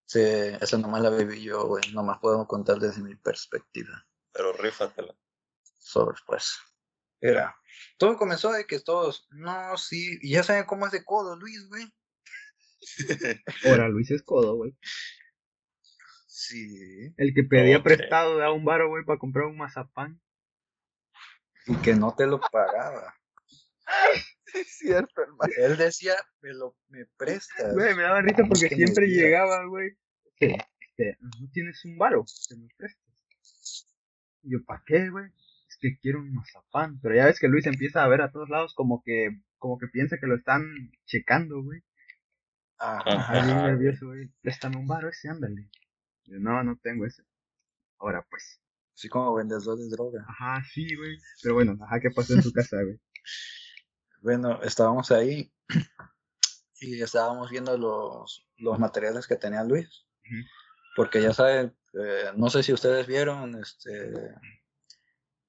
[0.06, 1.84] Sí, esa nomás la viví yo, güey.
[1.94, 4.06] Nomás puedo contar desde mi perspectiva.
[4.32, 5.16] Pero rífatela.
[5.78, 6.60] Sobre, pues.
[7.22, 7.56] Era.
[7.98, 11.68] Todo comenzó de que todos, no, sí, y ya saben cómo es de codo, Luis,
[11.70, 11.88] güey.
[13.66, 14.78] ahora Luis es codo, güey.
[16.28, 17.14] Sí.
[17.18, 20.22] El que pedía prestado de a un baro, güey, para comprar un mazapán.
[21.66, 23.16] Y que no te lo pagaba.
[24.46, 25.52] Sí, es cierto, hermano.
[25.58, 27.74] Él decía, me lo me prestas.
[27.74, 29.98] Güey, me daba risa porque que siempre llegaba, güey.
[30.36, 33.88] que, Este, no tienes un baro, que me prestes.
[34.44, 35.26] Y yo, ¿para qué, güey?
[35.68, 37.00] Es que quiero un mazapán.
[37.02, 39.88] Pero ya ves que Luis empieza a ver a todos lados como que, como que
[39.88, 40.64] piensa que lo están
[41.06, 41.82] checando, güey.
[42.78, 43.46] Ajá.
[43.46, 44.30] Bien nervioso, güey.
[44.42, 45.70] Préstame un baro ese, ándale.
[46.26, 47.24] Yo, no, no tengo ese.
[47.98, 48.60] Ahora pues.
[48.96, 50.24] Así como vendedor de droga.
[50.28, 51.18] Ajá, sí, güey.
[51.42, 53.00] Pero bueno, ajá, ¿qué pasó en su casa, güey?
[54.24, 55.54] Bueno, estábamos ahí
[56.80, 60.06] y estábamos viendo los, los materiales que tenía Luis.
[60.96, 64.34] Porque ya saben, eh, no sé si ustedes vieron, este,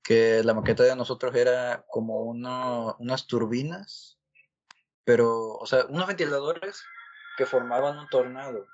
[0.02, 4.18] que la maqueta de nosotros era como uno, unas turbinas,
[5.04, 6.82] pero, o sea, unos ventiladores
[7.36, 8.66] que formaban un tornado.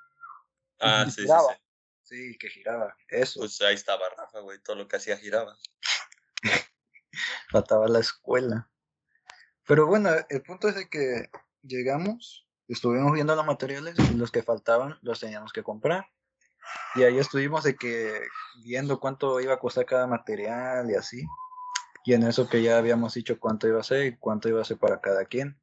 [0.79, 1.53] Ah, sí, sí, giraba.
[1.53, 1.61] sí.
[2.01, 2.97] Sí, que giraba.
[3.07, 3.41] Eso.
[3.41, 4.59] Pues ahí estaba Rafa, güey.
[4.63, 5.55] Todo lo que hacía giraba.
[7.51, 8.70] faltaba la escuela.
[9.71, 11.29] Pero bueno, el punto es de que
[11.63, 16.07] llegamos, estuvimos viendo los materiales y los que faltaban los teníamos que comprar.
[16.95, 18.19] Y ahí estuvimos de que
[18.65, 21.23] viendo cuánto iba a costar cada material y así.
[22.03, 24.65] Y en eso que ya habíamos dicho cuánto iba a ser y cuánto iba a
[24.65, 25.57] ser para cada quien.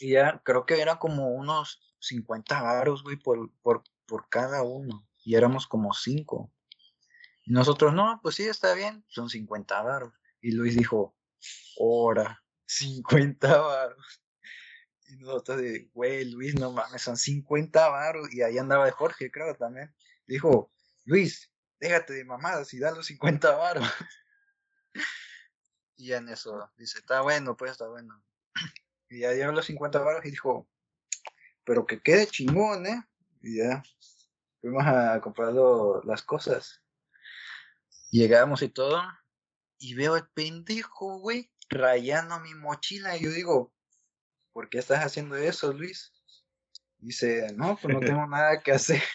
[0.00, 5.06] Y ya creo que eran como unos 50 varos, güey, por, por, por cada uno.
[5.22, 6.50] Y éramos como cinco.
[7.44, 10.14] Y nosotros, no, pues sí, está bien, son 50 varos.
[10.40, 11.14] Y Luis dijo,
[11.76, 14.22] hora, 50 varos.
[15.08, 18.32] Y nosotros de, güey, Luis, no mames, son 50 varos.
[18.32, 19.94] Y ahí andaba Jorge, creo también.
[20.26, 20.72] Dijo,
[21.04, 23.88] Luis, déjate de mamadas y da los 50 varos.
[25.96, 28.22] y en eso, dice, está bueno, pues está bueno.
[29.08, 30.68] Y ya dieron los 50 varos y dijo,
[31.62, 33.06] pero que quede chingón, ¿eh?
[33.40, 33.80] Y ya
[34.60, 35.52] fuimos a comprar
[36.04, 36.82] las cosas.
[38.10, 39.00] Llegamos y todo,
[39.78, 43.16] y veo el pendejo, güey, rayando mi mochila.
[43.16, 43.72] Y yo digo,
[44.52, 46.12] ¿por qué estás haciendo eso, Luis?
[46.98, 49.02] Dice, no, pues no tengo nada que hacer.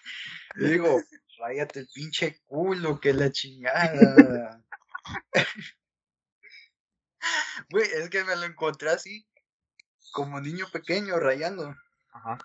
[0.55, 1.01] Y digo,
[1.39, 4.61] ráyate el pinche culo, que la chingada.
[7.69, 9.25] Güey, es que me lo encontré así,
[10.11, 11.73] como niño pequeño, rayando.
[12.11, 12.37] Ajá.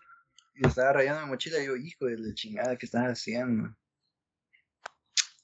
[0.55, 3.74] Y estaba rayando mi mochila y yo, hijo de la chingada, ¿qué estás haciendo?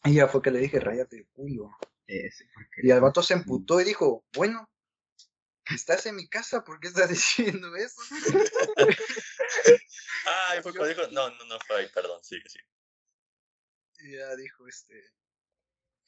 [0.05, 1.71] Y ya fue que le dije, rayate el culo.
[2.13, 2.47] Ese.
[2.83, 4.69] Y el vato se emputó y dijo, bueno,
[5.75, 8.03] estás en mi casa, ¿por qué estás diciendo eso?
[10.27, 12.67] Ah, y fue cuando dijo, no, no, no fue ahí, perdón, sigue, sigue.
[14.01, 15.03] Y ya dijo, este,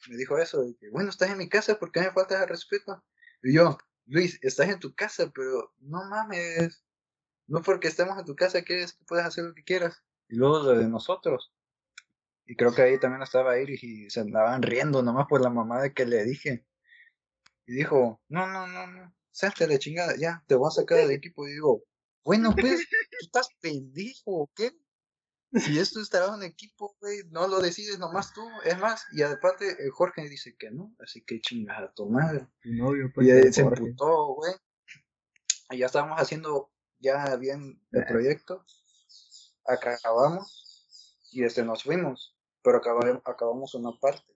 [0.07, 2.49] me dijo eso, de que, bueno, estás en mi casa, ¿por qué me faltas al
[2.49, 3.03] respeto?
[3.41, 6.83] Y yo, Luis, estás en tu casa, pero no mames,
[7.47, 10.03] no porque estemos en tu casa quieres que puedas hacer lo que quieras.
[10.29, 11.51] Y luego lo de nosotros.
[12.45, 15.93] Y creo que ahí también estaba Iris y se andaban riendo nomás por la mamada
[15.93, 16.65] que le dije.
[17.65, 21.11] Y dijo, no, no, no, no, salte la chingada, ya, te voy a sacar del
[21.11, 21.47] equipo.
[21.47, 21.83] Y digo,
[22.23, 24.71] bueno, pues, tú estás pendejo, ¿o qué?
[25.53, 28.41] Si esto es trabajo en equipo, güey, no lo decides nomás tú.
[28.65, 32.47] Es más, y aparte, el Jorge dice que no, así que chingas a tu madre.
[32.61, 34.53] Tu novio, pues, Y el se emputó, güey.
[35.71, 38.05] Y ya estábamos haciendo ya bien el Eh.
[38.07, 38.65] proyecto.
[39.65, 42.34] Acabamos y este nos fuimos,
[42.65, 44.35] pero acabamos, acabamos una parte.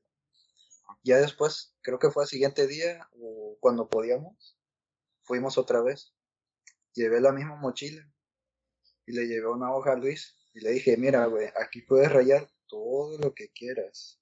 [1.03, 4.55] Ya después, creo que fue al siguiente día o cuando podíamos,
[5.23, 6.13] fuimos otra vez.
[6.93, 8.07] Llevé la misma mochila
[9.07, 12.47] y le llevé una hoja a Luis y le dije, mira, güey, aquí puedes rayar
[12.67, 14.21] todo lo que quieras.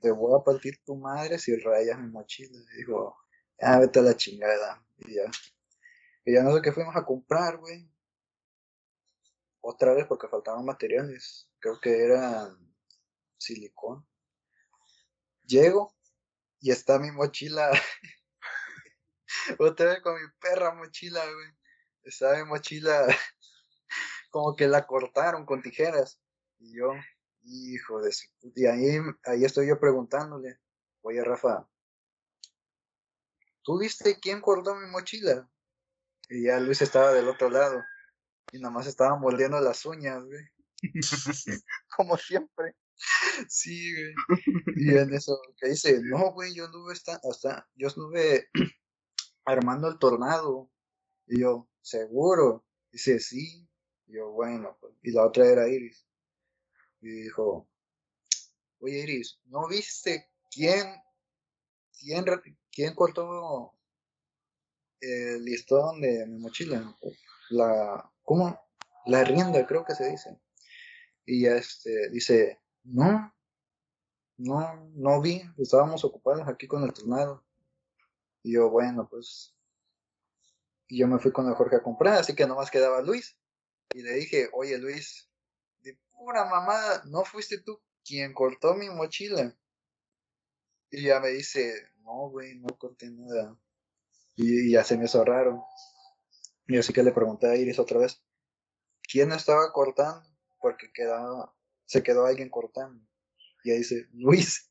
[0.00, 2.58] Te voy a partir tu madre si rayas mi mochila.
[2.72, 3.18] Y dijo,
[3.60, 4.82] ah, vete a la chingada.
[4.98, 5.30] Y ya.
[6.24, 7.90] Y ya no sé qué fuimos a comprar, güey.
[9.60, 11.50] Otra vez porque faltaban materiales.
[11.58, 12.56] Creo que era
[13.40, 14.06] silicón.
[15.44, 15.94] Llego
[16.60, 17.70] y está mi mochila.
[19.58, 21.48] Otra vez con mi perra mochila, güey.
[22.02, 23.06] Está mi mochila
[24.30, 26.20] como que la cortaron con tijeras.
[26.58, 26.92] Y yo,
[27.42, 28.14] hijo de.
[28.54, 30.60] Y ahí, ahí estoy yo preguntándole,
[31.02, 31.68] oye Rafa,
[33.62, 35.50] ¿tú viste quién cortó mi mochila?
[36.28, 37.82] Y ya Luis estaba del otro lado.
[38.52, 40.44] Y nada más estaban mordiendo las uñas, güey.
[41.96, 42.74] Como siempre.
[43.48, 44.14] Sí, güey.
[44.76, 48.48] Y en eso que dice, no, güey, yo anduve hasta, hasta, yo estuve
[49.44, 50.70] armando el tornado.
[51.26, 52.64] Y yo, ¿seguro?
[52.90, 53.68] Dice, sí.
[54.06, 54.94] Y yo, bueno, pues.
[55.02, 56.06] Y la otra era Iris.
[57.00, 57.68] Y dijo,
[58.80, 60.86] oye Iris, ¿no viste quién,
[61.98, 62.24] quién,
[62.70, 63.74] quién cortó
[65.00, 66.94] el listón de mi mochila?
[67.50, 68.60] La, ¿cómo?
[69.06, 70.38] La rienda, creo que se dice.
[71.24, 73.34] Y ya este, dice, no,
[74.36, 77.44] no, no vi, estábamos ocupados aquí con el tornado.
[78.42, 79.54] Y yo, bueno, pues.
[80.88, 83.36] Y yo me fui con Jorge a comprar, así que nomás quedaba Luis.
[83.92, 85.28] Y le dije, oye Luis,
[85.80, 89.56] de pura mamada, ¿no fuiste tú quien cortó mi mochila?
[90.90, 93.56] Y ya me dice, no, güey, no corté nada.
[94.36, 95.64] Y, y ya se me hizo raro.
[96.66, 98.22] Y así que le pregunté a Iris otra vez,
[99.02, 100.28] ¿quién estaba cortando?
[100.60, 101.54] Porque quedaba,
[101.90, 103.04] se quedó alguien cortando.
[103.64, 104.70] Y ahí dice, Luis.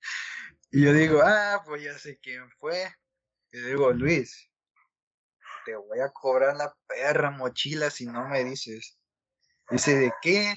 [0.70, 2.92] Y yo digo, ah, pues ya sé quién fue.
[3.52, 4.50] Y digo, Luis,
[5.64, 8.98] te voy a cobrar la perra mochila si no me dices.
[9.70, 10.56] Dice, ¿de qué?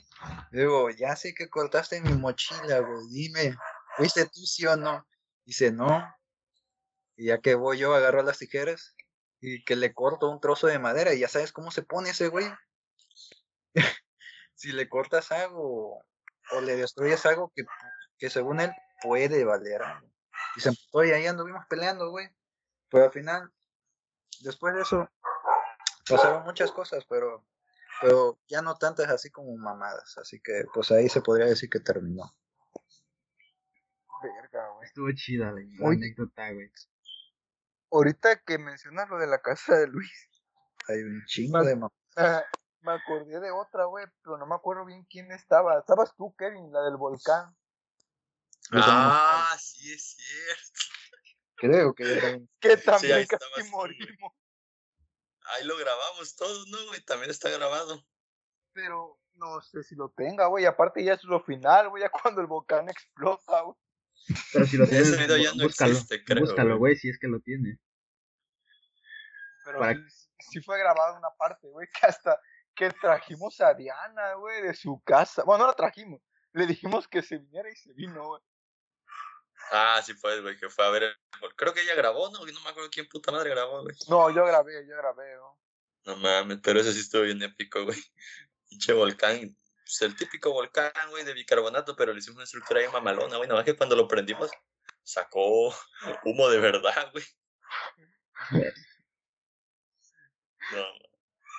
[0.52, 3.56] Digo, ya sé que cortaste mi mochila, güey, dime,
[3.96, 5.06] ¿fuiste tú sí o no?
[5.46, 6.04] Dice, no.
[7.16, 8.96] Y ya que voy yo, agarro las tijeras
[9.40, 12.30] y que le corto un trozo de madera y ya sabes cómo se pone ese
[12.30, 12.48] güey.
[14.58, 16.04] Si le cortas algo
[16.52, 17.64] o le destruyes algo que,
[18.18, 18.72] que según él
[19.02, 20.10] puede valer algo.
[20.56, 22.28] Y se emputó y ahí anduvimos peleando, güey.
[22.90, 23.52] Pero al final,
[24.42, 25.10] después de eso,
[26.10, 27.46] pasaron muchas cosas, pero,
[28.02, 30.18] pero ya no tantas así como mamadas.
[30.18, 32.36] Así que pues ahí se podría decir que terminó.
[34.24, 34.88] Verga, güey.
[34.88, 36.72] Estuvo chida la, la anécdota, güey.
[37.92, 40.12] Ahorita que mencionas lo de la casa de Luis,
[40.88, 42.46] Hay un chingo de mamadas.
[42.82, 45.80] Me acordé de otra, güey, pero no me acuerdo bien quién estaba.
[45.80, 47.56] Estabas tú, Kevin, la del volcán.
[48.72, 50.80] Ah, sí es cierto.
[51.56, 52.50] Creo que también.
[52.60, 53.98] Que también ahí casi estabas tú, güey.
[53.98, 54.34] morimos.
[55.52, 57.02] Ahí lo grabamos todo, ¿no, güey?
[57.06, 58.06] También está grabado.
[58.74, 60.66] Pero no sé si lo tenga, güey.
[60.66, 63.76] Aparte ya es lo final, güey, ya cuando el volcán explota, güey.
[64.52, 65.92] Pero si lo Ese tienes, video ya no búscalo.
[65.94, 66.98] existe, creo, búscalo, güey.
[66.98, 67.80] si es que lo tienes.
[69.64, 72.40] Pero Para- sí, sí fue grabado una parte, güey, que hasta
[72.78, 75.44] que trajimos a Diana, güey, de su casa.
[75.44, 76.22] Bueno, no la trajimos.
[76.54, 78.42] Le dijimos que se viniera y se vino, güey.
[79.72, 81.16] Ah, sí fue, güey, que fue a ver el...
[81.56, 82.40] Creo que ella grabó, ¿no?
[82.46, 83.96] No me acuerdo quién puta madre grabó, güey.
[84.08, 85.60] No, yo grabé, yo grabé, ¿no?
[86.06, 87.98] No mames, pero ese sí estuvo bien épico, güey.
[88.70, 89.58] Pinche volcán.
[89.84, 93.50] Pues el típico volcán, güey, de bicarbonato, pero le hicimos una estructura ahí mamalona, güey.
[93.50, 94.52] Nada más que cuando lo prendimos,
[95.04, 95.74] sacó
[96.26, 97.26] humo de verdad, güey.
[100.70, 100.84] No,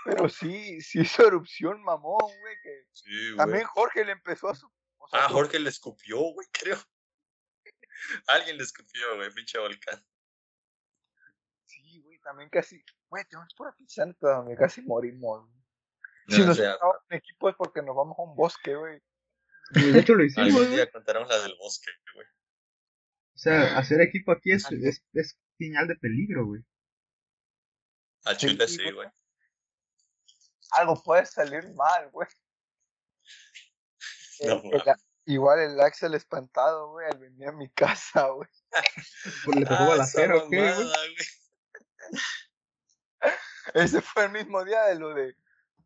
[0.09, 3.37] Pero sí, sí hizo erupción, mamón, güey, que sí, güey.
[3.37, 4.67] también Jorge le empezó a su...
[4.67, 6.79] o sea, Ah, Jorge le escupió, güey, creo.
[8.29, 10.03] Alguien le escupió, güey, pinche volcán.
[11.67, 12.83] Sí, güey, también casi...
[13.11, 15.43] Güey, tenemos pura pinche anécdota donde casi morimos.
[15.47, 15.59] güey.
[16.29, 16.77] No, si nos sea,
[17.11, 19.03] en equipo es porque nos vamos a un bosque, güey.
[19.71, 22.27] De hecho lo hicimos, algún día contaremos la del bosque, güey.
[23.35, 26.63] O sea, hacer equipo aquí es, es, es señal de peligro, güey.
[28.25, 29.09] Al chile sí, sí, güey.
[30.73, 32.29] Algo puede salir mal, güey.
[34.41, 34.83] No, El- el-
[35.27, 38.49] igual el Axel espantado, güey, al venir a mi casa, güey.
[39.45, 40.89] Pues le tocó Ah, balacero, ¿o ¿qué, güey?
[43.75, 45.35] Ese fue el mismo día de lo de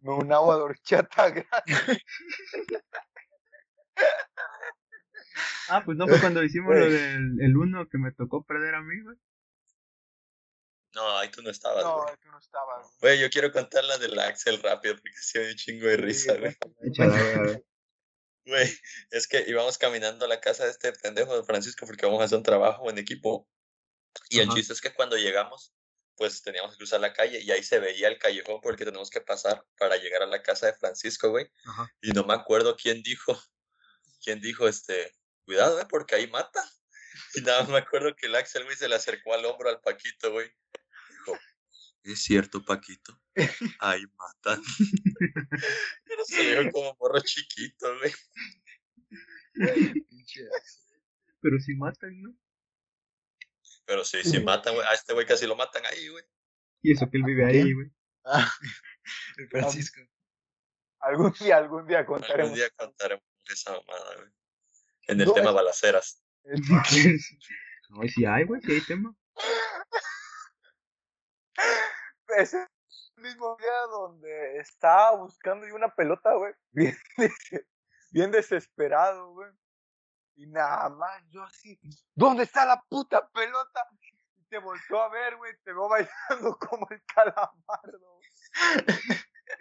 [0.02, 2.02] un agua de horchata grande.
[5.68, 8.82] Ah, pues no fue cuando hicimos lo del el uno que me tocó perder a
[8.82, 9.16] mí, güey.
[10.94, 12.14] No, ahí tú no estabas, No, güey.
[12.22, 12.86] tú no estabas.
[13.00, 13.18] güey.
[13.18, 16.34] Yo quiero contar la del Axel rápido porque sí me dio un chingo de risa,
[16.36, 16.56] güey.
[18.44, 18.68] Güey,
[19.12, 22.24] es que íbamos caminando a la casa de este pendejo de Francisco porque vamos a
[22.24, 23.48] hacer un trabajo en equipo.
[24.30, 25.72] Y el chiste es que cuando llegamos,
[26.16, 28.84] pues teníamos que cruzar la calle y ahí se veía el callejón por el que
[28.84, 31.48] tenemos que pasar para llegar a la casa de Francisco, güey.
[32.00, 33.40] Y no me acuerdo quién dijo,
[34.24, 35.12] quién dijo, este,
[35.44, 36.68] cuidado, güey, porque ahí mata.
[37.34, 39.80] Y nada más me acuerdo que el Axel, güey, se le acercó al hombro al
[39.80, 40.50] Paquito, güey.
[42.04, 43.16] Es cierto, Paquito,
[43.78, 44.60] ahí matan.
[46.04, 48.12] Pero se dijo como morro chiquito, güey.
[50.08, 50.48] Pinche
[51.40, 52.34] Pero si matan, ¿no?
[53.84, 54.86] Pero sí, sí matan, güey.
[54.86, 56.24] A este güey casi lo matan ahí, güey.
[56.82, 57.92] Y eso que él vive ahí, güey.
[58.24, 58.52] Ah,
[59.38, 60.00] el Francisco.
[61.00, 62.40] Algún día, algún día contaremos.
[62.52, 64.28] Algún día contaremos esa mamada, güey.
[65.08, 66.22] En el No, tema es- balaceras.
[67.90, 69.14] No, si hay, güey, si hay tema.
[72.36, 72.66] Ese
[73.16, 76.54] mismo día donde estaba buscando yo una pelota, güey.
[78.10, 79.50] Bien desesperado, güey.
[80.36, 81.78] Y nada más, yo así,
[82.14, 83.86] ¿dónde está la puta pelota?
[84.36, 85.88] Y te volteó a ver, güey, te veo
[86.28, 88.20] bailando como el calamardo.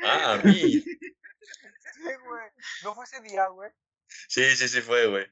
[0.03, 0.53] Ah, a mí.
[0.53, 2.49] Sí, güey.
[2.83, 3.69] ¿No fue ese día, güey?
[4.27, 5.25] Sí, sí, sí fue, güey.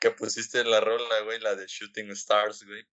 [0.00, 2.86] Que pusiste la rola, güey, la de Shooting Stars, güey.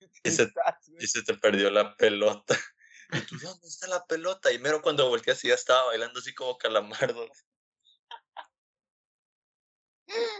[0.24, 0.52] Y se-.
[0.98, 2.56] Y se te perdió la pelota.
[3.12, 4.52] Y tú, ¿dónde está la pelota?
[4.52, 7.26] Y mero cuando volteas ya estaba bailando así como calamardo.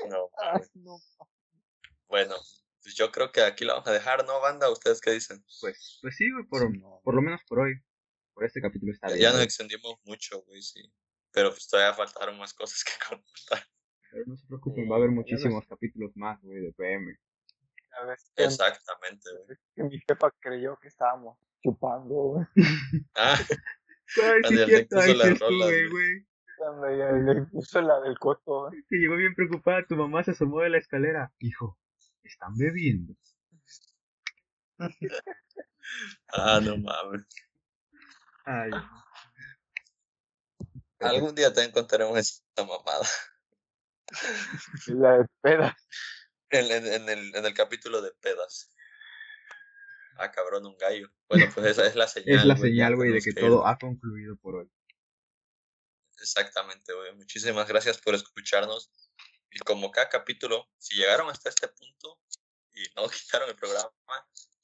[0.08, 0.70] No, Ay, mames.
[0.74, 0.96] no.
[2.08, 2.34] bueno,
[2.82, 4.70] pues yo creo que aquí la vamos a dejar, ¿no, banda?
[4.70, 5.44] ¿Ustedes qué dicen?
[5.60, 7.00] Pues, pues sí, güey, por, No.
[7.04, 7.74] por lo menos por hoy.
[8.34, 9.20] Por este capítulo está bien.
[9.20, 10.80] Ya nos extendimos mucho, güey, sí.
[11.32, 13.66] Pero pues todavía faltaron más cosas que contar.
[14.10, 17.14] Pero no se preocupen, Sí, va a haber muchísimos capítulos más, güey, de PM.
[18.36, 19.58] Que, Exactamente, güey.
[19.74, 22.46] que mi jefa creyó que estábamos chupando, güey.
[23.14, 23.36] Ah,
[24.06, 24.54] sí,
[25.90, 26.26] güey.
[26.56, 28.82] Cuando ya le puso la del coto, güey.
[28.88, 31.30] Que llegó bien preocupada, tu mamá se asomó de la escalera.
[31.40, 31.78] Hijo,
[32.22, 33.14] están bebiendo.
[36.32, 37.26] ah, no mames.
[38.46, 38.70] Ay,
[41.00, 43.06] Algún día también contaremos esta mamada.
[44.86, 45.74] La de pedas.
[46.50, 48.70] En, en- en el, en el capítulo de pedas.
[50.16, 51.10] Ah, cabrón, un gallo.
[51.28, 52.38] Bueno, pues esa es la señal.
[52.38, 54.70] es la señal, güey, de que todo ha concluido por hoy.
[56.20, 57.14] Exactamente, güey.
[57.14, 58.90] Muchísimas gracias por escucharnos.
[59.50, 62.18] Y como cada capítulo, si llegaron hasta este punto
[62.72, 63.90] y no quitaron el programa,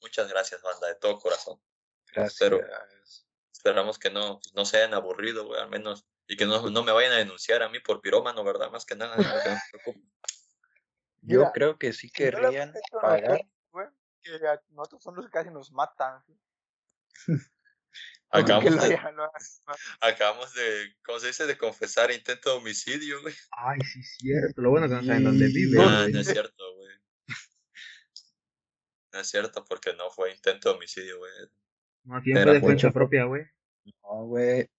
[0.01, 1.59] muchas gracias, banda, de todo corazón.
[2.13, 2.37] Gracias.
[2.39, 2.61] Pero
[3.53, 6.05] esperamos que no, pues, no se hayan aburrido, güey, al menos.
[6.27, 8.71] Y que no, no me vayan a denunciar a mí por pirómano, ¿verdad?
[8.71, 10.11] Más que nada, no se preocupen.
[11.27, 13.21] Yo Mira, creo que sí no querrían pagar.
[13.29, 13.87] nosotros, güey,
[14.21, 16.23] que a- nosotros son los que casi nos matan.
[16.25, 16.33] ¿sí?
[18.29, 18.99] Acabamos de,
[20.01, 21.45] acabamos de, ¿cómo se dice?
[21.45, 23.33] De confesar intento de homicidio, güey.
[23.51, 24.61] Ay, sí, cierto.
[24.61, 26.13] Lo bueno que no saben dónde vive, Ah, güey.
[26.13, 26.95] no es cierto, güey.
[29.13, 31.31] No es cierto porque no fue intento de homicidio, güey.
[32.03, 33.43] No, aquí fue defensa propia, güey.
[34.03, 34.69] No, güey.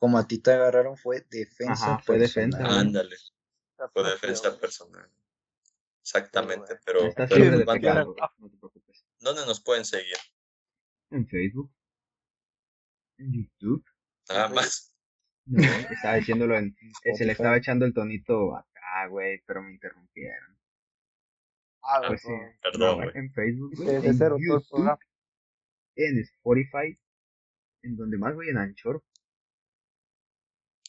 [0.00, 2.80] Como a ti te agarraron fue defensa Ajá, fue defensa, personal.
[2.80, 3.16] Ándale,
[3.92, 5.08] fue defensa personal.
[6.04, 9.06] Exactamente, pero, No te preocupes.
[9.20, 10.16] ¿dónde nos pueden seguir?
[11.10, 11.72] En Facebook.
[13.18, 13.82] En YouTube.
[14.28, 14.54] Nada Sí.
[14.54, 14.90] más.
[15.46, 16.76] No, estaba diciéndolo en.
[17.18, 20.58] Se le estaba echando el tonito acá, güey, pero me interrumpieron.
[21.82, 22.28] Ah, Pues sí.
[22.28, 22.58] güey.
[22.62, 24.98] Perdón, güey, en Facebook, güey, en cero YouTube,
[25.96, 26.98] en Spotify,
[27.82, 29.02] en donde más, güey, en Anchor.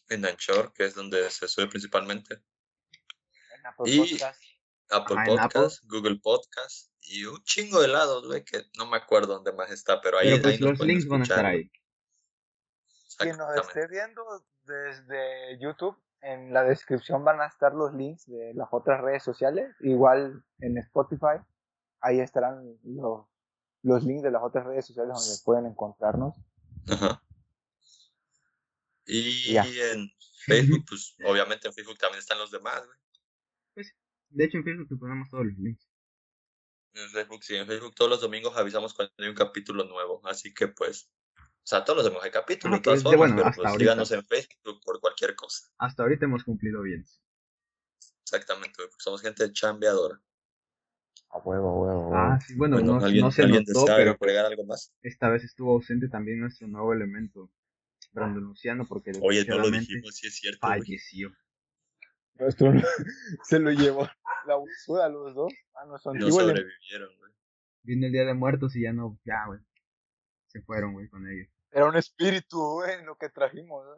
[0.10, 2.36] En Anchor, que es donde se sube principalmente.
[2.36, 4.42] En Apple Y- Podcast.
[4.92, 5.62] Apple Ajá, Apple.
[5.62, 9.72] Podcast, Google Podcast y un chingo de lados, güey, que no me acuerdo dónde más
[9.72, 11.72] está, pero ahí, Pero ahí pues nos los links van a estar ahí.
[13.18, 14.24] Quien nos esté viendo
[14.64, 19.76] desde YouTube, en la descripción van a estar los links de las otras redes sociales.
[19.82, 21.40] Igual en Spotify,
[22.02, 23.28] ahí estarán los,
[23.84, 26.36] los links de las otras redes sociales donde pueden encontrarnos.
[26.90, 27.22] Ajá.
[29.06, 30.10] Y en
[30.46, 33.86] Facebook, pues obviamente en Facebook también están los demás, güey.
[34.30, 35.88] De hecho, en Facebook te ponemos todos los links.
[36.94, 40.54] En Facebook, sí, en Facebook todos los domingos avisamos cuando hay un capítulo nuevo, así
[40.54, 43.62] que pues, o sea, todos los domingos hay capítulos, Ah, todas formas, bueno, pero hasta
[43.64, 45.68] pues síganos en Facebook por cualquier cosa.
[45.78, 47.06] Hasta ahorita hemos cumplido bien.
[48.24, 50.22] Exactamente, somos gente chambeadora.
[51.30, 52.16] A huevo, a huevo.
[52.16, 54.94] Ah, sí, bueno, Bueno, no, ¿alguien, no se ¿alguien notó, desea pero agregar algo más?
[55.02, 57.52] esta vez estuvo ausente también nuestro nuevo elemento,
[58.14, 61.34] Brandon Luciano, porque Oye, no lo dijimos, sí es cierto, falleció.
[62.40, 62.72] Nuestro
[63.44, 64.08] se lo llevó
[64.46, 64.56] la
[64.86, 65.54] suda a los dos.
[65.76, 67.32] Ah, no son No sobrevivieron, güey.
[67.84, 69.60] Viene el Día de Muertos y ya no, ya, güey.
[70.48, 71.48] Se fueron, güey, con ellos.
[71.72, 73.86] Era un espíritu, güey, lo que trajimos.
[73.86, 73.98] ¿no?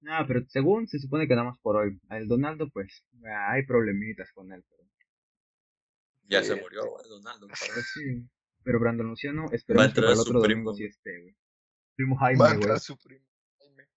[0.00, 2.00] No, pero según se supone que nada más por hoy.
[2.10, 3.04] El Donaldo, pues,
[3.48, 4.82] hay problemitas con él, pero
[6.24, 7.46] Ya Sí, se murió, güey, Donaldo.
[7.48, 8.28] pues sí.
[8.64, 11.36] Pero Brandon Luciano, esperemos que para el otro primo, domingo sí esté, güey.
[11.96, 12.60] Primo Jaime, Va a güey.
[12.60, 13.24] entrar su primo.
[13.58, 13.88] Jaime.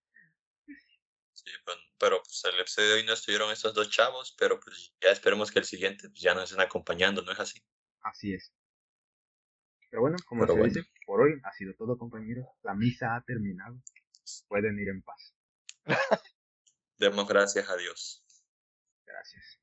[1.34, 4.92] Sí, pues, pero pues el episodio de hoy no estuvieron estos dos chavos, pero pues
[5.00, 7.62] ya esperemos que el siguiente pues, ya nos estén acompañando, ¿no es así?
[8.02, 8.52] Así es.
[9.92, 10.74] Pero bueno, como Pero se bueno.
[10.74, 12.48] dice, por hoy ha sido todo, compañeros.
[12.64, 13.80] La misa ha terminado.
[14.48, 15.36] Pueden ir en paz.
[16.98, 18.26] Demos gracias a Dios.
[19.06, 19.60] Gracias.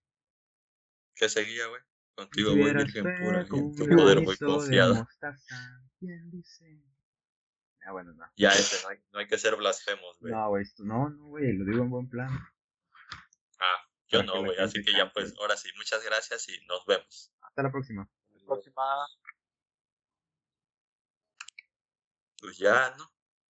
[1.17, 1.83] ¿Qué seguía, güey?
[2.15, 4.95] Contigo voy, Virgen pura, en tu poder voy confiado.
[4.95, 6.85] mostaza, ¿quién dice?
[7.89, 8.27] Ah, bueno, no.
[8.37, 10.31] Ya ese, no hay, no hay que ser blasfemos, güey.
[10.31, 12.29] No, güey, esto no, no, güey, lo digo en buen plan.
[13.59, 14.59] Ah, yo Para no, la güey.
[14.59, 15.15] Así que ya cante.
[15.15, 17.33] pues, ahora sí, muchas gracias y nos vemos.
[17.41, 18.07] Hasta la próxima.
[18.47, 19.07] Próxima.
[22.41, 23.11] Pues ya, ¿no?